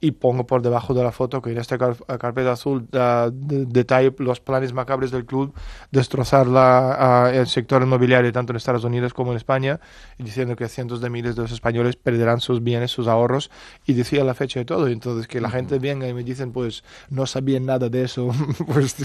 y 0.00 0.12
pongo 0.12 0.46
por 0.46 0.62
debajo 0.62 0.94
de 0.94 1.02
la 1.02 1.12
foto 1.12 1.42
que 1.42 1.50
en 1.50 1.58
esta 1.58 1.76
car 1.76 1.96
carpeta 2.18 2.52
azul 2.52 2.86
uh, 2.92 3.30
de 3.30 3.66
detalle 3.66 4.14
los 4.18 4.40
planes 4.40 4.72
macabres 4.72 5.10
del 5.10 5.24
club, 5.24 5.54
destrozar 5.90 6.46
la, 6.46 7.28
uh, 7.32 7.36
el 7.36 7.46
sector 7.48 7.82
inmobiliario 7.82 8.32
tanto 8.32 8.52
en 8.52 8.56
Estados 8.56 8.84
Unidos 8.84 9.12
como 9.12 9.32
en 9.32 9.36
España, 9.36 9.80
y 10.18 10.22
diciendo 10.22 10.54
que 10.56 10.68
cientos 10.68 11.00
de 11.00 11.10
miles 11.10 11.34
de 11.34 11.42
los 11.42 11.52
españoles 11.52 11.96
perderán 11.96 12.40
sus 12.40 12.62
bienes, 12.62 12.90
sus 12.90 13.08
ahorros, 13.08 13.50
y 13.86 13.94
decía 13.94 14.22
la 14.24 14.34
fecha 14.34 14.60
de 14.60 14.64
todo. 14.64 14.86
Entonces, 14.86 15.26
que 15.26 15.40
la 15.40 15.48
uh 15.48 15.50
-huh. 15.50 15.54
gente 15.54 15.78
venga 15.78 16.06
y 16.08 16.14
me 16.14 16.22
dicen, 16.22 16.52
pues 16.52 16.84
no 17.10 17.26
sabían 17.26 17.66
nada 17.66 17.88
de 17.88 18.04
eso. 18.04 18.28
pues, 18.66 18.96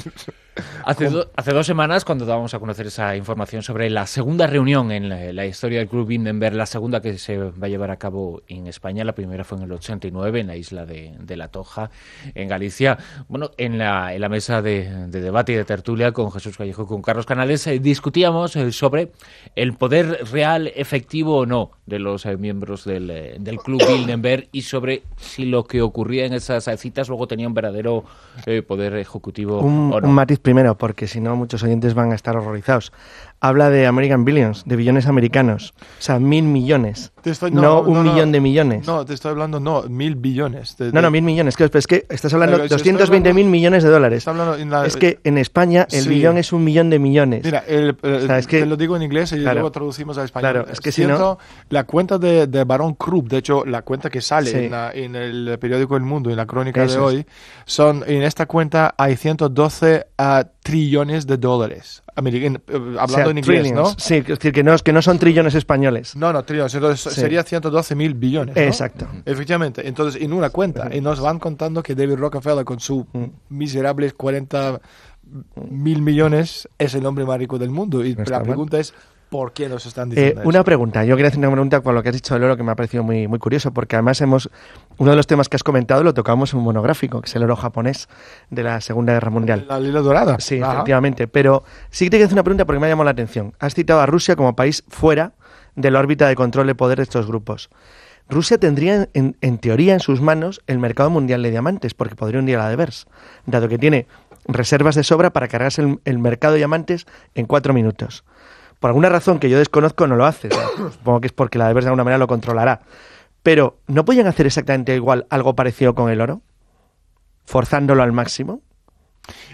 hace, 0.85 1.09
do, 1.09 1.31
hace, 1.35 1.53
dos 1.53 1.65
semanas, 1.65 2.05
cuando 2.05 2.25
dábamos 2.25 2.53
a 2.53 2.59
conocer 2.59 2.87
esa 2.87 3.15
información 3.15 3.63
sobre 3.63 3.89
la 3.89 4.05
segunda 4.05 4.45
reunión 4.47 4.91
en 4.91 5.09
la, 5.09 5.33
la 5.33 5.45
historia 5.45 5.79
del 5.79 5.87
Club 5.87 6.11
Hindenburg, 6.11 6.53
la 6.53 6.65
segunda 6.65 7.01
que 7.01 7.17
se 7.17 7.37
va 7.37 7.51
a 7.61 7.69
llevar 7.69 7.89
a 7.89 7.97
cabo 7.97 8.41
en 8.47 8.67
España, 8.67 9.03
la 9.03 9.13
primera 9.13 9.43
fue 9.43 9.57
en 9.57 9.63
el 9.63 9.71
89, 9.71 10.39
en 10.41 10.47
la 10.47 10.55
isla 10.55 10.82
de, 10.85 11.15
de 11.19 11.37
La 11.37 11.47
Toja, 11.47 11.89
en 12.35 12.47
Galicia. 12.47 12.97
Bueno, 13.27 13.51
en 13.57 13.77
la, 13.77 14.13
en 14.13 14.21
la 14.21 14.29
mesa 14.29 14.61
de, 14.61 15.07
de, 15.07 15.21
debate 15.21 15.53
y 15.53 15.55
de 15.55 15.65
tertulia 15.65 16.11
con 16.11 16.31
Jesús 16.31 16.57
Callejo 16.57 16.83
y 16.83 16.87
con 16.87 17.01
Carlos 17.01 17.25
Canales 17.25 17.65
eh, 17.67 17.79
discutíamos 17.79 18.55
eh, 18.55 18.71
sobre 18.71 19.11
el 19.55 19.73
poder 19.73 20.25
real, 20.31 20.71
efectivo 20.75 21.37
o 21.37 21.45
no 21.45 21.71
de 21.85 21.99
los 21.99 22.25
eh, 22.25 22.37
miembros 22.37 22.85
del, 22.85 23.09
eh, 23.09 23.37
del, 23.39 23.57
Club 23.57 23.81
Bilderberg 23.85 24.47
y 24.51 24.61
sobre 24.61 25.03
si 25.17 25.45
lo 25.45 25.65
que 25.65 25.81
ocurría 25.81 26.25
en 26.25 26.33
esas 26.33 26.69
citas 26.79 27.09
luego 27.09 27.27
tenía 27.27 27.47
un 27.47 27.53
verdadero 27.53 28.05
eh, 28.45 28.61
poder 28.61 28.95
ejecutivo 28.95 29.59
un, 29.59 29.91
o 29.93 29.99
no. 29.99 30.07
Un 30.07 30.13
matiz 30.13 30.39
primero, 30.39 30.77
porque 30.77 31.07
si 31.07 31.19
no 31.19 31.35
muchos 31.35 31.63
oyentes 31.63 31.93
van 31.93 32.11
a 32.11 32.15
estar 32.15 32.37
horrorizados 32.37 32.93
habla 33.43 33.69
de 33.69 33.85
American 33.85 34.23
Billions, 34.23 34.63
de 34.65 34.77
billones 34.77 35.05
americanos. 35.05 35.73
O 35.99 36.01
sea, 36.01 36.17
mil 36.17 36.45
millones. 36.45 37.11
Estoy, 37.25 37.51
no, 37.51 37.61
no, 37.61 37.81
un 37.81 38.05
no, 38.05 38.11
millón 38.11 38.31
de 38.31 38.39
millones. 38.39 38.87
No, 38.87 39.05
te 39.05 39.13
estoy 39.13 39.31
hablando, 39.31 39.59
no, 39.59 39.83
mil 39.83 40.15
billones. 40.15 40.77
De, 40.77 40.85
de... 40.85 40.91
No, 40.93 41.01
no, 41.01 41.11
mil 41.11 41.23
millones. 41.23 41.57
Que, 41.57 41.69
es 41.73 41.85
que 41.85 42.05
estás 42.09 42.33
hablando 42.33 42.57
de 42.57 42.69
220 42.69 43.33
mil 43.33 43.47
millones 43.47 43.83
de 43.83 43.89
dólares. 43.89 44.25
La, 44.25 44.85
es 44.85 44.95
que 44.95 45.19
en 45.25 45.37
España 45.37 45.85
el 45.91 46.03
sí. 46.03 46.09
billón 46.09 46.37
es 46.37 46.53
un 46.53 46.63
millón 46.63 46.89
de 46.89 46.99
millones. 46.99 47.43
Mira, 47.43 47.65
el, 47.67 47.97
el, 48.01 48.13
o 48.13 48.21
sea, 48.27 48.37
es 48.37 48.47
que, 48.47 48.61
te 48.61 48.65
lo 48.65 48.77
digo 48.77 48.95
en 48.95 49.03
inglés 49.03 49.33
y 49.33 49.39
claro, 49.39 49.55
luego 49.55 49.71
traducimos 49.71 50.17
a 50.17 50.23
español. 50.23 50.51
Claro, 50.51 50.67
es 50.71 50.79
que 50.79 50.93
si 50.93 51.05
no... 51.05 51.37
La 51.67 51.83
cuenta 51.83 52.17
de, 52.17 52.47
de 52.47 52.63
Barón 52.63 52.93
Krupp, 52.93 53.27
de 53.27 53.39
hecho, 53.39 53.65
la 53.65 53.81
cuenta 53.81 54.09
que 54.09 54.21
sale 54.21 54.51
sí. 54.51 54.57
en, 54.57 54.71
la, 54.71 54.91
en, 54.93 55.17
el 55.17 55.57
periódico 55.59 55.97
El 55.97 56.03
Mundo, 56.03 56.29
en 56.29 56.37
la 56.37 56.45
crónica 56.45 56.83
Eso 56.85 57.09
de 57.09 57.17
hoy, 57.17 57.25
son, 57.65 58.05
en 58.07 58.23
esta 58.23 58.45
cuenta 58.45 58.95
hay 58.97 59.17
112 59.17 60.07
uh, 60.23 60.47
trillones 60.61 61.27
de 61.27 61.37
dólares. 61.37 62.03
American, 62.15 62.61
hablando 62.67 63.03
o 63.03 63.07
sea, 63.07 63.25
en 63.25 63.37
inglés, 63.37 63.61
trillions. 63.61 63.75
¿no? 63.75 63.95
Sí, 63.97 64.15
es 64.15 64.27
decir, 64.27 64.53
que 64.53 64.63
no, 64.63 64.77
que 64.77 64.93
no 64.93 65.01
son 65.01 65.19
trillones 65.19 65.55
españoles. 65.55 66.15
No, 66.15 66.31
no, 66.31 66.43
trillones. 66.43 66.73
Entonces 66.75 67.13
sí. 67.13 67.19
sería 67.19 67.43
112 67.43 67.95
mil 67.95 68.13
billones. 68.13 68.55
¿no? 68.55 68.61
Exacto. 68.61 69.07
Efectivamente. 69.25 69.87
Entonces, 69.87 70.21
en 70.21 70.33
una 70.33 70.49
cuenta. 70.49 70.89
Y 70.95 71.01
nos 71.01 71.19
van 71.19 71.39
contando 71.39 71.81
que 71.81 71.95
David 71.95 72.15
Rockefeller, 72.15 72.65
con 72.65 72.79
sus 72.79 73.05
mm. 73.13 73.25
miserables 73.49 74.13
40 74.13 74.79
mil 75.69 76.01
millones, 76.01 76.67
es 76.77 76.93
el 76.93 77.05
hombre 77.05 77.25
más 77.25 77.39
rico 77.39 77.57
del 77.57 77.71
mundo. 77.71 78.05
Y 78.05 78.15
la 78.15 78.43
pregunta 78.43 78.79
es. 78.79 78.93
Por 79.33 79.51
qué 79.51 79.67
nos 79.67 79.83
están 79.87 80.11
Eh, 80.11 80.15
diciendo 80.15 80.41
una 80.45 80.63
pregunta, 80.63 81.03
yo 81.05 81.15
quería 81.15 81.29
hacer 81.29 81.39
una 81.39 81.49
pregunta 81.49 81.81
con 81.81 81.95
lo 81.95 82.03
que 82.03 82.09
has 82.09 82.13
dicho 82.15 82.35
del 82.35 82.43
oro 82.43 82.55
que 82.55 82.61
me 82.61 82.71
ha 82.71 82.75
parecido 82.75 83.01
muy, 83.03 83.27
muy 83.27 83.39
curioso, 83.39 83.73
porque 83.73 83.95
además 83.95 84.21
hemos, 84.21 84.51
uno 84.99 85.09
de 85.09 85.17
los 85.17 85.25
temas 85.25 85.49
que 85.49 85.55
has 85.55 85.63
comentado 85.63 86.03
lo 86.03 86.13
tocamos 86.13 86.53
en 86.53 86.59
un 86.59 86.65
monográfico, 86.65 87.19
que 87.19 87.25
es 87.25 87.35
el 87.35 87.41
oro 87.41 87.55
japonés 87.55 88.09
de 88.51 88.61
la 88.61 88.79
Segunda 88.79 89.13
Guerra 89.13 89.31
Mundial. 89.31 89.65
La 89.67 89.79
lila 89.79 90.01
dorada. 90.01 90.37
Sí, 90.39 90.61
Ajá. 90.61 90.73
efectivamente. 90.73 91.27
Pero 91.27 91.63
sí 91.89 92.05
que 92.05 92.11
te 92.11 92.17
quiero 92.17 92.25
hacer 92.27 92.35
una 92.35 92.43
pregunta 92.43 92.65
porque 92.65 92.79
me 92.79 92.85
ha 92.85 92.89
llamado 92.89 93.05
la 93.05 93.11
atención. 93.11 93.53
Has 93.59 93.73
citado 93.73 94.01
a 94.01 94.05
Rusia 94.05 94.35
como 94.35 94.55
país 94.55 94.83
fuera 94.87 95.31
de 95.75 95.89
la 95.89 95.97
órbita 95.99 96.27
de 96.27 96.35
control 96.35 96.67
de 96.67 96.75
poder 96.75 96.97
de 96.97 97.03
estos 97.03 97.25
grupos. 97.25 97.71
Rusia 98.29 98.59
tendría, 98.59 99.09
en, 99.15 99.35
en 99.41 99.57
teoría, 99.57 99.95
en 99.95 99.99
sus 99.99 100.21
manos 100.21 100.61
el 100.67 100.77
mercado 100.77 101.09
mundial 101.09 101.41
de 101.41 101.49
diamantes, 101.49 101.95
porque 101.95 102.15
podría 102.15 102.39
un 102.39 102.45
día 102.45 102.59
la 102.59 102.69
de 102.69 102.75
Bers, 102.75 103.07
dado 103.47 103.67
que 103.67 103.79
tiene 103.79 104.05
reservas 104.45 104.93
de 104.93 105.03
sobra 105.03 105.31
para 105.33 105.47
cargarse 105.47 105.81
el, 105.81 105.99
el 106.05 106.19
mercado 106.19 106.53
de 106.53 106.59
diamantes 106.59 107.07
en 107.33 107.47
cuatro 107.47 107.73
minutos. 107.73 108.23
Por 108.83 108.89
alguna 108.89 109.07
razón 109.07 109.39
que 109.39 109.49
yo 109.49 109.57
desconozco, 109.57 110.07
no 110.07 110.17
lo 110.17 110.25
hace. 110.25 110.49
Supongo 110.91 111.21
que 111.21 111.27
es 111.27 111.31
porque 111.31 111.57
la 111.57 111.69
de 111.69 111.73
Bers 111.73 111.85
de 111.85 111.87
alguna 111.91 112.03
manera 112.03 112.17
lo 112.17 112.27
controlará. 112.27 112.81
Pero, 113.41 113.77
¿no 113.87 114.03
podían 114.03 114.27
hacer 114.27 114.45
exactamente 114.45 114.93
igual 114.93 115.25
algo 115.29 115.55
parecido 115.55 115.95
con 115.95 116.09
el 116.11 116.19
oro? 116.19 116.41
Forzándolo 117.45 118.03
al 118.03 118.11
máximo. 118.11 118.59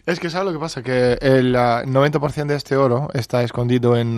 Es 0.07 0.19
que, 0.19 0.31
¿sabes 0.31 0.47
lo 0.47 0.53
que 0.53 0.59
pasa? 0.59 0.81
Que 0.81 1.19
el 1.21 1.55
ah, 1.55 1.83
90% 1.85 2.47
de 2.47 2.55
este 2.55 2.75
oro 2.75 3.09
está 3.13 3.43
escondido 3.43 3.95
en, 3.97 4.17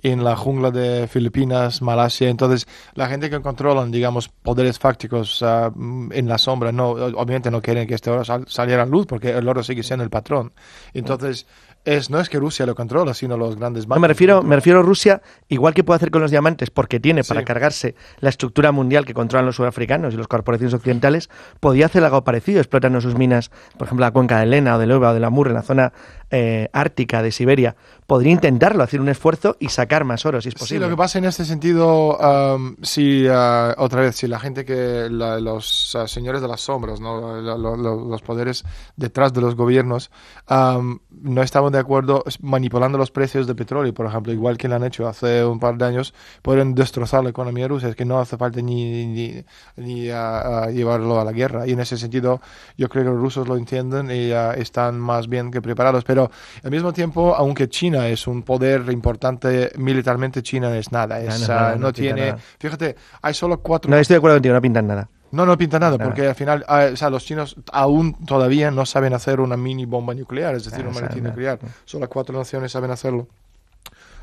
en 0.00 0.24
la 0.24 0.36
jungla 0.36 0.70
de 0.70 1.06
Filipinas, 1.06 1.82
Malasia. 1.82 2.30
Entonces, 2.30 2.66
la 2.94 3.08
gente 3.08 3.28
que 3.28 3.42
controlan, 3.42 3.90
digamos, 3.90 4.30
poderes 4.30 4.78
fácticos 4.78 5.42
ah, 5.42 5.70
mm, 5.74 6.12
en 6.12 6.28
la 6.28 6.38
sombra, 6.38 6.72
no, 6.72 6.92
obviamente 6.92 7.50
no 7.50 7.60
quieren 7.60 7.86
que 7.86 7.92
este 7.94 8.08
oro 8.08 8.24
sal- 8.24 8.46
saliera 8.48 8.84
a 8.84 8.86
luz 8.86 9.04
porque 9.06 9.32
el 9.36 9.46
oro 9.46 9.62
sigue 9.62 9.82
siendo 9.82 10.02
el 10.02 10.08
patrón. 10.08 10.54
Entonces, 10.94 11.46
es, 11.84 12.10
no 12.10 12.20
es 12.20 12.28
que 12.28 12.38
Rusia 12.38 12.66
lo 12.66 12.74
controla, 12.74 13.14
sino 13.14 13.36
los 13.36 13.56
grandes 13.56 13.84
No, 13.86 13.90
bancos. 13.90 14.02
me 14.02 14.08
refiero, 14.08 14.42
me 14.42 14.54
refiero 14.56 14.80
a 14.80 14.82
Rusia, 14.82 15.22
igual 15.48 15.72
que 15.74 15.82
puede 15.82 15.96
hacer 15.96 16.10
con 16.10 16.20
los 16.20 16.30
diamantes, 16.30 16.70
porque 16.70 17.00
tiene 17.00 17.24
para 17.24 17.40
Sí. 17.40 17.46
cargarse 17.46 17.94
la 18.20 18.28
estructura 18.28 18.70
mundial 18.72 19.06
que 19.06 19.14
controlan 19.14 19.46
los 19.46 19.56
sudafricanos 19.56 20.12
y 20.12 20.16
las 20.16 20.28
corporaciones 20.28 20.74
occidentales, 20.74 21.30
podía 21.58 21.86
hacer 21.86 22.04
algo 22.04 22.22
parecido, 22.22 22.60
explotando 22.60 23.00
sus 23.00 23.16
minas, 23.16 23.50
por 23.78 23.86
ejemplo, 23.86 24.04
la 24.04 24.10
cuenca 24.10 24.38
de 24.40 24.46
Lena 24.46 24.76
o 24.76 24.78
del 24.78 24.90
Eva 24.90 25.10
o 25.10 25.14
del 25.14 25.24
Amur, 25.24 25.48
en 25.48 25.54
la 25.54 25.62
zona 25.62 25.92
eh, 26.30 26.68
ártica 26.72 27.22
de 27.22 27.32
Siberia. 27.32 27.74
Podría 28.10 28.32
intentarlo, 28.32 28.82
hacer 28.82 29.00
un 29.00 29.08
esfuerzo 29.08 29.56
y 29.60 29.68
sacar 29.68 30.02
más 30.04 30.26
oro, 30.26 30.40
si 30.40 30.48
es 30.48 30.54
Sí, 30.54 30.58
posible. 30.58 30.86
lo 30.86 30.90
que 30.90 30.96
pasa 30.96 31.18
en 31.18 31.26
este 31.26 31.44
sentido, 31.44 32.20
am, 32.20 32.74
si 32.82 33.24
ah, 33.30 33.72
otra 33.78 34.00
vez, 34.00 34.16
si 34.16 34.26
la 34.26 34.40
gente 34.40 34.64
que 34.64 35.06
la- 35.08 35.38
los 35.38 35.94
ah, 35.94 36.08
señores 36.08 36.42
de 36.42 36.48
las 36.48 36.60
sombras, 36.60 36.98
¿no? 37.00 37.40
Lo- 37.40 37.56
lo- 37.56 37.76
lo- 37.76 38.08
los 38.08 38.20
poderes 38.22 38.64
detrás 38.96 39.32
de 39.32 39.40
los 39.40 39.54
gobiernos, 39.54 40.10
am, 40.48 40.98
no 41.22 41.40
estaban 41.44 41.70
de 41.70 41.78
acuerdo 41.78 42.24
manipulando 42.42 42.98
los 42.98 43.12
precios 43.12 43.46
de 43.46 43.54
petróleo, 43.54 43.94
por 43.94 44.06
ejemplo, 44.06 44.32
igual 44.32 44.58
que 44.58 44.66
lo 44.66 44.74
han 44.74 44.82
hecho 44.82 45.06
hace 45.06 45.44
un 45.44 45.60
par 45.60 45.78
de 45.78 45.84
años, 45.84 46.12
pueden 46.42 46.74
destrozar 46.74 47.22
la 47.22 47.30
economía 47.30 47.68
rusa, 47.68 47.88
es 47.90 47.94
que 47.94 48.04
no 48.04 48.18
hace 48.18 48.36
falta 48.36 48.60
ni, 48.60 49.06
ni, 49.06 49.44
ni, 49.76 50.10
ah, 50.10 50.66
llevarlo 50.72 51.20
a 51.20 51.24
la 51.24 51.30
guerra. 51.30 51.64
Y 51.64 51.74
en 51.74 51.80
ese 51.80 51.96
sentido, 51.96 52.40
yo 52.76 52.88
creo 52.88 53.04
que 53.04 53.10
los 53.10 53.20
rusos 53.20 53.46
lo 53.46 53.56
entienden 53.56 54.10
y 54.10 54.32
están 54.60 54.98
más 54.98 55.28
bien 55.28 55.52
que 55.52 55.62
preparados. 55.62 56.02
Pero 56.02 56.28
al 56.64 56.70
mismo 56.72 56.92
tiempo, 56.92 57.36
aunque 57.36 57.68
China 57.68 57.99
es 58.08 58.26
un 58.26 58.42
poder 58.42 58.90
importante 58.90 59.72
militarmente, 59.76 60.42
China 60.42 60.76
es 60.76 60.92
nada. 60.92 61.18
No, 61.20 61.28
Es, 61.28 61.48
no 61.48 61.76
no 61.76 61.92
tiene. 61.92 62.26
nada. 62.30 62.38
Fíjate, 62.58 62.96
hay 63.22 63.34
solo 63.34 63.60
cuatro. 63.60 63.90
No, 63.90 63.96
estoy 63.96 64.14
de 64.14 64.18
acuerdo 64.18 64.36
contigo, 64.36 64.54
no 64.54 64.60
pintan 64.62 64.86
nada. 64.86 65.08
No, 65.32 65.46
no 65.46 65.56
pinta 65.56 65.78
nada, 65.78 65.96
Nada. 65.96 66.04
porque 66.06 66.26
al 66.26 66.34
final, 66.34 66.64
ah, 66.66 66.88
o 66.92 66.96
sea, 66.96 67.08
los 67.08 67.24
chinos 67.24 67.54
aún 67.72 68.14
todavía 68.26 68.72
no 68.72 68.84
saben 68.84 69.14
hacer 69.14 69.38
una 69.38 69.56
mini 69.56 69.84
bomba 69.84 70.12
nuclear, 70.12 70.56
es 70.56 70.64
decir, 70.64 70.84
Ah, 70.84 70.88
un 70.88 70.94
saben 70.94 71.08
maletín 71.08 71.24
nuclear. 71.24 71.58
Solo 71.84 72.08
cuatro 72.08 72.36
naciones 72.36 72.72
saben 72.72 72.90
hacerlo. 72.90 73.28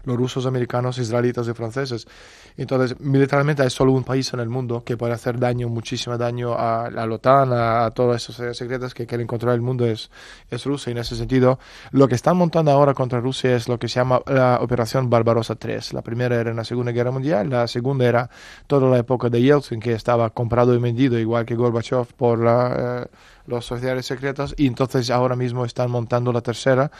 Los 0.08 0.18
rusos, 0.18 0.46
americanos, 0.46 0.98
israelitas 0.98 1.48
y 1.48 1.54
franceses. 1.54 2.08
Entonces, 2.56 2.98
militarmente 3.00 3.62
hay 3.62 3.70
solo 3.70 3.92
un 3.92 4.04
país 4.04 4.34
en 4.34 4.40
el 4.40 4.48
mundo 4.48 4.84
que 4.86 4.96
puede 4.96 5.14
hacer 5.14 5.38
daño, 5.38 5.68
muchísimo 5.68 6.18
daño 6.18 6.56
a, 6.58 6.90
la 6.90 7.04
OTAN, 7.04 7.52
a, 7.52 7.86
a 7.86 7.92
todas 7.92 8.24
esas 8.24 8.40
áreas 8.40 8.58
secretas 8.58 8.94
que 8.94 9.06
quieren 9.06 9.28
controlar 9.28 9.56
el 9.56 9.62
mundo, 9.62 9.86
es, 9.86 10.10
es 10.50 10.66
Rusia. 10.66 10.92
Y 10.92 10.94
en 10.94 11.00
ese 11.00 11.18
sentido, 11.18 11.60
lo 11.92 12.08
que 12.08 12.16
están 12.16 12.38
montando 12.38 12.72
ahora 12.72 12.94
contra 12.94 13.20
Rusia 13.20 13.56
es 13.56 13.68
lo 13.68 13.78
que 13.78 13.90
se 13.90 13.96
llama 14.00 14.22
la 14.26 14.60
Operación 14.62 15.10
Barbarossa 15.10 15.56
3. 15.56 15.94
La 15.94 16.02
primera 16.02 16.40
era 16.40 16.52
en 16.52 16.56
la 16.56 16.64
Segunda 16.64 16.92
Guerra 16.92 17.12
Mundial, 17.12 17.50
la 17.50 17.68
segunda 17.68 18.06
era 18.06 18.30
toda 18.66 18.90
la 18.90 18.98
época 18.98 19.30
de 19.30 19.42
Yeltsin, 19.42 19.80
que 19.80 19.94
estaba 19.94 20.30
comprado 20.30 20.74
y 20.74 20.78
vendido, 20.80 21.20
igual 21.20 21.46
que 21.46 21.56
Gorbachev, 21.56 22.08
por 22.16 22.40
la, 22.40 23.04
eh, 23.04 23.18
los 23.48 23.66
sociedades 23.66 24.06
secretas, 24.06 24.54
y 24.58 24.68
entonces 24.68 25.10
ahora 25.10 25.36
mismo 25.36 25.66
están 25.66 25.90
montando 25.90 26.32
la 26.32 26.42
tercera. 26.42 26.92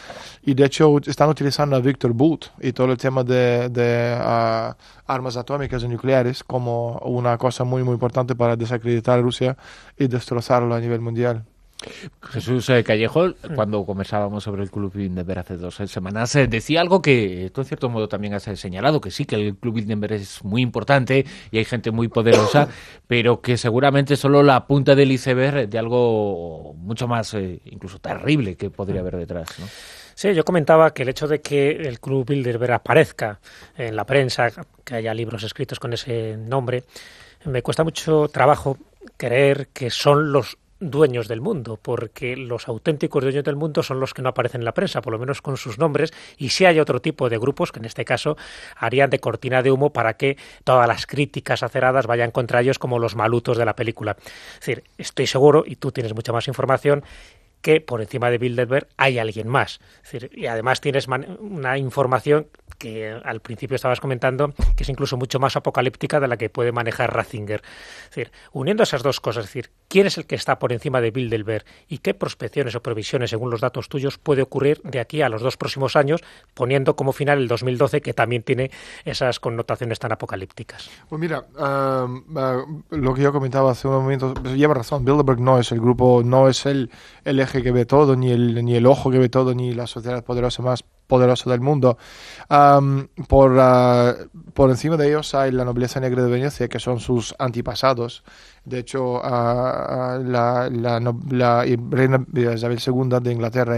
Y 0.42 0.54
de 0.54 0.66
hecho 0.66 0.98
están 1.06 1.30
utilizando 1.30 1.76
a 1.76 1.80
Victor 1.80 2.14
Boot 2.14 2.52
y 2.60 2.72
todo 2.74 2.92
el 2.92 2.98
tema 2.98 3.24
de, 3.24 3.70
de 3.70 4.18
ah, 4.20 4.76
armas 5.06 5.38
atómicas 5.38 5.84
y 5.84 5.88
nucleares 5.88 6.44
como 6.44 6.98
una 7.00 7.38
cosa 7.38 7.64
muy, 7.64 7.84
muy 7.84 7.94
importante 7.94 8.36
para 8.36 8.56
desacreditar 8.56 9.20
a 9.20 9.22
Rusia 9.22 9.58
y 9.98 10.08
destrozarlo 10.08 10.74
a 10.74 10.80
nivel 10.80 11.02
mundial. 11.02 11.46
Jesús 12.32 12.70
eh, 12.70 12.84
Callejo, 12.84 13.34
cuando 13.56 13.86
conversábamos 13.86 14.44
sobre 14.44 14.64
el 14.64 14.72
Club 14.72 14.94
Bilderberg 14.94 15.40
hace 15.40 15.58
dos 15.58 15.76
semanas, 15.76 16.36
eh, 16.36 16.48
decía 16.48 16.82
algo 16.82 17.02
que 17.02 17.52
tú 17.54 17.62
en 17.62 17.68
cierto 17.68 17.90
modo 17.90 18.08
también 18.08 18.34
has 18.34 18.48
eh, 18.48 18.56
señalado, 18.56 19.00
que 19.00 19.12
sí, 19.12 19.26
que 19.26 19.36
el 19.36 19.56
Club 19.56 19.76
Bilderberg 19.76 20.14
es 20.14 20.44
muy 20.44 20.62
importante 20.62 21.26
y 21.52 21.58
hay 21.58 21.66
gente 21.66 21.92
muy 21.92 22.08
poderosa, 22.08 22.68
pero 23.08 23.42
que 23.42 23.58
seguramente 23.58 24.16
solo 24.16 24.42
la 24.44 24.66
punta 24.66 24.96
del 24.96 25.12
iceberg 25.12 25.70
de 25.70 25.78
algo 25.78 26.74
mucho 26.78 27.08
más, 27.08 27.34
eh, 27.36 27.60
incluso 27.66 28.00
terrible, 28.00 28.56
que 28.56 28.70
podría 28.70 29.02
haber 29.02 29.18
detrás. 29.18 29.48
¿no? 29.60 29.68
Sí, 30.16 30.34
yo 30.34 30.44
comentaba 30.44 30.94
que 30.94 31.04
el 31.04 31.10
hecho 31.10 31.28
de 31.28 31.42
que 31.42 31.70
el 31.70 32.00
Club 32.00 32.26
Bilderberg 32.26 32.74
aparezca 32.74 33.40
en 33.78 33.96
la 33.96 34.06
prensa, 34.06 34.50
que 34.84 34.96
haya 34.96 35.14
libros 35.14 35.44
escritos 35.44 35.80
con 35.80 35.94
ese 35.94 36.38
nombre, 36.38 36.86
me 37.46 37.62
cuesta 37.62 37.84
mucho 37.84 38.28
trabajo 38.28 38.78
creer 39.16 39.68
que 39.74 39.90
son 39.90 40.32
los 40.32 40.58
dueños 40.80 41.28
del 41.28 41.42
mundo, 41.42 41.80
porque 41.82 42.38
los 42.38 42.68
auténticos 42.68 43.24
dueños 43.24 43.44
del 43.44 43.56
mundo 43.56 43.84
son 43.84 44.00
los 44.00 44.14
que 44.14 44.22
no 44.22 44.30
aparecen 44.30 44.62
en 44.62 44.66
la 44.66 44.74
prensa, 44.74 45.02
por 45.02 45.14
lo 45.14 45.20
menos 45.20 45.42
con 45.42 45.58
sus 45.58 45.78
nombres, 45.78 46.14
y 46.38 46.50
si 46.50 46.66
hay 46.66 46.80
otro 46.80 47.02
tipo 47.02 47.30
de 47.30 47.38
grupos 47.38 47.72
que 47.72 47.80
en 47.80 47.86
este 47.86 48.06
caso 48.06 48.38
harían 48.76 49.10
de 49.10 49.20
cortina 49.20 49.62
de 49.62 49.72
humo 49.72 49.92
para 49.92 50.16
que 50.16 50.38
todas 50.64 50.88
las 50.88 51.06
críticas 51.06 51.64
aceradas 51.64 52.08
vayan 52.08 52.32
contra 52.32 52.62
ellos 52.62 52.80
como 52.80 53.00
los 53.00 53.16
malutos 53.16 53.58
de 53.58 53.66
la 53.66 53.76
película. 53.76 54.18
Es 54.20 54.60
decir, 54.60 54.84
estoy 54.98 55.28
seguro, 55.28 55.64
y 55.66 55.78
tú 55.78 55.92
tienes 55.92 56.14
mucha 56.14 56.32
más 56.32 56.48
información, 56.48 57.04
que 57.62 57.82
por 57.82 58.02
encima 58.02 58.30
de 58.30 58.38
Bilderberg 58.38 58.88
hay 58.98 59.20
alguien 59.20 59.48
más. 59.48 59.80
Es 60.04 60.12
decir, 60.12 60.32
y 60.34 60.46
además 60.46 60.82
tienes 60.82 61.08
una 61.40 61.78
información 61.78 62.48
que 62.78 63.10
al 63.10 63.42
principio 63.42 63.76
estabas 63.76 64.00
comentando 64.00 64.54
que 64.76 64.84
es 64.84 64.90
incluso 64.90 65.18
mucho 65.18 65.40
más 65.40 65.56
apocalíptica 65.56 66.20
de 66.20 66.28
la 66.28 66.38
que 66.38 66.50
puede 66.50 66.72
manejar 66.72 67.14
Ratzinger. 67.14 67.62
Es 68.04 68.10
decir, 68.10 68.32
uniendo 68.52 68.84
esas 68.84 69.04
dos 69.04 69.20
cosas, 69.20 69.46
es 69.46 69.50
decir, 69.50 69.72
quién 69.88 70.08
es 70.08 70.18
el 70.18 70.26
que 70.26 70.36
está 70.36 70.60
por 70.60 70.74
encima 70.74 71.02
de 71.02 71.12
Bilderberg 71.12 71.66
y 71.88 72.00
qué 72.00 72.14
prospecciones 72.14 72.76
o 72.76 72.82
previsiones, 72.82 73.30
según 73.30 73.50
los 73.50 73.62
datos 73.62 73.90
tuyos, 73.90 74.18
puede 74.18 74.42
ocurrir 74.42 74.82
de 74.84 75.00
aquí 75.00 75.22
a 75.22 75.30
los 75.30 75.42
dos 75.42 75.58
próximos 75.58 75.96
años, 75.96 76.22
poniendo 76.54 76.96
como 76.96 77.14
final 77.14 77.40
el 77.40 77.48
2012, 77.48 78.02
que 78.02 78.14
también 78.14 78.44
tiene 78.44 78.72
esas 79.06 79.40
connotaciones 79.40 80.00
tan 80.00 80.12
apocalípticas. 80.12 80.90
Pues 81.10 81.20
mira, 81.20 81.46
uh, 81.58 82.96
lo 82.96 83.14
que 83.14 83.22
yo 83.22 83.32
comentaba 83.32 83.72
hace 83.72 83.88
un 83.88 83.96
momento, 83.96 84.34
pues 84.34 84.56
lleva 84.56 84.74
razón, 84.74 85.06
Bilderberg 85.06 85.40
no 85.40 85.60
es 85.60 85.72
el 85.72 85.80
grupo, 85.80 86.22
no 86.24 86.48
es 86.50 86.66
el, 86.66 86.92
el 87.24 87.40
eje 87.40 87.62
que 87.62 87.72
ve 87.72 87.86
todo, 87.86 88.16
ni 88.16 88.32
el, 88.32 88.64
ni 88.66 88.76
el 88.76 88.86
ojo 88.86 89.12
que 89.12 89.20
ve 89.20 89.30
todo, 89.30 89.54
ni 89.54 89.74
la 89.74 89.88
sociedad 89.88 90.24
poderosa 90.24 90.62
más 90.62 90.84
poderosa 91.08 91.50
del 91.50 91.62
mundo. 91.62 91.98
Um, 92.50 93.08
por, 93.28 93.54
uh, 93.54 94.28
por 94.54 94.70
encima 94.70 94.98
de 94.98 95.08
ellos 95.08 95.34
hay 95.34 95.52
la 95.52 95.66
nobleza 95.66 96.00
negra 96.00 96.22
de 96.24 96.30
Venecia, 96.30 96.68
que 96.68 96.80
son 96.80 97.00
sus 97.00 97.34
antepasados. 97.40 98.24
De 98.68 98.80
hecho, 98.80 99.14
uh, 99.14 99.18
uh, 99.18 100.24
la, 100.24 100.70
la, 100.70 101.00
la 101.30 101.64
reina 101.64 102.26
Isabel 102.36 102.80
II 102.86 103.20
de 103.22 103.32
Inglaterra 103.32 103.78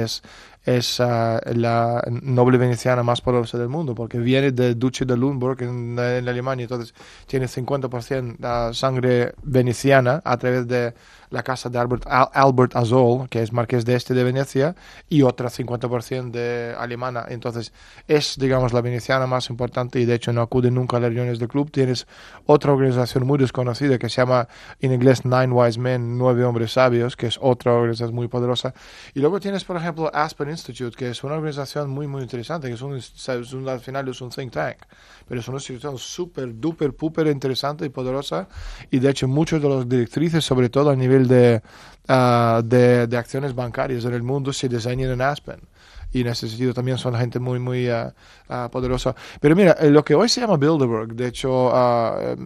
es 0.65 0.99
ah, 0.99 1.39
la 1.53 2.03
noble 2.09 2.57
veneciana 2.57 3.03
más 3.03 3.21
poderosa 3.21 3.57
del 3.57 3.69
mundo, 3.69 3.95
porque 3.95 4.19
viene 4.19 4.51
del 4.51 4.77
duque 4.77 5.05
de 5.05 5.15
Lundburg 5.15 5.61
en, 5.63 5.97
en 5.97 6.27
Alemania, 6.27 6.63
entonces 6.63 6.93
tiene 7.27 7.47
50% 7.47 8.37
ah, 8.43 8.71
sangre 8.73 9.33
veneciana 9.43 10.21
a 10.23 10.37
través 10.37 10.67
de 10.67 10.93
la 11.29 11.43
casa 11.43 11.69
de 11.69 11.77
Albert, 11.77 12.05
Al- 12.07 12.29
Albert 12.33 12.75
Azol, 12.75 13.29
que 13.29 13.41
es 13.43 13.53
marqués 13.53 13.85
de 13.85 13.95
este 13.95 14.13
de 14.13 14.23
Venecia, 14.23 14.75
y 15.09 15.21
otra 15.23 15.49
50% 15.49 16.31
de 16.31 16.75
alemana. 16.77 17.25
Entonces 17.29 17.73
es, 18.07 18.35
digamos, 18.37 18.73
la 18.73 18.81
veneciana 18.81 19.27
más 19.27 19.49
importante 19.49 19.99
y 19.99 20.05
de 20.05 20.15
hecho 20.15 20.33
no 20.33 20.41
acude 20.41 20.71
nunca 20.71 20.97
a 20.97 20.99
las 20.99 21.09
reuniones 21.13 21.39
del 21.39 21.47
club. 21.47 21.71
Tienes 21.71 22.07
otra 22.45 22.73
organización 22.73 23.25
muy 23.27 23.37
desconocida 23.37 23.97
que 23.97 24.09
se 24.09 24.17
llama 24.21 24.47
en 24.79 24.93
inglés 24.93 25.25
Nine 25.25 25.51
Wise 25.51 25.79
Men, 25.79 26.17
Nueve 26.17 26.43
Hombres 26.43 26.73
Sabios, 26.73 27.15
que 27.15 27.27
es 27.27 27.37
otra 27.41 27.73
organización 27.73 28.15
muy 28.15 28.27
poderosa. 28.27 28.73
Y 29.13 29.19
luego 29.19 29.39
tienes, 29.39 29.63
por 29.63 29.77
ejemplo, 29.77 30.09
Aspen 30.13 30.49
Institute, 30.49 30.95
que 30.95 31.09
es 31.09 31.23
una 31.23 31.35
organización 31.35 31.89
muy, 31.89 32.07
muy 32.07 32.21
interesante, 32.23 32.67
que 32.67 32.73
es 32.73 32.81
un, 32.81 32.95
es 32.97 33.53
un- 33.53 33.67
al 33.69 33.79
final 33.79 34.07
es 34.07 34.21
un 34.21 34.29
think 34.29 34.51
tank, 34.53 34.77
pero 35.27 35.39
es 35.41 35.47
una 35.47 35.57
institución 35.57 35.97
súper, 35.97 36.59
duper, 36.59 36.93
puper 36.95 37.27
interesante 37.27 37.85
y 37.85 37.89
poderosa. 37.89 38.47
Y 38.91 38.99
de 38.99 39.09
hecho, 39.09 39.27
muchos 39.27 39.61
de 39.61 39.69
los 39.69 39.87
directrices, 39.87 40.43
sobre 40.43 40.69
todo 40.69 40.89
a 40.89 40.95
nivel 40.95 41.18
de, 41.27 41.61
ah, 42.07 42.61
de, 42.63 43.07
de 43.07 43.17
acciones 43.17 43.53
bancarias 43.53 44.05
en 44.05 44.13
el 44.13 44.23
mundo, 44.23 44.53
se 44.53 44.69
diseñan 44.69 45.11
en 45.11 45.21
Aspen. 45.21 45.59
y 46.11 46.21
en 46.21 46.27
ese 46.27 46.47
sentido 46.49 46.73
también 46.73 46.97
son 46.97 47.15
gente 47.15 47.39
muy, 47.39 47.59
muy 47.59 47.89
uh, 47.89 48.11
uh, 48.49 48.69
poderosa. 48.69 49.15
Pero 49.39 49.55
mira, 49.55 49.73
eh, 49.79 49.89
lo 49.89 50.03
que 50.03 50.15
hoy 50.15 50.27
se 50.27 50.41
llama 50.41 50.57
Bilderberg, 50.57 51.13
de 51.13 51.27
hecho, 51.27 51.71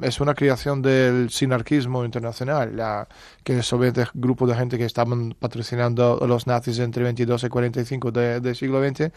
es 0.01 0.19
una 0.19 0.33
creación 0.33 0.81
del 0.81 1.29
sinarquismo 1.29 2.03
internacional, 2.03 2.75
la, 2.75 3.07
que 3.43 3.61
sobre 3.63 3.89
el 3.89 4.07
grupo 4.13 4.47
de 4.47 4.55
gente 4.55 4.77
que 4.77 4.85
estaban 4.85 5.35
patrocinando 5.37 6.19
a 6.21 6.27
los 6.27 6.47
nazis 6.47 6.79
entre 6.79 7.03
22 7.03 7.43
y 7.43 7.49
45 7.49 8.11
del 8.11 8.55
siglo 8.55 8.83
XX. 8.83 9.11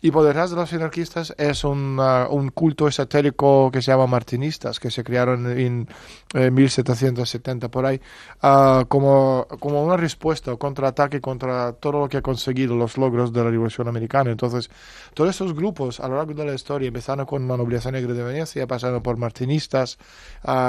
Y 0.00 0.10
por 0.10 0.24
detrás 0.24 0.50
de 0.50 0.56
los 0.56 0.70
sinarquistas 0.70 1.34
es 1.38 1.64
un, 1.64 1.98
un 1.98 2.50
culto 2.50 2.88
esotérico 2.88 3.70
que 3.70 3.82
se 3.82 3.90
llama 3.90 4.06
martinistas, 4.06 4.80
que 4.80 4.90
se 4.90 5.04
crearon 5.04 5.50
en, 5.58 5.88
en 6.34 6.54
1770 6.54 7.68
por 7.70 7.86
ahí, 7.86 8.00
como, 8.88 9.46
como 9.60 9.82
una 9.82 9.96
respuesta 9.96 10.54
contraataque 10.56 11.20
contra 11.20 11.72
todo 11.72 12.00
lo 12.00 12.08
que 12.08 12.18
ha 12.18 12.22
conseguido 12.22 12.76
los 12.76 12.96
logros 12.96 13.32
de 13.32 13.44
la 13.44 13.50
Revolución 13.50 13.88
Americana. 13.88 14.30
Entonces, 14.30 14.70
todos 15.14 15.30
esos 15.30 15.54
grupos 15.54 16.00
a 16.00 16.08
lo 16.08 16.16
largo 16.16 16.34
de 16.34 16.44
la 16.44 16.54
historia, 16.54 16.88
empezaron 16.88 17.26
con 17.26 17.46
la 17.48 17.56
nobleza 17.56 17.90
negra 17.90 18.12
de 18.12 18.22
Venecia, 18.22 18.66
pasaron 18.66 19.02
por 19.02 19.16
martinistas, 19.16 19.98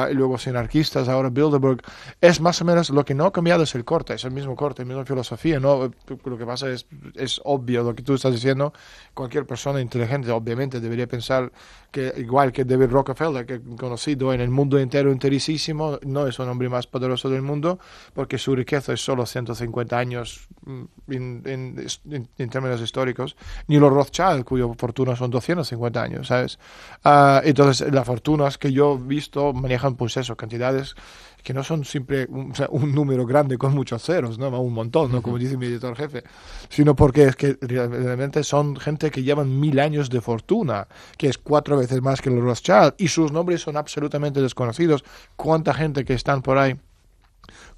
y 0.09 0.13
luego 0.13 0.37
sinarquistas, 0.37 1.07
ahora 1.07 1.29
Bilderberg, 1.29 1.81
es 2.21 2.41
más 2.41 2.61
o 2.61 2.65
menos 2.65 2.89
lo 2.89 2.98
que 3.05 3.13
no 3.13 3.25
ha 3.25 3.31
cambiado 3.31 3.63
es 3.63 3.75
el 3.75 3.85
corte, 3.85 4.13
es 4.13 4.23
el 4.23 4.31
mismo 4.31 4.55
corte, 4.55 4.83
la 4.83 4.87
misma 4.87 5.05
filosofía, 5.05 5.59
¿no? 5.59 5.91
Lo 6.25 6.37
que 6.37 6.45
pasa 6.45 6.69
es, 6.69 6.85
es 7.15 7.41
obvio 7.43 7.83
lo 7.83 7.95
que 7.95 8.03
tú 8.03 8.13
estás 8.13 8.33
diciendo, 8.33 8.73
cualquier 9.13 9.45
persona 9.45 9.81
inteligente 9.81 10.31
obviamente 10.31 10.79
debería 10.79 11.07
pensar 11.07 11.51
que 11.91 12.13
igual 12.17 12.51
que 12.51 12.65
David 12.65 12.91
Rockefeller, 12.91 13.45
que 13.45 13.61
conocido 13.75 14.31
en 14.33 14.41
el 14.41 14.49
mundo 14.49 14.77
entero 14.77 15.11
enterísimo, 15.11 15.99
no 16.03 16.27
es 16.27 16.37
el 16.39 16.47
hombre 16.47 16.69
más 16.69 16.85
poderoso 16.87 17.29
del 17.29 17.41
mundo, 17.41 17.79
porque 18.13 18.37
su 18.37 18.55
riqueza 18.55 18.93
es 18.93 19.01
solo 19.01 19.25
150 19.25 19.97
años 19.97 20.47
mm, 20.65 20.83
en, 21.09 21.89
en, 22.37 22.49
términos 22.49 22.81
históricos, 22.81 23.35
ni 23.67 23.79
los 23.79 23.91
Rothschild, 23.91 24.43
cuya 24.43 24.65
fortuna 24.77 25.15
son 25.15 25.31
250 25.31 26.01
años, 26.01 26.27
¿sabes? 26.27 26.59
Uh, 27.03 27.41
entonces, 27.43 27.91
las 27.91 28.05
fortunas 28.05 28.57
que 28.57 28.71
yo 28.71 28.93
he 28.95 29.07
visto 29.07 29.53
manejan, 29.53 29.95
pues 29.95 30.15
eso, 30.17 30.35
cantidades 30.35 30.95
que 31.43 31.53
no 31.53 31.63
son 31.63 31.85
siempre 31.85 32.25
un, 32.29 32.51
o 32.51 32.55
sea, 32.55 32.67
un, 32.69 32.93
número 32.93 33.25
grande 33.25 33.57
con 33.57 33.73
muchos 33.73 34.03
ceros, 34.03 34.37
¿no? 34.37 34.49
un 34.61 34.73
montón, 34.73 35.11
¿no? 35.11 35.21
como 35.21 35.37
dice 35.37 35.57
mi 35.57 35.67
editor 35.67 35.95
jefe, 35.95 36.23
sino 36.69 36.95
porque 36.95 37.23
es 37.23 37.35
que 37.35 37.57
realmente 37.61 38.43
son 38.43 38.75
gente 38.77 39.11
que 39.11 39.23
llevan 39.23 39.59
mil 39.59 39.79
años 39.79 40.09
de 40.09 40.21
fortuna, 40.21 40.87
que 41.17 41.27
es 41.27 41.37
cuatro 41.37 41.77
veces 41.77 42.01
más 42.01 42.21
que 42.21 42.29
los 42.29 42.43
Rothschild, 42.43 42.95
y 42.97 43.07
sus 43.07 43.31
nombres 43.31 43.61
son 43.61 43.77
absolutamente 43.77 44.41
desconocidos. 44.41 45.03
¿Cuánta 45.35 45.73
gente 45.73 46.05
que 46.05 46.13
están 46.13 46.41
por 46.41 46.57
ahí? 46.57 46.75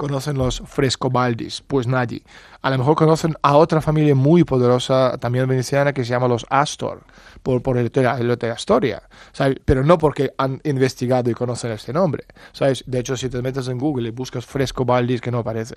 Conocen 0.01 0.35
los 0.35 0.63
Frescobaldis? 0.65 1.61
Pues 1.67 1.85
nadie. 1.85 2.23
A 2.63 2.71
lo 2.71 2.77
mejor 2.79 2.95
conocen 2.95 3.35
a 3.43 3.55
otra 3.55 3.81
familia 3.81 4.15
muy 4.15 4.43
poderosa, 4.43 5.17
también 5.19 5.47
veneciana, 5.47 5.93
que 5.93 6.03
se 6.03 6.09
llama 6.09 6.27
los 6.27 6.45
Astor 6.49 7.03
por, 7.43 7.61
por 7.61 7.77
el, 7.77 7.91
el 7.93 8.37
de 8.37 8.47
la 8.47 8.55
historia, 8.55 9.03
¿sabes? 9.31 9.57
pero 9.65 9.83
no 9.83 9.97
porque 9.97 10.31
han 10.37 10.59
investigado 10.63 11.29
y 11.29 11.33
conocen 11.33 11.71
este 11.71 11.93
nombre. 11.93 12.25
¿sabes? 12.51 12.83
De 12.87 12.99
hecho, 12.99 13.15
si 13.17 13.29
te 13.29 13.41
metes 13.41 13.67
en 13.67 13.77
Google 13.77 14.09
y 14.09 14.11
buscas 14.11 14.45
Fresco 14.45 14.85
Baldis, 14.85 15.21
que 15.21 15.31
no 15.31 15.39
aparece. 15.39 15.75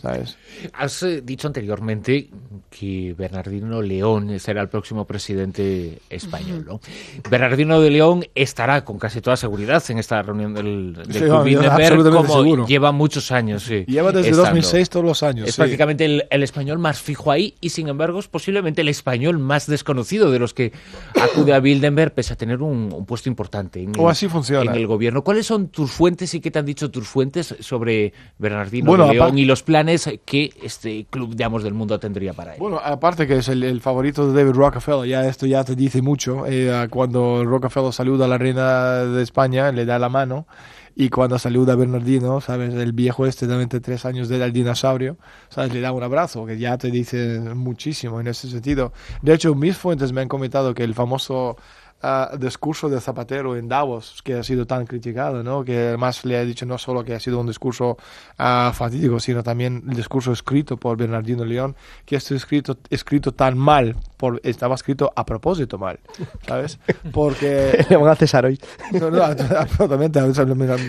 ¿sabes? 0.00 0.36
Has 0.74 1.02
eh, 1.02 1.22
dicho 1.22 1.46
anteriormente 1.48 2.30
que 2.70 3.14
Bernardino 3.18 3.82
León 3.82 4.38
será 4.38 4.62
el 4.62 4.68
próximo 4.68 5.04
presidente 5.06 6.00
español. 6.08 6.64
¿no? 6.66 6.80
Bernardino 7.28 7.80
de 7.80 7.90
León 7.90 8.24
estará 8.34 8.84
con 8.84 8.98
casi 8.98 9.20
toda 9.20 9.36
seguridad 9.36 9.82
en 9.88 9.98
esta 9.98 10.22
reunión 10.22 10.54
del, 10.54 10.94
del 10.94 11.12
sí, 11.12 11.20
Club 11.20 12.12
como 12.12 12.34
seguro. 12.34 12.66
lleva 12.66 12.92
muchos 12.92 13.32
años. 13.32 13.51
Sí, 13.60 13.84
lleva 13.86 14.12
desde 14.12 14.30
estando. 14.30 14.50
2006 14.50 14.90
todos 14.90 15.04
los 15.04 15.22
años. 15.22 15.48
Es 15.48 15.56
prácticamente 15.56 16.04
el, 16.04 16.24
el 16.30 16.42
español 16.42 16.78
más 16.78 17.00
fijo 17.00 17.30
ahí 17.30 17.54
y 17.60 17.70
sin 17.70 17.88
embargo 17.88 18.18
es 18.18 18.28
posiblemente 18.28 18.80
el 18.82 18.88
español 18.88 19.38
más 19.38 19.66
desconocido 19.66 20.30
de 20.30 20.38
los 20.38 20.54
que 20.54 20.72
acude 21.20 21.54
a 21.54 21.60
Bilderberg 21.60 22.12
pese 22.14 22.32
a 22.32 22.36
tener 22.36 22.62
un, 22.62 23.04
puesto 23.06 23.28
importante 23.28 23.82
en 23.82 23.94
el, 23.94 24.06
así 24.06 24.28
funciona. 24.28 24.70
en 24.70 24.76
el 24.76 24.86
gobierno. 24.86 25.22
¿Cuáles 25.22 25.46
son 25.46 25.68
tus 25.68 25.90
fuentes 25.90 26.34
y 26.34 26.40
qué 26.40 26.50
te 26.50 26.58
han 26.58 26.66
dicho 26.66 26.90
tus 26.90 27.08
fuentes 27.08 27.54
sobre 27.60 28.12
Bernardino 28.38 28.96
León 28.96 29.38
y 29.38 29.44
los 29.44 29.62
planes 29.62 30.08
que 30.24 30.52
este 30.62 31.06
club, 31.10 31.34
digamos, 31.34 31.62
del 31.62 31.74
mundo 31.74 31.98
tendría 31.98 32.32
para 32.32 32.54
él? 32.54 32.60
Bueno, 32.60 32.80
aparte 32.82 33.26
que 33.26 33.38
es 33.38 33.48
el, 33.48 33.80
favorito 33.80 34.30
de 34.30 34.42
David 34.42 34.56
Rockefeller, 34.56 35.08
ya 35.08 35.26
esto 35.26 35.46
ya 35.46 35.64
te 35.64 35.74
dice 35.74 36.02
mucho. 36.02 36.44
Eh, 36.46 36.86
cuando 36.90 37.44
Rockefeller 37.44 37.92
saluda 37.92 38.26
a 38.26 38.28
la 38.28 38.38
reina 38.38 39.04
de 39.04 39.22
España, 39.22 39.72
le 39.72 39.84
da 39.84 39.98
la 39.98 40.08
mano 40.08 40.46
y 40.94 41.08
cuando 41.08 41.38
saluda 41.38 41.72
a 41.72 41.76
Bernardino, 41.76 42.40
¿sabes? 42.40 42.74
El 42.74 42.92
viejo 42.92 43.26
este 43.26 43.46
de 43.46 43.56
23 43.56 44.04
años 44.04 44.28
del 44.28 44.52
dinosaurio, 44.52 45.16
¿sabes? 45.48 45.72
Le 45.72 45.80
da 45.80 45.92
un 45.92 46.02
abrazo, 46.02 46.44
que 46.46 46.58
ya 46.58 46.76
te 46.76 46.90
dice 46.90 47.40
muchísimo 47.54 48.20
en 48.20 48.26
ese 48.26 48.48
sentido. 48.48 48.92
De 49.22 49.34
hecho, 49.34 49.54
mis 49.54 49.76
fuentes 49.76 50.12
me 50.12 50.20
han 50.20 50.28
comentado 50.28 50.74
que 50.74 50.84
el 50.84 50.94
famoso 50.94 51.56
uh, 52.02 52.36
discurso 52.36 52.88
de 52.88 53.00
Zapatero 53.00 53.56
en 53.56 53.68
Davos, 53.68 54.20
que 54.22 54.34
ha 54.34 54.42
sido 54.42 54.66
tan 54.66 54.86
criticado, 54.86 55.42
¿no? 55.42 55.64
que 55.64 55.88
además 55.88 56.24
le 56.24 56.36
ha 56.36 56.44
dicho 56.44 56.66
no 56.66 56.78
solo 56.78 57.04
que 57.04 57.14
ha 57.14 57.20
sido 57.20 57.40
un 57.40 57.46
discurso 57.46 57.96
uh, 58.38 58.72
fatídico, 58.72 59.20
sino 59.20 59.42
también 59.42 59.84
el 59.88 59.96
discurso 59.96 60.32
escrito 60.32 60.76
por 60.76 60.96
Bernardino 60.96 61.44
León, 61.44 61.76
que 62.04 62.16
este 62.16 62.34
escrito, 62.34 62.78
escrito 62.90 63.32
tan 63.32 63.56
mal, 63.56 63.96
por, 64.22 64.40
estaba 64.44 64.76
escrito 64.76 65.12
a 65.16 65.26
propósito 65.26 65.78
mal, 65.78 65.98
¿sabes? 66.46 66.78
Porque... 67.10 67.84
Le 67.90 67.96
van 67.96 68.08
a 68.08 68.14
cesar 68.14 68.46
hoy. 68.46 68.56
No, 68.92 69.10
no, 69.10 69.20
absolutamente, 69.20 70.20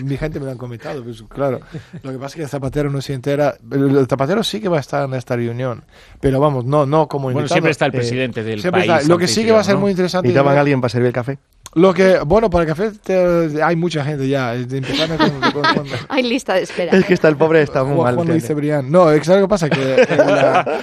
mi 0.04 0.16
gente 0.16 0.38
me 0.38 0.46
lo 0.46 0.52
han 0.52 0.56
comentado, 0.56 1.02
pues, 1.02 1.20
claro. 1.28 1.58
Lo 2.04 2.12
que 2.12 2.18
pasa 2.18 2.26
es 2.38 2.44
que 2.44 2.46
Zapatero 2.46 2.90
no 2.90 3.00
se 3.00 3.12
entera, 3.12 3.56
el 3.72 4.06
Zapatero 4.06 4.44
sí 4.44 4.60
que 4.60 4.68
va 4.68 4.76
a 4.76 4.80
estar 4.80 5.08
en 5.08 5.14
esta 5.14 5.34
reunión, 5.34 5.82
pero 6.20 6.38
vamos, 6.38 6.64
no, 6.64 6.86
no 6.86 7.08
como 7.08 7.28
invitado. 7.28 7.40
Bueno, 7.40 7.48
siempre 7.48 7.72
está 7.72 7.86
el 7.86 7.92
presidente 7.92 8.42
eh, 8.42 8.44
del 8.44 8.62
país. 8.70 8.84
Está. 8.84 9.02
Lo 9.02 9.18
que 9.18 9.26
sí 9.26 9.44
que 9.44 9.50
va 9.50 9.58
a 9.58 9.64
ser 9.64 9.74
¿no? 9.74 9.80
muy 9.80 9.90
interesante... 9.90 10.28
Y 10.28 10.36
a 10.36 10.40
alguien 10.40 10.80
para 10.80 10.90
servir 10.90 11.08
el 11.08 11.12
café. 11.12 11.38
Lo 11.74 11.92
que, 11.92 12.20
bueno, 12.20 12.48
para 12.50 12.62
el 12.62 12.68
café 12.68 12.92
te, 12.92 13.60
hay 13.60 13.74
mucha 13.74 14.04
gente 14.04 14.28
ya. 14.28 14.54
Con, 14.54 15.40
con, 15.50 15.74
con, 15.74 15.86
hay 16.08 16.22
lista 16.22 16.54
de 16.54 16.62
espera. 16.62 16.96
Es 16.96 17.04
que 17.04 17.14
está 17.14 17.26
el 17.26 17.36
pobre, 17.36 17.62
está 17.62 17.82
muy 17.82 18.00
mal. 18.00 18.14
Cuando 18.14 18.32
dice 18.32 18.54
Brian. 18.54 18.92
No, 18.92 19.06
¿sabes 19.06 19.26
lo 19.26 19.40
que 19.40 19.48
pasa? 19.48 19.68
Que 19.68 20.06
la, 20.08 20.80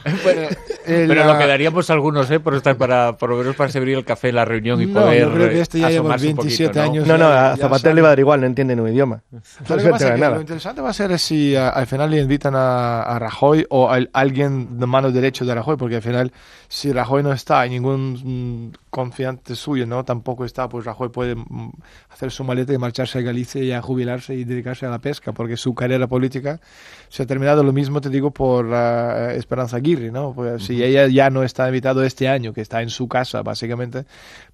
bueno, 0.24 0.48
Pero 0.86 1.14
la... 1.14 1.26
lo 1.26 1.38
quedaríamos 1.38 1.90
algunos, 1.90 2.30
¿eh? 2.30 2.40
Por 2.40 2.54
estar 2.54 2.76
para, 2.76 3.16
por 3.16 3.30
lo 3.30 3.36
menos 3.36 3.56
para 3.56 3.70
servir 3.70 3.96
el 3.96 4.04
café 4.04 4.30
en 4.30 4.36
la 4.36 4.44
reunión 4.44 4.80
y 4.80 4.86
no, 4.86 5.00
poder. 5.00 5.28
Yo 5.28 5.34
creo 5.34 5.48
que 5.50 5.60
este 5.60 5.80
ya 5.80 5.90
lleva 5.90 6.16
27 6.16 6.68
poquito, 6.68 6.82
años. 6.82 7.06
No, 7.06 7.18
no, 7.18 7.26
a 7.26 7.56
Zapatero 7.56 7.94
le 7.94 8.02
va 8.02 8.08
a 8.08 8.10
dar 8.10 8.18
igual, 8.20 8.40
no 8.40 8.46
entiende 8.46 8.74
un 8.74 8.88
idioma. 8.88 9.22
No 9.30 9.40
lo, 9.76 9.82
que 9.82 9.88
pasa 9.88 10.14
que 10.14 10.20
lo 10.20 10.40
interesante 10.40 10.80
va 10.80 10.90
a 10.90 10.92
ser 10.92 11.18
si 11.18 11.54
uh, 11.54 11.70
al 11.72 11.86
final 11.86 12.10
le 12.10 12.20
invitan 12.20 12.54
a, 12.54 13.02
a 13.02 13.18
Rajoy 13.18 13.66
o 13.68 13.90
a 13.90 13.98
alguien 14.12 14.78
de 14.78 14.86
mano 14.86 15.10
derecha 15.10 15.44
de 15.44 15.54
Rajoy, 15.54 15.76
porque 15.76 15.96
al 15.96 16.02
final, 16.02 16.32
si 16.68 16.92
Rajoy 16.92 17.22
no 17.22 17.32
está 17.32 17.66
y 17.66 17.70
ningún 17.70 18.72
confiante 18.90 19.54
suyo 19.54 19.86
no 19.86 20.04
tampoco 20.04 20.44
está, 20.44 20.68
pues 20.68 20.84
Rajoy 20.84 21.08
puede 21.10 21.36
mm, 21.36 21.70
hacer 22.10 22.30
su 22.30 22.44
maleta 22.44 22.72
y 22.72 22.78
marcharse 22.78 23.18
a 23.18 23.22
Galicia 23.22 23.62
y 23.62 23.72
a 23.72 23.80
jubilarse 23.80 24.34
y 24.34 24.44
dedicarse 24.44 24.84
a 24.84 24.90
la 24.90 24.98
pesca, 24.98 25.32
porque 25.32 25.56
su 25.56 25.74
carrera 25.74 26.08
política 26.08 26.60
se 27.08 27.22
ha 27.22 27.26
terminado. 27.26 27.62
Lo 27.62 27.72
mismo 27.72 28.00
te 28.00 28.08
digo 28.08 28.32
por 28.32 28.66
uh, 28.66 29.30
Esperanza 29.30 29.76
Aguirre, 29.76 30.10
¿no? 30.10 30.32
Pues, 30.34 30.64
si 30.64 30.82
ella 30.82 31.06
ya 31.06 31.30
no 31.30 31.42
está 31.44 31.68
invitado 31.68 32.02
este 32.02 32.28
año, 32.28 32.52
que 32.52 32.60
está 32.60 32.82
en 32.82 32.90
su 32.90 33.08
casa, 33.08 33.42
básicamente, 33.42 34.04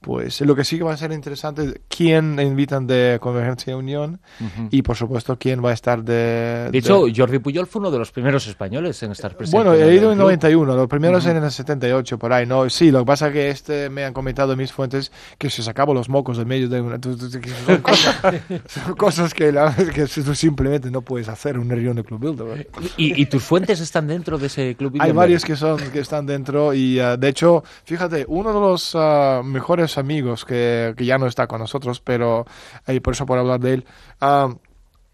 pues 0.00 0.40
lo 0.42 0.54
que 0.54 0.64
sí 0.64 0.76
que 0.76 0.84
va 0.84 0.92
a 0.92 0.96
ser 0.96 1.12
interesante 1.12 1.64
es 1.64 1.80
quién 1.88 2.38
invitan 2.38 2.86
de 2.86 3.18
Convergencia 3.20 3.72
y 3.72 3.74
Unión 3.74 4.20
uh 4.40 4.44
-huh. 4.44 4.68
y, 4.70 4.82
por 4.82 4.96
supuesto, 4.96 5.38
quién 5.38 5.64
va 5.64 5.70
a 5.70 5.74
estar 5.74 6.02
de... 6.02 6.68
De 6.70 6.78
hecho, 6.78 7.06
de... 7.06 7.14
Jordi 7.16 7.38
Puyol 7.38 7.66
fue 7.66 7.80
uno 7.80 7.90
de 7.90 7.98
los 7.98 8.12
primeros 8.12 8.46
españoles 8.46 9.02
en 9.02 9.12
estar 9.12 9.34
presente. 9.34 9.56
Bueno, 9.56 9.74
he 9.74 9.94
ido 9.94 10.12
en 10.12 10.18
91, 10.18 10.76
los 10.76 10.88
primeros 10.88 11.26
-huh. 11.26 11.30
en 11.30 11.42
el 11.42 11.50
78, 11.50 12.18
por 12.18 12.32
ahí, 12.32 12.46
¿no? 12.46 12.68
Sí, 12.68 12.90
lo 12.90 13.00
que 13.00 13.06
pasa 13.06 13.28
es 13.28 13.32
que 13.32 13.50
este 13.50 13.88
me 13.90 14.04
han 14.04 14.12
comentado 14.12 14.25
mis 14.56 14.72
fuentes 14.72 15.12
que 15.38 15.50
se 15.50 15.62
sacaba 15.62 15.94
los 15.94 16.08
mocos 16.08 16.38
en 16.38 16.48
medio 16.48 16.68
de 16.68 16.80
una... 16.80 16.98
Son 17.02 17.80
cosas, 17.82 18.16
son 18.66 18.94
cosas 18.94 19.34
que, 19.34 19.52
la, 19.52 19.74
que 19.74 20.06
simplemente 20.06 20.90
no 20.90 21.02
puedes 21.02 21.28
hacer 21.28 21.56
en 21.56 21.62
una 21.62 21.74
reunión 21.74 21.96
de 21.96 22.04
Club 22.04 22.20
Bilderberg. 22.20 22.68
¿Y, 22.96 23.20
¿Y, 23.20 23.26
tus 23.26 23.42
fuentes 23.42 23.80
están 23.80 24.06
dentro 24.06 24.38
de 24.38 24.46
ese 24.46 24.74
Club 24.74 24.92
Bilderberg? 24.92 25.10
Hay 25.10 25.16
varios 25.16 25.44
que, 25.44 25.56
son, 25.56 25.78
que 25.90 26.00
están 26.00 26.26
dentro 26.26 26.74
y, 26.74 27.00
uh, 27.00 27.16
de 27.16 27.28
hecho, 27.28 27.62
fíjate, 27.84 28.24
uno 28.28 28.52
de 28.52 28.60
los 28.60 28.94
uh, 28.94 29.42
mejores 29.44 29.98
amigos 29.98 30.44
que, 30.44 30.94
que, 30.96 31.04
ya 31.04 31.18
no 31.18 31.26
está 31.26 31.46
con 31.46 31.60
nosotros, 31.60 32.00
pero 32.00 32.46
eh, 32.86 33.00
por 33.00 33.14
eso 33.14 33.26
por 33.26 33.38
hablar 33.38 33.60
de 33.60 33.74
él. 33.74 33.84
Uh, 34.20 34.54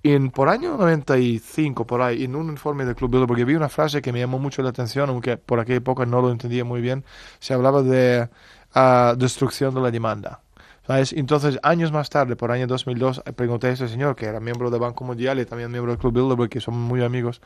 en, 0.05 0.31
por 0.31 0.49
año 0.49 0.77
95, 0.77 1.87
por 1.87 2.03
ahí, 2.03 2.25
en 2.25 2.35
un 2.35 2.49
informe 2.49 2.85
del 2.85 2.97
Club 2.97 3.11
Bilderberg, 3.11 3.29
porque 3.29 3.45
vi 3.45 3.55
una 3.55 3.69
frase 3.69 4.03
que 4.03 4.13
me 4.13 4.19
llamó 4.19 4.39
mucho 4.39 4.63
la 4.63 4.71
atención, 4.71 5.09
aunque 5.11 5.37
por 5.37 5.61
aquella 5.61 5.79
época 5.79 6.07
no 6.07 6.21
lo 6.21 6.31
entendía 6.33 6.65
muy 6.65 6.81
bien, 6.81 7.05
se 7.39 7.55
hablaba 7.55 7.83
de 7.83 8.29
uh, 8.75 9.17
destrucción 9.17 9.75
de 9.75 9.81
la 9.81 9.91
demanda. 9.91 10.41
¿Sabes? 10.87 11.13
Entonces, 11.13 11.61
años 11.63 11.93
más 11.93 12.11
tarde, 12.11 12.35
por 12.35 12.51
año 12.51 12.67
2002, 12.67 13.23
pregunté 13.37 13.69
a 13.69 13.71
ese 13.71 13.87
señor, 13.87 14.17
que 14.17 14.27
era 14.27 14.41
miembro 14.41 14.69
del 14.69 14.81
Banco 14.81 15.05
Mundial 15.05 15.39
y 15.39 15.45
también 15.47 15.71
miembro 15.71 15.93
del 15.93 15.99
Club 16.01 16.13
Bilderberg, 16.13 16.51
que 16.51 16.61
son 16.61 16.75
muy 16.75 17.05
amigos, 17.05 17.41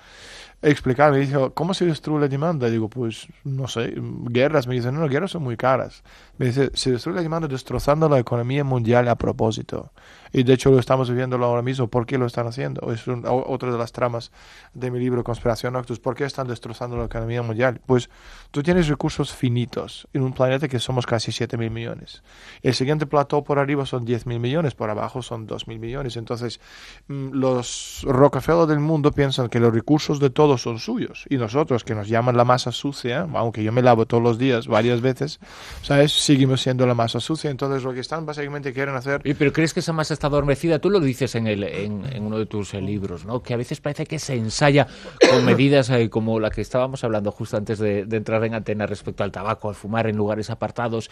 explicarme, 0.62 1.18
dijo, 1.18 1.52
¿cómo 1.52 1.74
se 1.74 1.84
destruye 1.84 2.22
la 2.22 2.28
demanda? 2.28 2.70
Digo, 2.70 2.88
pues, 2.88 3.28
no 3.44 3.68
sé, 3.68 3.92
guerras. 4.30 4.66
Me 4.66 4.74
dice, 4.74 4.90
no, 4.90 5.00
no, 5.00 5.08
guerras 5.08 5.32
son 5.32 5.42
muy 5.42 5.58
caras. 5.58 6.02
Me 6.38 6.46
dice, 6.46 6.70
se 6.72 6.92
destruye 6.92 7.16
la 7.16 7.22
demanda 7.22 7.46
destrozando 7.46 8.08
la 8.08 8.18
economía 8.18 8.64
mundial 8.64 9.06
a 9.08 9.16
propósito. 9.16 9.92
Y 10.32 10.42
de 10.42 10.52
hecho 10.52 10.70
lo 10.70 10.78
estamos 10.78 11.08
viviendo 11.08 11.36
ahora 11.36 11.62
mismo. 11.62 11.88
¿Por 11.88 12.06
qué 12.06 12.18
lo 12.18 12.26
están 12.26 12.46
haciendo? 12.46 12.92
Es 12.92 13.06
un, 13.06 13.24
otra 13.26 13.70
de 13.70 13.78
las 13.78 13.92
tramas 13.92 14.30
de 14.74 14.90
mi 14.90 14.98
libro 14.98 15.24
Conspiración 15.24 15.72
Noctus. 15.72 15.98
¿Por 15.98 16.14
qué 16.14 16.24
están 16.24 16.48
destrozando 16.48 16.96
la 16.96 17.04
economía 17.04 17.42
mundial? 17.42 17.80
Pues 17.86 18.10
tú 18.50 18.62
tienes 18.62 18.88
recursos 18.88 19.32
finitos 19.32 20.08
en 20.12 20.22
un 20.22 20.32
planeta 20.32 20.68
que 20.68 20.78
somos 20.78 21.06
casi 21.06 21.32
7 21.32 21.56
mil 21.56 21.70
millones. 21.70 22.22
El 22.62 22.74
siguiente 22.74 23.06
plató 23.06 23.44
por 23.44 23.58
arriba 23.58 23.86
son 23.86 24.04
10 24.04 24.26
mil 24.26 24.40
millones, 24.40 24.74
por 24.74 24.90
abajo 24.90 25.22
son 25.22 25.46
2 25.46 25.68
mil 25.68 25.78
millones. 25.78 26.16
Entonces, 26.16 26.60
mm, 27.08 27.30
los 27.32 28.02
Rockefeller 28.04 28.66
del 28.66 28.80
mundo 28.80 29.12
piensan 29.12 29.48
que 29.48 29.60
los 29.60 29.72
recursos 29.72 30.20
de 30.20 30.30
todos 30.30 30.62
son 30.62 30.78
suyos. 30.78 31.24
Y 31.28 31.36
nosotros, 31.36 31.84
que 31.84 31.94
nos 31.94 32.08
llaman 32.08 32.36
la 32.36 32.44
masa 32.44 32.72
sucia, 32.72 33.26
aunque 33.34 33.62
yo 33.62 33.72
me 33.72 33.82
lavo 33.82 34.06
todos 34.06 34.22
los 34.22 34.38
días, 34.38 34.66
varias 34.66 35.00
veces, 35.00 35.40
¿sabes? 35.82 36.12
Seguimos 36.12 36.60
siendo 36.60 36.86
la 36.86 36.94
masa 36.94 37.20
sucia. 37.20 37.50
Entonces, 37.50 37.82
lo 37.82 37.92
que 37.92 38.00
están 38.00 38.26
básicamente 38.26 38.72
quieren 38.72 38.94
hacer. 38.94 39.22
¿Pero 39.22 39.52
crees 39.52 39.74
que 39.74 39.80
esa 39.80 39.92
masa 39.92 40.14
está 40.16 40.26
adormecida? 40.28 40.78
Tú 40.78 40.90
lo 40.90 41.00
dices 41.00 41.34
en, 41.34 41.46
el, 41.46 41.62
en, 41.62 42.22
uno 42.22 42.38
de 42.38 42.46
tus 42.46 42.74
eh, 42.74 42.80
libros, 42.80 43.24
¿no? 43.24 43.42
Que 43.42 43.54
a 43.54 43.56
veces 43.56 43.80
parece 43.80 44.06
que 44.06 44.18
se 44.18 44.34
ensaya 44.34 44.86
con 45.30 45.44
medidas 45.44 45.90
eh, 45.90 46.10
como 46.10 46.40
la 46.40 46.50
que 46.50 46.62
estábamos 46.62 47.04
hablando 47.04 47.30
justo 47.30 47.56
antes 47.56 47.78
de, 47.78 48.00
entrar 48.00 48.42
en 48.44 48.54
antena 48.54 48.86
respecto 48.86 49.22
al 49.22 49.30
tabaco, 49.30 49.68
al 49.68 49.74
fumar 49.74 50.06
en 50.06 50.16
lugares 50.16 50.50
apartados, 50.50 51.10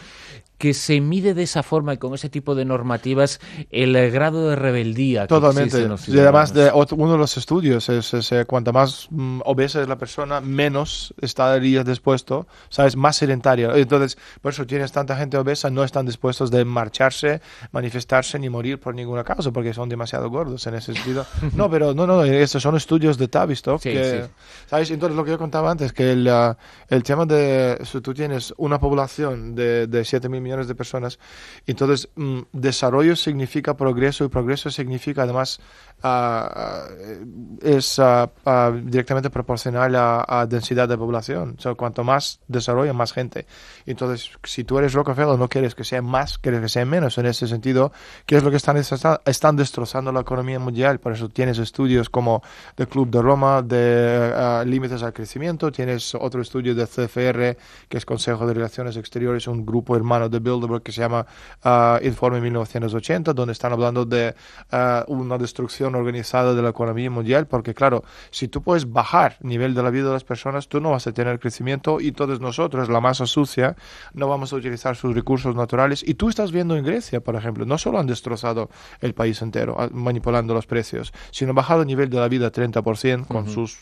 que 0.58 0.74
se 0.74 1.00
mide 1.00 1.34
de 1.34 1.42
esa 1.42 1.62
forma 1.62 1.94
y 1.94 1.98
con 1.98 2.14
ese 2.14 2.28
tipo 2.28 2.54
de 2.54 2.64
normativas 2.64 3.40
el 3.70 3.94
eh, 3.94 4.10
grado 4.10 4.48
de 4.48 4.56
rebeldía. 4.56 5.26
Totalmente. 5.26 5.86
y 6.08 6.18
además, 6.18 6.54
de, 6.54 6.70
uno 6.72 7.12
de 7.12 7.18
los 7.18 7.36
estudios 7.36 7.88
es, 7.88 8.14
es 8.14 8.32
cuanto 8.46 8.72
más 8.72 9.08
mm, 9.10 9.40
obesa 9.44 9.82
es 9.82 9.88
la 9.88 9.98
persona, 9.98 10.40
menos 10.40 11.14
estaría 11.20 11.84
dispuesto, 11.84 12.46
¿sabes? 12.68 12.96
Más 12.96 13.16
sedentaria. 13.16 13.70
Entonces, 13.74 14.18
por 14.40 14.52
eso 14.52 14.66
tienes 14.66 14.92
tanta 14.92 15.16
gente 15.16 15.36
obesa, 15.36 15.70
no 15.70 15.84
están 15.84 16.06
dispuestos 16.06 16.50
de 16.50 16.64
marcharse, 16.64 17.40
manifestarse 17.72 18.38
ni 18.38 18.48
morir 18.48 18.78
por 18.78 18.93
ninguna 18.94 19.24
causa 19.24 19.50
porque 19.50 19.74
son 19.74 19.88
demasiado 19.88 20.30
gordos 20.30 20.66
en 20.66 20.74
ese 20.74 20.94
sentido. 20.94 21.26
No, 21.54 21.70
pero 21.70 21.94
no, 21.94 22.06
no, 22.06 22.24
estos 22.24 22.62
son 22.62 22.76
estudios 22.76 23.16
de 23.16 23.28
Tavistock. 23.28 23.80
que, 23.80 24.24
¿Sabes? 24.66 24.90
Entonces, 24.90 25.16
lo 25.16 25.24
que 25.24 25.30
yo 25.30 25.38
contaba 25.38 25.70
antes, 25.70 25.92
que 25.92 26.12
el, 26.12 26.26
uh, 26.26 26.54
el 26.88 27.02
tema 27.02 27.26
de 27.26 27.78
si 27.84 28.00
tú 28.00 28.12
tienes 28.12 28.52
una 28.56 28.80
población 28.80 29.54
de, 29.54 29.86
de 29.86 30.04
7 30.04 30.28
mil 30.28 30.40
millones 30.40 30.66
de 30.66 30.74
personas, 30.74 31.18
entonces 31.66 32.08
mm, 32.16 32.40
desarrollo 32.52 33.14
significa 33.14 33.76
progreso 33.76 34.24
y 34.24 34.28
progreso 34.28 34.70
significa 34.70 35.22
además 35.22 35.60
uh, 36.02 37.58
es 37.62 37.98
uh, 37.98 38.28
directamente 38.82 39.30
proporcional 39.30 39.94
a, 39.96 40.46
densidad 40.48 40.88
de 40.88 40.96
población. 40.96 41.56
O 41.58 41.60
sea, 41.60 41.74
cuanto 41.74 42.04
más 42.04 42.40
desarrollo, 42.48 42.92
más 42.94 43.12
gente. 43.12 43.46
Entonces, 43.86 44.30
si 44.44 44.64
tú 44.64 44.78
eres 44.78 44.92
Rockefeller, 44.92 45.38
no 45.38 45.48
quieres 45.48 45.74
que 45.74 45.84
sea 45.84 46.02
más, 46.02 46.38
quieres 46.38 46.60
que 46.60 46.68
sea 46.68 46.84
menos. 46.84 47.18
En 47.18 47.26
ese 47.26 47.48
sentido, 47.48 47.92
¿qué 48.26 48.36
es 48.36 48.42
lo 48.42 48.50
que 48.50 48.56
están, 48.56 48.76
están 48.92 49.56
destrozando 49.56 50.12
la 50.12 50.20
economía 50.20 50.58
mundial? 50.58 50.98
Por 50.98 51.12
eso 51.12 51.28
tienes 51.28 51.58
estudios 51.58 52.10
como 52.10 52.42
el 52.76 52.88
Club 52.88 53.10
de 53.10 53.22
Roma 53.22 53.62
de 53.62 54.32
uh, 54.34 54.66
límites 54.66 55.02
al 55.02 55.12
crecimiento, 55.12 55.70
tienes 55.72 56.14
otro 56.14 56.42
estudio 56.42 56.74
de 56.74 56.86
CFR, 56.86 57.56
que 57.88 57.98
es 57.98 58.04
Consejo 58.04 58.46
de 58.46 58.54
Relaciones 58.54 58.96
Exteriores, 58.96 59.46
un 59.46 59.64
grupo 59.64 59.96
hermano 59.96 60.28
de 60.28 60.38
Bilderberg 60.38 60.82
que 60.82 60.92
se 60.92 61.00
llama 61.00 61.26
uh, 61.64 62.04
Informe 62.04 62.40
1980, 62.40 63.32
donde 63.32 63.52
están 63.52 63.72
hablando 63.72 64.04
de 64.04 64.34
uh, 64.72 65.12
una 65.12 65.38
destrucción 65.38 65.94
organizada 65.94 66.54
de 66.54 66.62
la 66.62 66.70
economía 66.70 67.10
mundial, 67.10 67.46
porque 67.46 67.74
claro, 67.74 68.04
si 68.30 68.48
tú 68.48 68.62
puedes 68.62 68.90
bajar 68.90 69.36
el 69.42 69.48
nivel 69.48 69.74
de 69.74 69.82
la 69.82 69.90
vida 69.90 70.06
de 70.06 70.12
las 70.12 70.24
personas, 70.24 70.68
tú 70.68 70.80
no 70.80 70.90
vas 70.90 71.06
a 71.06 71.12
tener 71.12 71.38
crecimiento 71.38 72.00
y 72.00 72.12
todos 72.12 72.40
nosotros, 72.40 72.88
la 72.88 73.00
masa 73.00 73.26
sucia, 73.26 73.76
no 74.12 74.28
vamos 74.28 74.52
a 74.52 74.56
utilizar 74.56 74.96
sus 74.96 75.14
recursos 75.14 75.54
naturales. 75.54 76.02
Y 76.06 76.14
tú 76.14 76.28
estás 76.28 76.52
viendo 76.52 76.76
en 76.76 76.84
Grecia, 76.84 77.20
por 77.20 77.36
ejemplo, 77.36 77.64
no 77.64 77.78
solo 77.78 77.98
han 77.98 78.06
destrozado 78.06 78.70
el 79.00 79.14
país 79.14 79.40
entero 79.42 79.76
manipulando 79.92 80.54
los 80.54 80.66
precios, 80.66 81.12
sino 81.30 81.54
bajado 81.54 81.82
el 81.82 81.86
nivel 81.86 82.10
de 82.10 82.18
la 82.18 82.28
vida 82.28 82.50
30% 82.50 83.26
con 83.26 83.48
sus 83.48 83.78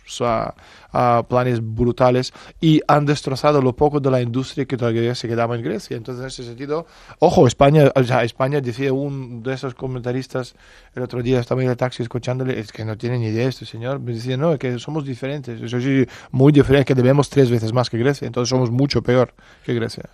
planes 1.28 1.60
brutales 1.62 2.32
y 2.60 2.80
han 2.88 3.06
destrozado 3.06 3.60
lo 3.60 3.74
poco 3.74 4.00
de 4.00 4.10
la 4.10 4.20
industria 4.20 4.64
que 4.64 4.76
todavía 4.76 5.14
se 5.14 5.28
quedaba 5.28 5.56
en 5.56 5.62
Grecia. 5.62 5.96
Entonces, 5.96 6.22
en 6.22 6.28
ese 6.28 6.44
sentido, 6.44 6.86
ojo, 7.18 7.46
España, 7.46 7.90
o 7.94 8.04
sea, 8.04 8.24
España 8.24 8.60
decía 8.60 8.92
un 8.92 9.42
de 9.42 9.54
esos 9.54 9.74
comentaristas 9.74 10.54
el 10.94 11.02
otro 11.02 11.22
día, 11.22 11.40
estaba 11.40 11.62
en 11.62 11.70
el 11.70 11.76
taxi 11.76 12.02
escuchándole, 12.02 12.58
es 12.58 12.72
que 12.72 12.84
no 12.84 12.96
tiene 12.96 13.18
ni 13.18 13.26
idea 13.26 13.48
este 13.48 13.66
señor, 13.66 14.00
me 14.00 14.12
decía, 14.12 14.36
no, 14.36 14.58
que 14.58 14.78
somos 14.78 15.04
diferentes, 15.04 15.60
eso 15.60 15.80
sí, 15.80 16.06
muy 16.30 16.52
diferente, 16.52 16.84
que 16.84 16.94
debemos 16.94 17.28
tres 17.30 17.50
veces 17.50 17.72
más 17.72 17.90
que 17.90 17.98
Grecia, 17.98 18.26
entonces 18.26 18.48
somos 18.48 18.70
mucho 18.70 19.02
peor 19.02 19.34
que 19.64 19.74
Grecia. 19.74 20.08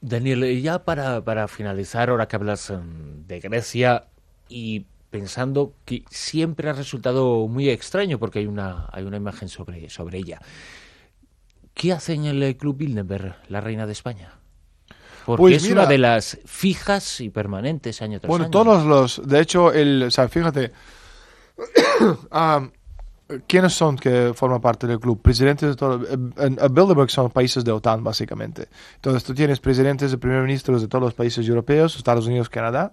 Daniel, 0.00 0.60
ya 0.60 0.84
para, 0.84 1.24
para 1.24 1.48
finalizar, 1.48 2.10
ahora 2.10 2.28
que 2.28 2.36
hablas 2.36 2.70
em, 2.70 3.26
de 3.26 3.40
Grecia 3.40 4.04
y 4.48 4.86
pensando 5.10 5.74
que 5.84 6.04
siempre 6.10 6.68
ha 6.68 6.72
resultado 6.72 7.46
muy 7.46 7.70
extraño 7.70 8.18
porque 8.18 8.40
hay 8.40 8.46
una, 8.46 8.88
hay 8.92 9.04
una 9.04 9.16
imagen 9.16 9.48
sobre, 9.48 9.88
sobre 9.88 10.18
ella. 10.18 10.40
¿Qué 11.72 11.92
hace 11.92 12.14
en 12.14 12.24
el 12.24 12.56
Club 12.56 12.78
Bilderberg 12.78 13.36
la 13.48 13.60
reina 13.60 13.86
de 13.86 13.92
España? 13.92 14.34
Porque 15.24 15.40
pues 15.40 15.64
es 15.64 15.70
una 15.70 15.86
de 15.86 15.98
las 15.98 16.38
fijas 16.44 17.20
y 17.20 17.30
permanentes 17.30 18.02
año 18.02 18.20
tras 18.20 18.28
bueno, 18.28 18.44
año. 18.44 18.52
Bueno, 18.52 18.64
todos 18.64 18.86
los... 18.86 19.28
De 19.28 19.40
hecho, 19.40 19.72
el, 19.72 20.04
o 20.04 20.10
sea, 20.10 20.28
fíjate... 20.28 20.72
Ah, 22.32 22.68
¿Quiénes 23.46 23.72
son 23.72 23.96
que 23.96 24.32
forman 24.34 24.60
parte 24.60 24.86
del 24.86 24.98
club? 25.00 25.20
Presidentes 25.20 25.70
de 25.70 25.76
todo. 25.76 26.00
En, 26.10 26.56
Bilderberg 26.72 27.10
son 27.10 27.30
países 27.30 27.64
de 27.64 27.72
OTAN, 27.72 28.02
básicamente. 28.02 28.68
Entonces, 28.96 29.24
tú 29.24 29.34
tienes 29.34 29.60
presidentes 29.60 30.12
y 30.12 30.16
primer 30.16 30.42
ministros 30.42 30.82
de 30.82 30.88
todos 30.88 31.02
los 31.02 31.14
países 31.14 31.46
europeos, 31.48 31.96
Estados 31.96 32.26
Unidos, 32.26 32.48
Canadá. 32.48 32.92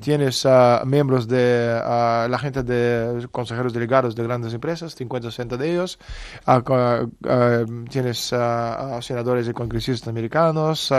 Tienes 0.00 0.44
uh, 0.44 0.84
miembros 0.84 1.28
de 1.28 1.80
uh, 1.82 2.28
la 2.28 2.38
gente 2.38 2.62
de 2.62 3.28
consejeros 3.30 3.72
delegados 3.72 4.14
de 4.14 4.22
grandes 4.22 4.54
empresas, 4.54 4.94
50 4.94 5.28
o 5.28 5.30
60 5.30 5.56
de 5.56 5.70
ellos. 5.70 5.98
Uh, 6.46 7.84
tienes 7.88 8.18
senadores 9.00 9.48
y 9.48 9.52
congresistas 9.52 10.08
americanos, 10.08 10.92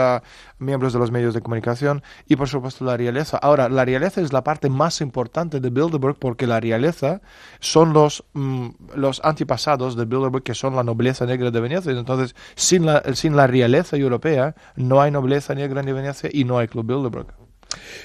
miembros 0.60 0.92
de 0.92 0.98
los 0.98 1.10
medios 1.10 1.34
de 1.34 1.40
comunicación 1.40 2.02
y, 2.26 2.36
por 2.36 2.48
supuesto, 2.48 2.84
la 2.84 2.96
realeza. 2.96 3.38
Ahora, 3.38 3.68
la 3.68 3.84
realeza 3.84 4.20
es 4.20 4.32
la 4.32 4.44
parte 4.44 4.70
más 4.70 5.00
importante 5.00 5.60
de 5.60 5.70
Bilderberg 5.70 6.16
porque 6.16 6.46
la 6.46 6.60
realeza 6.60 7.20
son 7.58 7.92
los. 7.92 8.24
Mm, 8.34 8.68
los 8.94 9.20
antepasados 9.24 9.96
de 9.96 10.04
Bilderberg, 10.04 10.42
que 10.42 10.54
son 10.54 10.76
la 10.76 10.82
nobleza 10.82 11.26
negra 11.26 11.50
de 11.50 11.60
Venecia. 11.60 11.92
Entonces, 11.92 12.36
sin 12.54 12.86
la, 12.86 13.02
sin 13.14 13.36
la 13.36 13.46
realeza 13.46 13.96
europea, 13.96 14.54
no 14.76 15.00
hay 15.00 15.10
nobleza 15.10 15.54
negra 15.54 15.80
en 15.80 15.94
Venecia 15.94 16.30
y 16.32 16.44
no 16.44 16.58
hay 16.58 16.68
Club 16.68 16.86
Bilderberg. 16.86 17.49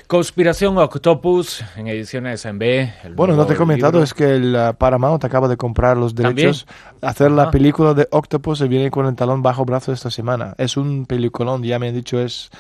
Conspiración 0.08 0.78
Octopus 0.78 1.64
en 1.76 1.88
ediciones 1.88 2.46
en 2.46 2.60
B. 2.60 2.94
Bueno, 3.16 3.36
no 3.36 3.46
te 3.46 3.54
he 3.54 3.58
comentado, 3.58 4.04
es 4.04 4.14
que 4.14 4.36
el 4.36 4.56
uh, 4.56 4.76
Paramount 4.76 5.24
acaba 5.24 5.48
de 5.48 5.58
comprar 5.58 5.98
los 5.98 6.14
derechos 6.14 6.68
a 7.02 7.10
hacer 7.10 7.32
la 7.32 7.50
película 7.50 7.94
de 7.94 8.08
Octopus 8.12 8.62
y 8.62 8.68
viene 8.68 8.92
con 8.92 9.08
el 9.08 9.16
talón 9.16 9.42
bajo 9.42 9.66
brazo 9.66 9.92
esta 9.92 10.12
semana. 10.12 10.54
Es 10.58 10.78
un 10.78 11.06
peliculón, 11.06 11.64
ya 11.64 11.80
me 11.80 11.88
han 11.88 11.96
dicho, 11.96 12.20
es 12.20 12.52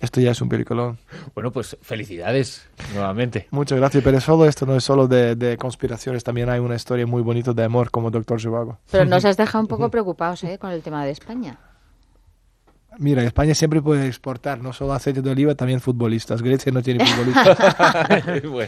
esto 0.00 0.20
ya 0.20 0.32
es 0.32 0.40
un 0.40 0.48
peliculón. 0.48 0.98
Bueno, 1.34 1.50
pues 1.50 1.76
felicidades 1.82 2.66
nuevamente. 2.94 3.48
Muchas 3.50 3.78
gracias, 3.78 4.02
pero 4.02 4.20
solo 4.20 4.46
esto 4.46 4.66
no 4.66 4.76
es 4.76 4.84
solo 4.84 5.08
de, 5.08 5.56
conspiraciones, 5.58 6.24
también 6.24 6.48
hay 6.48 6.60
una 6.60 6.74
historia 6.74 7.06
muy 7.06 7.22
bonita 7.22 7.52
de 7.52 7.64
amor 7.64 7.90
como 7.90 8.10
Doctor 8.10 8.40
Zhivago. 8.40 8.78
Pero 8.90 9.04
nos 9.04 9.24
has 9.24 9.36
dejado 9.36 9.62
un 9.62 9.68
poco 9.68 9.90
preocupados 9.90 10.44
¿eh? 10.44 10.58
con 10.58 10.70
el 10.70 10.82
tema 10.82 11.04
de 11.04 11.10
España. 11.10 11.58
Mira, 12.98 13.22
España 13.22 13.54
siempre 13.54 13.82
puede 13.82 14.06
exportar 14.06 14.60
no 14.60 14.72
solo 14.72 14.92
aceite 14.92 15.22
de 15.22 15.30
oliva, 15.30 15.54
también 15.54 15.80
futbolistas. 15.80 16.42
Grecia 16.42 16.70
no 16.72 16.82
tiene 16.82 17.04
futbolistas. 17.04 17.58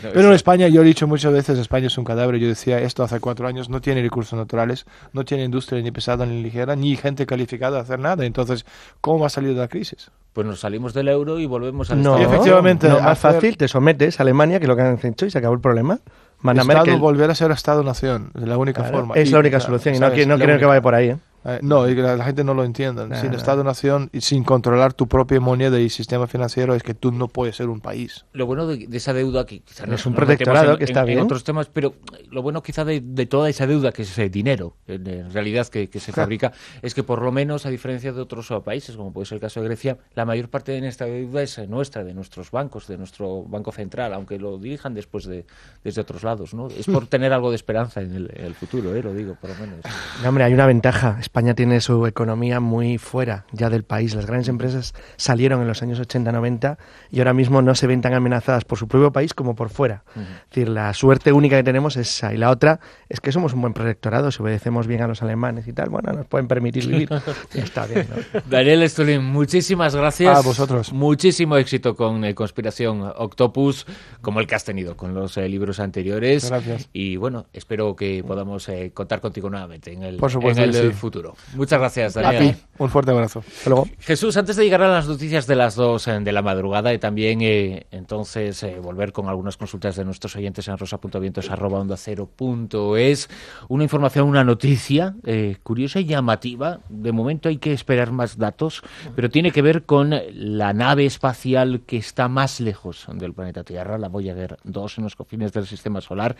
Pero 0.13 0.29
en 0.29 0.35
España, 0.35 0.69
yo 0.69 0.83
he 0.83 0.85
dicho 0.85 1.07
muchas 1.07 1.33
veces, 1.33 1.59
España 1.59 1.87
es 1.87 1.99
un 1.99 2.05
cadáver. 2.05 2.37
Yo 2.37 2.49
decía 2.49 2.79
esto 2.81 3.03
hace 3.03 3.21
cuatro 3.21 3.47
años, 3.47 3.69
no 3.69 3.81
tiene 3.81 4.03
recursos 4.03 4.39
naturales, 4.39 4.87
no 5.13 5.25
tiene 5.25 5.45
industria 5.45 5.81
ni 5.83 5.91
pesada 5.91 6.27
ni 6.27 6.43
ligera, 6.43 6.77
ni 6.77 6.97
gente 6.97 7.27
calificada 7.27 7.79
a 7.79 7.83
hacer 7.83 7.99
nada. 7.99 8.25
Entonces, 8.25 8.67
¿cómo 9.01 9.21
va 9.21 9.27
a 9.27 9.31
salir 9.31 9.55
de 9.55 9.61
la 9.61 9.69
crisis? 9.69 10.11
Pues 10.33 10.47
nos 10.47 10.61
salimos 10.61 10.93
del 10.93 11.09
euro 11.09 11.39
y 11.39 11.47
volvemos 11.47 11.91
al 11.91 12.03
no, 12.03 12.19
efectivamente, 12.19 12.89
no, 12.89 13.01
más 13.01 13.19
fácil, 13.19 13.57
te 13.57 13.69
sometes 13.69 14.21
a 14.21 14.23
Alemania, 14.23 14.59
que 14.59 14.67
es 14.67 14.69
lo 14.69 14.77
que 14.77 14.83
han 14.83 14.99
hecho, 15.03 15.25
y 15.25 15.31
se 15.31 15.39
acabó 15.39 15.55
el 15.55 15.61
problema. 15.61 15.99
Estado, 16.45 16.99
volver 16.99 17.31
a 17.31 17.35
ser 17.35 17.51
Estado-nación, 17.51 18.33
es 18.35 18.47
la 18.47 18.59
única 18.59 18.85
forma. 18.85 19.15
Es 19.15 19.33
la 19.33 19.39
única 19.39 19.61
solución, 19.61 19.95
y 19.95 19.99
no, 19.99 20.09
no 20.09 20.39
creo 20.39 20.59
que 20.59 20.67
vaya 20.67 20.83
por 20.83 20.95
ahí. 20.95 21.09
¿eh? 21.09 21.17
Eh, 21.49 21.61
no, 21.63 21.89
y 21.89 21.95
que 21.95 22.03
la, 22.03 22.25
gente 22.25 22.43
no 22.43 22.55
lo 22.55 22.65
entienda. 22.65 23.09
sin 23.21 23.33
Estado-nación 23.33 24.11
y 24.13 24.21
sin 24.21 24.43
controlar 24.43 24.95
tu 24.95 25.07
propia 25.07 25.39
moneda 25.39 25.79
y 25.79 25.89
sistema 25.89 26.27
financiero 26.27 26.75
es 26.75 26.83
que 26.83 26.93
tú 26.93 27.13
no 27.13 27.29
puedes 27.29 27.55
ser 27.55 27.69
un 27.69 27.81
país. 27.81 28.25
Lo 28.33 28.47
bueno 28.47 28.67
de, 28.67 28.89
esa 28.91 29.13
deuda, 29.13 29.47
que 29.47 29.61
quizás 29.61 29.87
no 29.87 29.95
es 29.95 30.05
un 30.07 30.15
protectorado 30.15 30.77
que 30.77 30.85
está 30.85 31.05
bien. 31.05 31.21
En 31.21 31.25
otros 31.25 31.45
temas, 31.45 31.69
pero 31.73 31.95
lo 32.31 32.43
bueno 32.43 32.63
quizá 32.63 32.85
de, 32.85 33.01
toda 33.27 33.49
esa 33.49 33.67
deuda, 33.67 33.93
que 33.93 34.03
es 34.03 34.11
ese 34.11 34.29
dinero, 34.29 34.77
en, 34.89 35.33
realidad, 35.33 35.69
que, 35.69 35.89
se 36.01 36.13
fabrica, 36.13 36.53
es 36.83 36.95
que 36.95 37.05
por 37.05 37.23
lo 37.23 37.31
menos, 37.31 37.65
a 37.65 37.71
diferencia 37.71 38.13
de 38.13 38.21
otros 38.21 38.53
países, 38.65 38.97
como 38.97 39.13
puede 39.13 39.27
ser 39.27 39.37
el 39.37 39.41
caso 39.41 39.61
de 39.61 39.67
Grecia, 39.67 39.99
la 40.15 40.25
mayor 40.25 40.49
parte 40.49 40.73
de 40.73 40.87
esta 40.89 41.05
deuda 41.05 41.43
es 41.43 41.59
nuestra, 41.69 42.03
de 42.03 42.13
nuestros 42.13 42.51
bancos, 42.51 42.89
de 42.89 42.99
nuestro 42.99 43.45
Banco 43.45 43.71
Central, 43.71 44.13
aunque 44.15 44.39
lo 44.39 44.59
dirijan 44.59 44.95
después 44.95 45.25
de, 45.27 45.47
desde 45.85 46.01
otros 46.01 46.25
lados. 46.25 46.55
¿no? 46.55 46.67
Es 46.69 46.87
por 46.87 47.07
tener 47.09 47.33
algo 47.33 47.51
de 47.51 47.57
esperanza 47.57 48.01
en 48.01 48.15
el, 48.15 48.55
futuro, 48.55 48.95
¿eh? 48.95 49.03
lo 49.03 49.15
digo, 49.15 49.37
por 49.41 49.51
lo 49.51 49.57
menos. 49.57 49.81
hombre, 50.27 50.45
hay 50.45 50.53
una 50.53 50.67
ventaja 50.67 51.19
España 51.37 51.53
tiene 51.53 51.83
su 51.83 52.07
economía 52.07 52.61
muy 52.61 52.97
fuera 52.97 53.45
ya 53.53 53.69
del 53.69 53.85
país. 53.85 54.15
Las 54.15 54.25
grandes 54.25 54.49
empresas 54.49 54.95
salieron 55.17 55.61
en 55.61 55.69
los 55.69 55.83
años 55.83 56.01
80-90 56.01 56.79
y 57.11 57.19
ahora 57.19 57.35
mismo 57.35 57.61
no 57.61 57.75
se 57.75 57.87
ven 57.87 58.01
tan 58.01 58.15
amenazadas 58.15 58.65
por 58.65 58.79
su 58.79 58.89
propio 58.89 59.13
país 59.13 59.35
como 59.35 59.55
por 59.55 59.69
fuera. 59.69 60.03
Es 60.17 60.49
decir, 60.49 60.71
la 60.71 60.95
suerte 60.95 61.33
única 61.33 61.59
que 61.59 61.63
tenemos 61.63 61.99
es 61.99 62.09
esa. 62.09 62.33
Y 62.33 62.39
la 62.39 62.49
otra 62.49 62.81
es 63.11 63.21
que 63.21 63.33
somos 63.33 63.53
un 63.53 63.61
buen 63.61 63.75
protectorado. 63.75 64.31
Si 64.31 64.41
obedecemos 64.41 64.87
bien 64.87 65.03
a 65.03 65.09
los 65.09 65.21
alemanes 65.21 65.69
y 65.69 65.75
tal, 65.75 65.91
bueno, 65.91 66.11
nos 66.15 66.25
pueden 66.25 66.49
permitir 66.49 66.87
vivir. 66.87 67.11
ya 67.53 67.63
está 67.63 67.85
bien. 67.85 68.09
¿no? 68.09 68.41
Daniel 68.49 68.83
Estulín, 68.83 69.23
muchísimas 69.23 69.95
gracias. 69.95 70.39
A 70.39 70.41
vosotros. 70.41 70.95
Muchísimo 70.95 71.59
éxito 71.59 71.95
con 71.97 72.25
eh, 72.25 72.35
Conspiración 72.35 73.13
Octopus, 73.15 73.85
como 74.23 74.41
el 74.41 74.47
que 74.47 74.55
has 74.55 74.65
tenido 74.65 74.97
con 74.97 75.13
los 75.13 75.37
eh, 75.37 75.47
libros 75.51 75.81
anteriores. 75.81 76.49
Gracias. 76.49 76.89
Y 76.95 77.17
bueno, 77.17 77.45
espero 77.53 77.95
que 77.95 78.25
podamos 78.27 78.67
eh, 78.71 78.93
contar 78.95 79.21
contigo 79.21 79.51
nuevamente 79.51 79.93
en 79.93 80.03
el, 80.03 80.17
Por 80.17 80.31
supuesto 80.31 80.63
en 80.63 80.71
el 80.71 80.75
que 80.75 80.89
sí. 80.89 80.95
futuro. 80.95 81.26
Muchas 81.55 81.79
gracias, 81.79 82.17
A 82.17 82.23
Daniel. 82.23 82.55
ti, 82.55 82.63
un 82.79 82.91
fuerte 82.91 83.11
abrazo. 83.11 83.43
Hasta 83.47 83.71
luego. 83.71 83.89
Jesús, 84.01 84.37
antes 84.37 84.57
de 84.57 84.65
llegar 84.65 84.83
a 84.83 84.89
las 84.89 85.09
noticias 85.09 85.47
de 85.47 85.57
las 85.57 85.75
dos 85.75 86.07
eh, 86.09 86.19
de 86.21 86.33
la 86.33 86.43
madrugada 86.43 86.93
y 86.93 86.99
también 86.99 87.41
eh, 87.43 87.87
entonces 87.91 88.63
eh, 88.63 88.79
volver 88.81 89.13
con 89.13 89.29
algunas 89.29 89.57
consultas 89.57 89.97
de 89.97 90.05
nuestros 90.05 90.37
oyentes 90.37 90.69
en 90.69 90.79
rosa.vientos.es, 90.79 93.31
una 93.69 93.85
información, 93.85 94.29
una 94.29 94.45
noticia 94.45 95.15
eh, 95.25 95.57
curiosa 95.63 96.01
y 96.01 96.07
llamativa. 96.07 96.81
De 96.89 97.13
momento 97.13 97.49
hay 97.49 97.59
que 97.59 97.73
esperar 97.73 98.13
más 98.13 98.39
datos, 98.39 98.83
pero 99.15 99.31
tiene 99.31 99.51
que 99.51 99.63
ver 99.63 99.85
con 99.85 100.15
la 100.33 100.73
nave 100.73 101.07
espacial 101.07 101.83
que 101.87 101.97
está 101.97 102.29
más 102.29 102.61
lejos 102.61 103.07
del 103.13 103.33
planeta 103.33 103.65
Tierra, 103.65 103.99
la 103.99 104.09
Voyager 104.09 104.59
2, 104.65 104.99
en 104.99 105.05
los 105.05 105.17
confines 105.17 105.53
del 105.53 105.67
sistema 105.67 106.01
solar. 106.01 106.37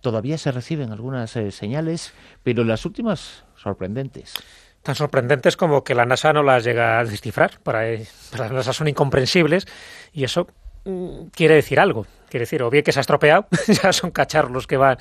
Todavía 0.00 0.38
se 0.38 0.52
reciben 0.52 0.92
algunas 0.92 1.34
eh, 1.36 1.50
señales, 1.50 2.12
pero 2.42 2.64
las 2.64 2.84
últimas 2.84 3.44
sorprendentes. 3.56 4.34
tan 4.82 4.94
sorprendentes 4.94 5.56
como 5.56 5.82
que 5.82 5.94
la 5.94 6.04
NASA 6.04 6.32
no 6.32 6.42
las 6.42 6.62
llega 6.62 6.98
a 6.98 7.04
descifrar. 7.04 7.58
Para, 7.62 7.82
para 8.30 8.48
la 8.48 8.54
NASA 8.54 8.72
son 8.72 8.88
incomprensibles 8.88 9.66
y 10.12 10.24
eso 10.24 10.46
quiere 11.34 11.54
decir 11.54 11.80
algo. 11.80 12.06
Quiere 12.28 12.42
decir, 12.42 12.64
o 12.64 12.70
bien 12.70 12.82
que 12.82 12.90
se 12.90 12.98
ha 12.98 13.02
estropeado, 13.02 13.46
ya 13.82 13.92
son 13.92 14.10
cacharros 14.10 14.50
los 14.50 14.66
que 14.66 14.76
van, 14.76 14.98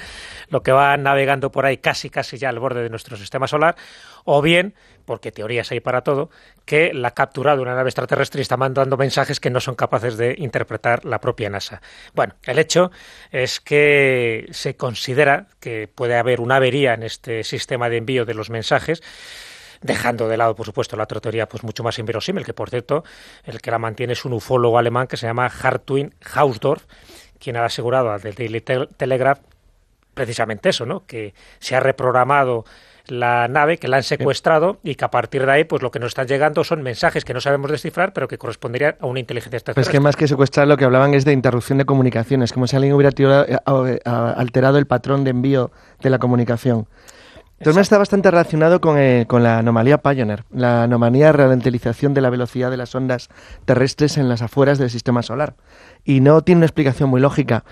lo 0.50 0.62
que 0.62 0.72
van 0.72 1.02
navegando 1.02 1.52
por 1.52 1.66
ahí 1.66 1.78
casi 1.78 2.12
casi 2.12 2.38
ya 2.38 2.50
al 2.50 2.60
borde 2.60 2.84
de 2.84 2.90
nuestro 2.92 3.18
sistema 3.18 3.48
solar, 3.48 3.76
o 4.24 4.40
bien, 4.44 4.76
porque 5.06 5.32
teorías 5.32 5.72
hay 5.72 5.80
para 5.80 6.02
todo, 6.02 6.30
que 6.66 6.94
la 6.94 7.12
captura 7.12 7.56
de 7.56 7.64
una 7.64 7.74
nave 7.74 7.90
extraterrestre 7.90 8.44
está 8.44 8.56
mandando 8.56 8.98
mensajes 8.98 9.40
que 9.40 9.50
no 9.50 9.60
son 9.62 9.74
capaces 9.74 10.16
de 10.16 10.36
interpretar 10.38 11.06
la 11.06 11.20
propia 11.20 11.50
NASA. 11.50 11.82
Bueno, 12.14 12.36
el 12.44 12.60
hecho 12.60 12.92
es 13.32 13.60
que 13.60 14.46
se 14.52 14.76
considera 14.76 15.48
que 15.60 15.88
puede 15.88 16.18
haber 16.18 16.40
una 16.40 16.58
avería 16.58 16.94
en 16.94 17.02
este 17.02 17.44
sistema 17.44 17.90
de 17.90 17.98
envío 17.98 18.26
de 18.26 18.36
los 18.36 18.52
mensajes 18.52 19.02
dejando 19.84 20.28
de 20.28 20.38
lado, 20.38 20.56
por 20.56 20.66
supuesto, 20.66 20.96
la 20.98 21.04
otra 21.04 21.20
teoría 21.20 21.48
pues 21.48 21.64
mucho 21.64 21.84
más 21.84 22.00
inverosímil, 22.00 22.46
que 22.46 22.54
por 22.54 22.70
cierto, 22.70 23.04
el 23.44 23.62
que 23.62 23.70
la 23.72 23.78
mantiene 23.80 24.14
es 24.14 24.26
un 24.26 24.34
ufólogo 24.34 24.78
alemán 24.78 25.08
que 25.08 25.18
se 25.18 25.28
llama 25.28 25.46
Hartwig 25.48 26.12
Hausdorff, 26.34 26.84
quien 27.40 27.58
ha 27.58 27.66
asegurado 27.66 28.12
al 28.12 28.22
Daily 28.22 28.62
Tel- 28.62 28.90
Telegraph 28.98 29.40
precisamente 30.14 30.70
eso, 30.70 30.86
¿no? 30.86 31.06
Que 31.06 31.34
se 31.60 31.76
ha 31.76 31.80
reprogramado 31.80 32.66
la 33.08 33.50
nave, 33.50 33.80
que 33.80 33.90
la 33.90 33.98
han 33.98 34.04
secuestrado 34.04 34.78
y 34.82 34.96
que 34.96 35.04
a 35.04 35.12
partir 35.12 35.46
de 35.46 35.52
ahí, 35.52 35.64
pues 35.66 35.82
lo 35.82 35.92
que 35.92 36.00
nos 36.00 36.10
están 36.10 36.26
llegando 36.28 36.64
son 36.64 36.82
mensajes 36.84 37.26
que 37.26 37.34
no 37.34 37.42
sabemos 37.42 37.70
descifrar, 37.70 38.14
pero 38.14 38.30
que 38.30 38.38
corresponderían 38.38 38.96
a 39.02 39.08
una 39.08 39.20
inteligencia 39.20 39.58
extraterrestre. 39.58 39.92
que 39.92 40.00
más 40.00 40.16
que 40.16 40.26
secuestrar 40.28 40.68
lo 40.68 40.78
que 40.78 40.86
hablaban 40.86 41.14
es 41.14 41.26
de 41.26 41.34
interrupción 41.34 41.78
de 41.80 41.86
comunicaciones, 41.86 42.54
como 42.54 42.66
si 42.66 42.78
alguien 42.78 42.94
hubiera 42.94 43.12
tirado- 43.12 43.46
eh, 43.46 44.00
alterado 44.06 44.78
el 44.78 44.86
patrón 44.88 45.26
de 45.26 45.32
envío 45.32 45.72
de 46.00 46.10
la 46.12 46.20
comunicación. 46.20 46.88
Entonces 47.64 47.82
está 47.84 47.98
bastante 47.98 48.30
relacionado 48.30 48.82
con, 48.82 48.98
eh, 48.98 49.26
con 49.28 49.42
la 49.44 49.60
anomalía 49.60 49.98
Pioneer, 50.00 50.44
la 50.52 50.84
anomalía 50.84 51.28
de 51.28 51.32
ralentización 51.34 52.14
de 52.14 52.22
la 52.22 52.30
velocidad 52.30 52.70
de 52.70 52.78
las 52.78 52.94
ondas 52.94 53.30
terrestres 53.66 54.18
en 54.18 54.28
las 54.30 54.42
afueras 54.42 54.80
del 54.80 54.90
sistema 54.90 55.22
solar. 55.24 55.56
Y 56.04 56.20
no 56.20 56.42
tiene 56.44 56.60
una 56.60 56.66
explicación 56.66 57.10
muy 57.10 57.22
lógica. 57.22 57.64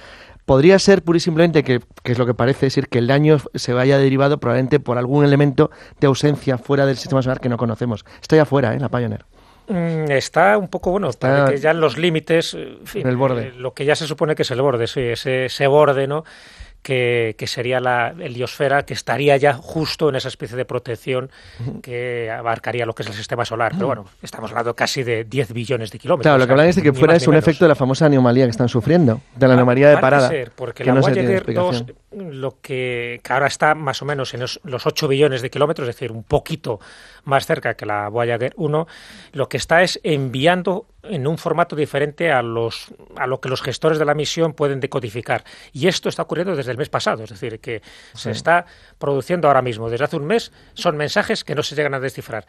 Podría 0.45 0.79
ser 0.79 1.03
pura 1.03 1.17
y 1.17 1.19
simplemente 1.19 1.63
que, 1.63 1.81
que 2.03 2.11
es 2.13 2.17
lo 2.17 2.25
que 2.25 2.33
parece 2.33 2.65
decir, 2.67 2.87
que 2.87 2.97
el 2.99 3.07
daño 3.07 3.37
se 3.53 3.73
vaya 3.73 3.97
derivado 3.97 4.39
probablemente 4.39 4.79
por 4.79 4.97
algún 4.97 5.23
elemento 5.23 5.69
de 5.99 6.07
ausencia 6.07 6.57
fuera 6.57 6.85
del 6.85 6.97
sistema 6.97 7.21
solar 7.21 7.39
que 7.39 7.49
no 7.49 7.57
conocemos. 7.57 8.05
Está 8.21 8.37
ya 8.37 8.45
fuera, 8.45 8.73
¿eh? 8.73 8.79
la 8.79 8.89
Pioneer. 8.89 9.25
Mm, 9.67 10.09
Está 10.11 10.57
un 10.57 10.67
poco, 10.67 10.91
bueno, 10.91 11.09
Está 11.09 11.45
que 11.49 11.57
ya 11.57 11.71
en 11.71 11.79
los 11.79 11.97
límites, 11.97 12.53
en 12.55 12.85
fin, 12.85 13.01
en 13.03 13.07
el 13.09 13.17
borde. 13.17 13.47
eh, 13.49 13.53
lo 13.55 13.73
que 13.73 13.85
ya 13.85 13.95
se 13.95 14.07
supone 14.07 14.35
que 14.35 14.41
es 14.41 14.51
el 14.51 14.61
borde, 14.61 14.87
sí, 14.87 15.01
ese, 15.01 15.45
ese 15.45 15.67
borde, 15.67 16.07
¿no? 16.07 16.23
Que, 16.81 17.35
que 17.37 17.45
sería 17.45 17.79
la 17.79 18.15
heliosfera, 18.19 18.83
que 18.83 18.95
estaría 18.95 19.37
ya 19.37 19.53
justo 19.53 20.09
en 20.09 20.15
esa 20.15 20.29
especie 20.29 20.57
de 20.57 20.65
protección 20.65 21.29
que 21.83 22.31
abarcaría 22.31 22.85
lo 22.87 22.95
que 22.95 23.03
es 23.03 23.09
el 23.09 23.13
sistema 23.13 23.45
solar. 23.45 23.73
Pero 23.75 23.87
bueno, 23.87 24.05
estamos 24.23 24.49
hablando 24.49 24.75
casi 24.75 25.03
de 25.03 25.23
10 25.23 25.53
billones 25.53 25.91
de 25.91 25.99
kilómetros. 25.99 26.23
Claro, 26.23 26.39
lo 26.39 26.45
que 26.47 26.53
hablan 26.53 26.67
es 26.67 26.75
de 26.77 26.81
que 26.81 26.93
fuera 26.93 27.15
es 27.15 27.27
un 27.27 27.33
menos. 27.33 27.47
efecto 27.47 27.65
de 27.65 27.69
la 27.69 27.75
famosa 27.75 28.07
anomalía 28.07 28.45
que 28.45 28.51
están 28.51 28.67
sufriendo, 28.69 29.21
de 29.35 29.47
la 29.47 29.53
anomalía 29.53 29.89
de 29.89 29.97
parada. 29.97 30.29
ser, 30.29 30.51
porque 30.55 30.83
que 30.83 30.89
la 30.89 30.95
no 30.95 31.01
Voyager 31.01 31.45
2, 31.53 31.75
explicación. 31.75 31.95
Lo 32.11 32.59
que, 32.61 33.21
que 33.23 33.33
ahora 33.33 33.47
está 33.47 33.75
más 33.75 34.01
o 34.01 34.05
menos 34.05 34.33
en 34.33 34.41
los, 34.41 34.59
los 34.63 34.85
8 34.85 35.07
billones 35.07 35.41
de 35.41 35.49
kilómetros, 35.49 35.87
es 35.87 35.95
decir, 35.95 36.11
un 36.11 36.23
poquito 36.23 36.79
más 37.23 37.45
cerca 37.45 37.75
que 37.75 37.85
la 37.85 38.09
Voyager 38.09 38.53
1, 38.57 38.87
lo 39.33 39.49
que 39.49 39.57
está 39.57 39.81
es 39.83 39.99
enviando 40.03 40.87
en 41.03 41.25
un 41.25 41.37
formato 41.37 41.75
diferente 41.75 42.31
a 42.31 42.41
los 42.41 42.93
a 43.15 43.25
lo 43.25 43.41
que 43.41 43.49
los 43.49 43.61
gestores 43.61 43.97
de 43.97 44.05
la 44.05 44.13
misión 44.13 44.53
pueden 44.53 44.79
decodificar. 44.79 45.43
Y 45.73 45.87
esto 45.87 46.09
está 46.09 46.23
ocurriendo 46.23 46.55
desde 46.55 46.71
el 46.71 46.77
mes 46.77 46.89
pasado, 46.89 47.23
es 47.23 47.29
decir, 47.29 47.59
que 47.59 47.81
se 48.13 48.31
está 48.31 48.65
produciendo 48.99 49.47
ahora 49.47 49.61
mismo. 49.61 49.89
Desde 49.89 50.05
hace 50.05 50.17
un 50.17 50.25
mes 50.25 50.51
son 50.73 50.97
mensajes 50.97 51.43
que 51.43 51.55
no 51.55 51.63
se 51.63 51.75
llegan 51.75 51.93
a 51.93 51.99
descifrar. 51.99 52.45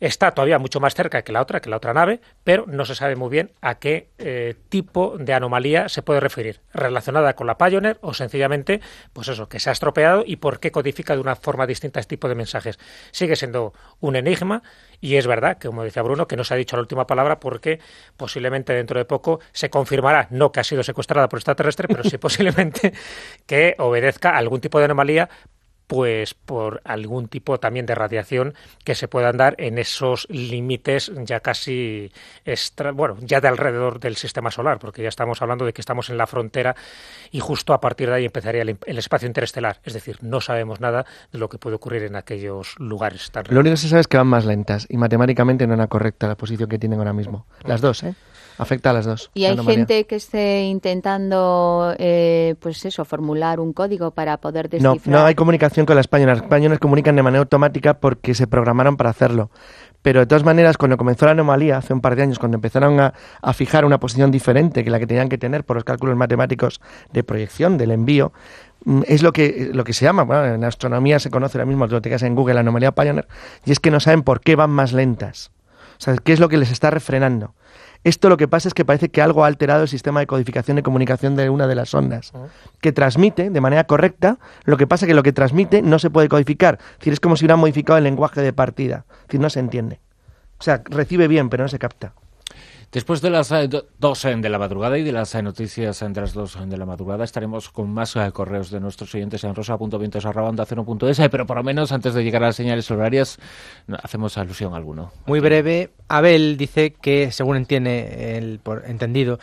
Está 0.00 0.32
todavía 0.32 0.58
mucho 0.58 0.80
más 0.80 0.94
cerca 0.94 1.22
que 1.22 1.32
la 1.32 1.40
otra, 1.40 1.60
que 1.60 1.70
la 1.70 1.76
otra 1.76 1.94
nave, 1.94 2.20
pero 2.42 2.64
no 2.66 2.84
se 2.84 2.94
sabe 2.94 3.16
muy 3.16 3.30
bien 3.30 3.52
a 3.60 3.76
qué 3.76 4.08
eh, 4.18 4.54
tipo 4.68 5.16
de 5.18 5.32
anomalía 5.32 5.88
se 5.88 6.02
puede 6.02 6.20
referir, 6.20 6.60
relacionada 6.72 7.34
con 7.34 7.46
la 7.46 7.58
Pioneer 7.58 7.98
o 8.00 8.14
sencillamente, 8.14 8.80
pues 9.12 9.28
eso, 9.28 9.48
que 9.48 9.60
se 9.60 9.70
ha 9.70 9.72
estropeado 9.72 10.24
y 10.26 10.36
por 10.36 10.60
qué 10.60 10.70
codifica 10.70 11.14
de 11.14 11.20
una 11.20 11.36
forma 11.36 11.66
distinta 11.66 12.00
este 12.00 12.16
tipo 12.16 12.28
de 12.28 12.34
mensajes. 12.34 12.78
Sigue 13.12 13.36
siendo 13.36 13.72
un 14.00 14.16
enigma 14.16 14.62
y 15.00 15.16
es 15.16 15.26
verdad 15.26 15.58
que, 15.58 15.68
como 15.68 15.84
decía 15.84 16.02
Bruno, 16.02 16.26
que 16.26 16.36
no 16.36 16.44
se 16.44 16.54
ha 16.54 16.56
dicho 16.56 16.76
la 16.76 16.82
última 16.82 17.06
palabra 17.06 17.40
porque 17.40 17.80
posiblemente 18.16 18.72
dentro 18.72 18.98
de 18.98 19.04
poco 19.04 19.40
se 19.52 19.70
confirmará, 19.70 20.28
no 20.30 20.52
que 20.52 20.60
ha 20.60 20.64
sido 20.64 20.82
secuestrada 20.82 21.28
por 21.28 21.38
extraterrestre, 21.38 21.88
pero 21.88 22.04
sí 22.04 22.18
posiblemente 22.24 22.92
que 23.46 23.74
obedezca 23.78 24.30
a 24.30 24.38
algún 24.38 24.60
tipo 24.60 24.78
de 24.78 24.86
anomalía 24.86 25.28
pues 25.86 26.34
por 26.34 26.80
algún 26.84 27.28
tipo 27.28 27.58
también 27.58 27.86
de 27.86 27.94
radiación 27.94 28.54
que 28.84 28.94
se 28.94 29.08
puedan 29.08 29.36
dar 29.36 29.54
en 29.58 29.78
esos 29.78 30.26
límites 30.30 31.12
ya 31.24 31.40
casi 31.40 32.10
extra, 32.44 32.92
bueno, 32.92 33.16
ya 33.20 33.40
de 33.40 33.48
alrededor 33.48 34.00
del 34.00 34.16
sistema 34.16 34.50
solar, 34.50 34.78
porque 34.78 35.02
ya 35.02 35.08
estamos 35.08 35.42
hablando 35.42 35.64
de 35.64 35.72
que 35.72 35.80
estamos 35.80 36.10
en 36.10 36.16
la 36.16 36.26
frontera 36.26 36.74
y 37.30 37.40
justo 37.40 37.72
a 37.72 37.80
partir 37.80 38.08
de 38.08 38.16
ahí 38.16 38.24
empezaría 38.24 38.62
el, 38.62 38.78
el 38.86 38.98
espacio 38.98 39.26
interestelar, 39.26 39.80
es 39.84 39.92
decir, 39.92 40.18
no 40.22 40.40
sabemos 40.40 40.80
nada 40.80 41.04
de 41.32 41.38
lo 41.38 41.48
que 41.48 41.58
puede 41.58 41.76
ocurrir 41.76 42.04
en 42.04 42.16
aquellos 42.16 42.78
lugares 42.78 43.30
tan 43.30 43.44
Lo 43.48 43.60
único 43.60 43.74
que 43.74 43.78
se 43.78 43.88
sabe 43.88 44.00
es 44.00 44.08
que 44.08 44.16
van 44.16 44.26
más 44.26 44.44
lentas 44.44 44.86
y 44.88 44.96
matemáticamente 44.96 45.66
no 45.66 45.74
era 45.74 45.86
correcta 45.86 46.28
la 46.28 46.36
posición 46.36 46.68
que 46.68 46.78
tienen 46.78 46.98
ahora 46.98 47.12
mismo. 47.12 47.46
Las 47.64 47.80
dos, 47.80 48.02
¿eh? 48.02 48.14
Afecta 48.58 48.90
a 48.90 48.92
las 48.92 49.04
dos. 49.04 49.30
Y 49.34 49.40
la 49.42 49.48
hay 49.48 49.52
anomalía. 49.54 49.78
gente 49.78 50.06
que 50.06 50.16
esté 50.16 50.62
intentando, 50.64 51.94
eh, 51.98 52.54
pues 52.60 52.84
eso, 52.84 53.04
formular 53.04 53.60
un 53.60 53.72
código 53.72 54.12
para 54.12 54.36
poder 54.38 54.68
No, 54.80 54.92
descifrar. 54.92 55.20
no 55.20 55.24
hay 55.26 55.34
comunicación 55.34 55.86
con 55.86 55.96
las 55.96 56.08
Pioneer. 56.08 56.38
Las 56.38 56.42
Pioneer 56.46 56.78
comunican 56.78 57.16
de 57.16 57.22
manera 57.22 57.40
automática 57.40 57.94
porque 57.94 58.34
se 58.34 58.46
programaron 58.46 58.96
para 58.96 59.10
hacerlo. 59.10 59.50
Pero 60.02 60.20
de 60.20 60.26
todas 60.26 60.44
maneras, 60.44 60.76
cuando 60.76 60.96
comenzó 60.98 61.24
la 61.24 61.32
anomalía, 61.32 61.78
hace 61.78 61.92
un 61.94 62.00
par 62.00 62.14
de 62.14 62.22
años, 62.22 62.38
cuando 62.38 62.56
empezaron 62.56 63.00
a, 63.00 63.14
a 63.40 63.52
fijar 63.54 63.84
una 63.84 63.98
posición 63.98 64.30
diferente 64.30 64.84
que 64.84 64.90
la 64.90 64.98
que 64.98 65.06
tenían 65.06 65.28
que 65.28 65.38
tener 65.38 65.64
por 65.64 65.76
los 65.76 65.84
cálculos 65.84 66.14
matemáticos 66.16 66.80
de 67.12 67.24
proyección 67.24 67.78
del 67.78 67.90
envío, 67.90 68.32
mm, 68.84 69.02
es 69.06 69.22
lo 69.22 69.32
que, 69.32 69.70
lo 69.72 69.82
que 69.84 69.94
se 69.94 70.04
llama, 70.04 70.24
bueno, 70.24 70.44
en 70.44 70.62
astronomía 70.64 71.18
se 71.18 71.30
conoce 71.30 71.56
ahora 71.56 71.66
mismo, 71.66 71.86
lo 71.86 72.02
tengas 72.02 72.22
en 72.22 72.34
Google, 72.34 72.54
la 72.54 72.60
anomalía 72.60 72.92
Pioneer, 72.92 73.26
y 73.64 73.72
es 73.72 73.80
que 73.80 73.90
no 73.90 73.98
saben 73.98 74.22
por 74.22 74.40
qué 74.42 74.56
van 74.56 74.70
más 74.70 74.92
lentas. 74.92 75.50
O 75.98 76.00
sea, 76.04 76.16
qué 76.18 76.32
es 76.34 76.40
lo 76.40 76.48
que 76.50 76.58
les 76.58 76.70
está 76.70 76.90
refrenando. 76.90 77.54
Esto 78.04 78.28
lo 78.28 78.36
que 78.36 78.46
pasa 78.46 78.68
es 78.68 78.74
que 78.74 78.84
parece 78.84 79.08
que 79.08 79.22
algo 79.22 79.44
ha 79.44 79.46
alterado 79.46 79.82
el 79.82 79.88
sistema 79.88 80.20
de 80.20 80.26
codificación 80.26 80.78
y 80.78 80.82
comunicación 80.82 81.36
de 81.36 81.48
una 81.48 81.66
de 81.66 81.74
las 81.74 81.94
ondas, 81.94 82.32
que 82.80 82.92
transmite 82.92 83.48
de 83.48 83.60
manera 83.60 83.84
correcta, 83.84 84.38
lo 84.64 84.76
que 84.76 84.86
pasa 84.86 85.06
es 85.06 85.08
que 85.08 85.14
lo 85.14 85.22
que 85.22 85.32
transmite 85.32 85.80
no 85.80 85.98
se 85.98 86.10
puede 86.10 86.28
codificar. 86.28 86.78
Es 86.92 86.98
decir, 86.98 87.12
es 87.14 87.20
como 87.20 87.36
si 87.36 87.44
hubieran 87.44 87.60
modificado 87.60 87.96
el 87.96 88.04
lenguaje 88.04 88.42
de 88.42 88.52
partida. 88.52 89.06
Es 89.22 89.26
decir, 89.28 89.40
no 89.40 89.48
se 89.48 89.60
entiende. 89.60 90.00
O 90.58 90.62
sea, 90.62 90.82
recibe 90.84 91.28
bien, 91.28 91.48
pero 91.48 91.64
no 91.64 91.68
se 91.68 91.78
capta. 91.78 92.12
Después 92.94 93.20
de 93.20 93.28
las 93.28 93.50
eh, 93.50 93.66
do- 93.66 93.86
dos 93.98 94.24
eh, 94.24 94.36
de 94.36 94.48
la 94.48 94.56
madrugada 94.56 94.96
y 94.96 95.02
de 95.02 95.10
las 95.10 95.34
eh, 95.34 95.42
noticias 95.42 96.00
eh, 96.00 96.08
de 96.10 96.20
las 96.20 96.32
dos 96.32 96.54
eh, 96.54 96.60
de 96.64 96.76
la 96.76 96.86
madrugada 96.86 97.24
estaremos 97.24 97.68
con 97.70 97.92
más 97.92 98.14
eh, 98.14 98.30
correos 98.32 98.70
de 98.70 98.78
nuestros 98.78 99.12
oyentes 99.16 99.42
en 99.42 99.52
rosa.vientos.es, 99.52 101.18
eh, 101.18 101.28
pero 101.28 101.44
por 101.44 101.56
lo 101.56 101.64
menos 101.64 101.90
antes 101.90 102.14
de 102.14 102.22
llegar 102.22 102.44
a 102.44 102.46
las 102.46 102.56
señales 102.56 102.88
horarias 102.92 103.40
hacemos 104.00 104.38
alusión 104.38 104.74
a 104.74 104.76
alguno. 104.76 105.10
Muy 105.26 105.40
breve, 105.40 105.90
Abel 106.06 106.56
dice 106.56 106.92
que, 106.92 107.32
según 107.32 107.56
entiende 107.56 108.38
el 108.38 108.60
por 108.60 108.84
entendido, 108.86 109.40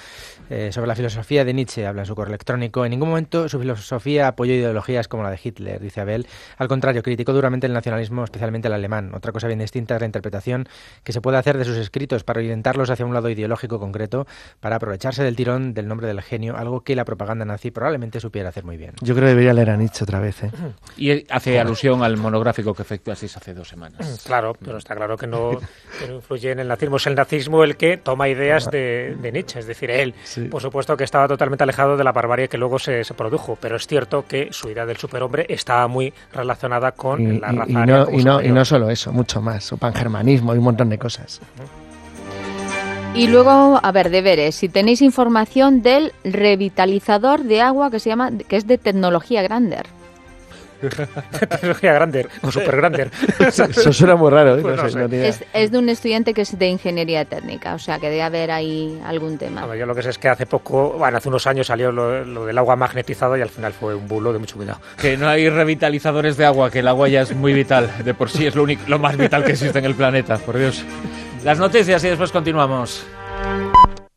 eh, 0.50 0.72
sobre 0.72 0.88
la 0.88 0.96
filosofía 0.96 1.44
de 1.44 1.54
Nietzsche, 1.54 1.86
habla 1.86 2.04
en 2.04 2.06
su 2.06 2.16
correo 2.16 2.30
electrónico. 2.32 2.86
En 2.86 2.92
ningún 2.92 3.10
momento 3.10 3.50
su 3.50 3.60
filosofía 3.60 4.30
apoyó 4.30 4.54
ideologías 4.54 5.10
como 5.10 5.24
la 5.24 5.30
de 5.30 5.40
Hitler, 5.44 5.82
dice 5.82 6.00
Abel. 6.00 6.26
Al 6.58 6.70
contrario, 6.70 7.04
criticó 7.04 7.34
duramente 7.34 7.68
el 7.68 7.74
nacionalismo, 7.74 8.24
especialmente 8.24 8.70
el 8.70 8.74
alemán. 8.74 9.12
Otra 9.14 9.34
cosa 9.34 9.48
bien 9.48 9.60
distinta 9.60 9.96
es 9.96 10.00
la 10.00 10.06
interpretación 10.06 10.70
que 11.04 11.12
se 11.12 11.20
puede 11.20 11.38
hacer 11.38 11.58
de 11.58 11.66
sus 11.66 11.76
escritos 11.76 12.24
para 12.24 12.40
orientarlos 12.40 12.90
hacia 12.90 13.06
un 13.06 13.14
lado 13.14 13.28
ideológico 13.28 13.41
concreto, 13.80 14.28
para 14.60 14.76
aprovecharse 14.78 15.24
del 15.24 15.36
tirón 15.36 15.74
del 15.74 15.88
nombre 15.88 16.08
del 16.08 16.22
genio, 16.22 16.56
algo 16.58 16.82
que 16.82 16.96
la 16.96 17.06
propaganda 17.06 17.46
nazi 17.46 17.72
probablemente 17.72 18.20
supiera 18.20 18.50
hacer 18.50 18.64
muy 18.64 18.78
bien. 18.78 18.94
Yo 19.02 19.14
creo 19.14 19.26
que 19.26 19.30
debería 19.30 19.54
leer 19.54 19.70
a 19.72 19.78
Nietzsche 19.78 20.04
otra 20.04 20.20
vez. 20.20 20.44
¿eh? 20.44 20.52
Y 20.98 21.26
hace 21.32 21.60
alusión 21.60 22.04
al 22.04 22.18
monográfico 22.18 22.74
que 22.74 22.82
efectuasteis 22.84 23.36
hace 23.38 23.54
dos 23.54 23.68
semanas. 23.68 24.24
Claro, 24.26 24.56
pero 24.64 24.78
está 24.78 24.96
claro 24.96 25.18
que 25.18 25.28
no, 25.28 25.52
que 26.00 26.08
no 26.08 26.16
influye 26.16 26.52
en 26.52 26.60
el 26.60 26.68
nazismo. 26.68 26.98
Es 26.98 27.08
el 27.08 27.16
nazismo 27.16 27.64
el 27.64 27.78
que 27.78 27.98
toma 27.98 28.30
ideas 28.30 28.70
de, 28.70 29.16
de 29.20 29.32
Nietzsche. 29.32 29.60
Es 29.60 29.68
decir, 29.68 29.90
él, 29.92 30.14
Sí. 30.24 30.42
por 30.46 30.62
supuesto, 30.62 30.96
que 30.98 31.04
estaba 31.04 31.28
totalmente 31.28 31.64
alejado 31.64 31.98
de 31.98 32.04
la 32.04 32.12
barbarie 32.12 32.48
que 32.48 32.58
luego 32.58 32.80
se, 32.80 33.04
se 33.04 33.14
produjo. 33.14 33.58
Pero 33.60 33.76
es 33.76 33.88
cierto 33.88 34.26
que 34.28 34.50
su 34.52 34.70
idea 34.70 34.86
del 34.86 34.98
superhombre 34.98 35.46
estaba 35.50 35.88
muy 35.88 36.14
relacionada 36.34 36.92
con 36.92 37.22
Y, 37.22 37.40
la 37.40 37.52
y- 37.54 37.56
raza 37.58 37.72
y 37.72 37.76
aria 37.76 37.98
no, 37.98 38.06
como 38.06 38.20
y, 38.20 38.24
no, 38.24 38.32
y 38.32 38.34
superior. 38.34 38.56
no 38.56 38.66
solo 38.66 38.90
eso, 38.90 39.12
mucho 39.14 39.42
más. 39.42 39.64
Su 39.64 39.78
pangermanismo 39.78 40.54
y 40.54 40.58
un 40.58 40.64
montón 40.64 40.90
de 40.90 40.98
cosas. 40.98 41.42
Y 43.14 43.28
luego, 43.28 43.80
a 43.84 43.92
ver, 43.92 44.10
deberes. 44.10 44.56
Si 44.56 44.70
tenéis 44.70 45.02
información 45.02 45.82
del 45.82 46.14
revitalizador 46.24 47.44
de 47.44 47.62
agua 47.62 47.92
que 47.92 48.00
se 48.00 48.10
llama, 48.10 48.32
que 48.48 48.56
es 48.56 48.66
de 48.68 48.78
tecnología 48.78 49.42
Grander. 49.44 49.86
Tecnología 51.40 51.94
Grander 51.94 52.28
o 52.42 52.52
Super 52.52 52.78
Grander. 52.78 53.12
Eso 53.40 53.94
suena 53.94 54.16
muy 54.16 54.32
raro. 54.32 54.58
¿eh? 54.58 54.62
Pues 54.64 54.78
No 54.78 54.84
no 54.84 54.90
sé, 54.90 54.98
no 55.00 55.10
tiene- 55.10 55.28
Es, 55.28 55.44
es 55.54 55.72
de 55.72 55.78
un 55.78 55.90
estudiante 55.90 56.34
que 56.34 56.42
es 56.42 56.58
de 56.58 56.68
ingeniería 56.70 57.26
técnica, 57.26 57.76
o 57.76 57.80
sea 57.80 58.00
que 58.00 58.10
debe 58.10 58.24
haber 58.24 58.50
ahí 58.50 59.00
algún 59.06 59.38
tema. 59.38 59.62
A 59.62 59.66
ver, 59.68 59.78
yo 59.78 59.86
lo 59.86 59.94
que 59.94 60.02
sé 60.02 60.10
es 60.10 60.18
que 60.18 60.30
hace 60.30 60.48
poco, 60.48 60.94
bueno, 60.98 61.18
hace 61.18 61.30
unos 61.30 61.46
años 61.46 61.68
salió 61.68 61.92
lo, 61.92 62.26
lo 62.26 62.46
del 62.48 62.58
agua 62.58 62.76
magnetizada 62.78 63.38
y 63.38 63.42
al 63.42 63.50
final 63.50 63.74
fue 63.74 63.94
un 63.94 64.08
bulo 64.08 64.34
de 64.34 64.40
mucho 64.40 64.56
cuidado. 64.56 64.80
Que 65.00 65.18
no 65.18 65.28
hay 65.28 65.50
revitalizadores 65.50 66.36
de 66.38 66.46
agua, 66.46 66.72
que 66.72 66.80
el 66.80 66.88
agua 66.88 67.10
ya 67.10 67.22
es 67.22 67.36
muy 67.36 67.54
vital. 67.54 67.88
De 68.04 68.16
por 68.16 68.32
sí 68.32 68.48
es 68.48 68.56
lo, 68.56 68.64
único, 68.64 68.82
lo 68.88 68.98
más 68.98 69.18
vital 69.18 69.44
que 69.44 69.52
existe 69.52 69.78
en 69.78 69.86
el 69.86 69.94
planeta, 69.94 70.38
por 70.40 70.58
Dios. 70.58 70.84
Las 71.44 71.58
noticias 71.58 72.04
y 72.04 72.10
después 72.10 72.32
continuamos. 72.32 73.04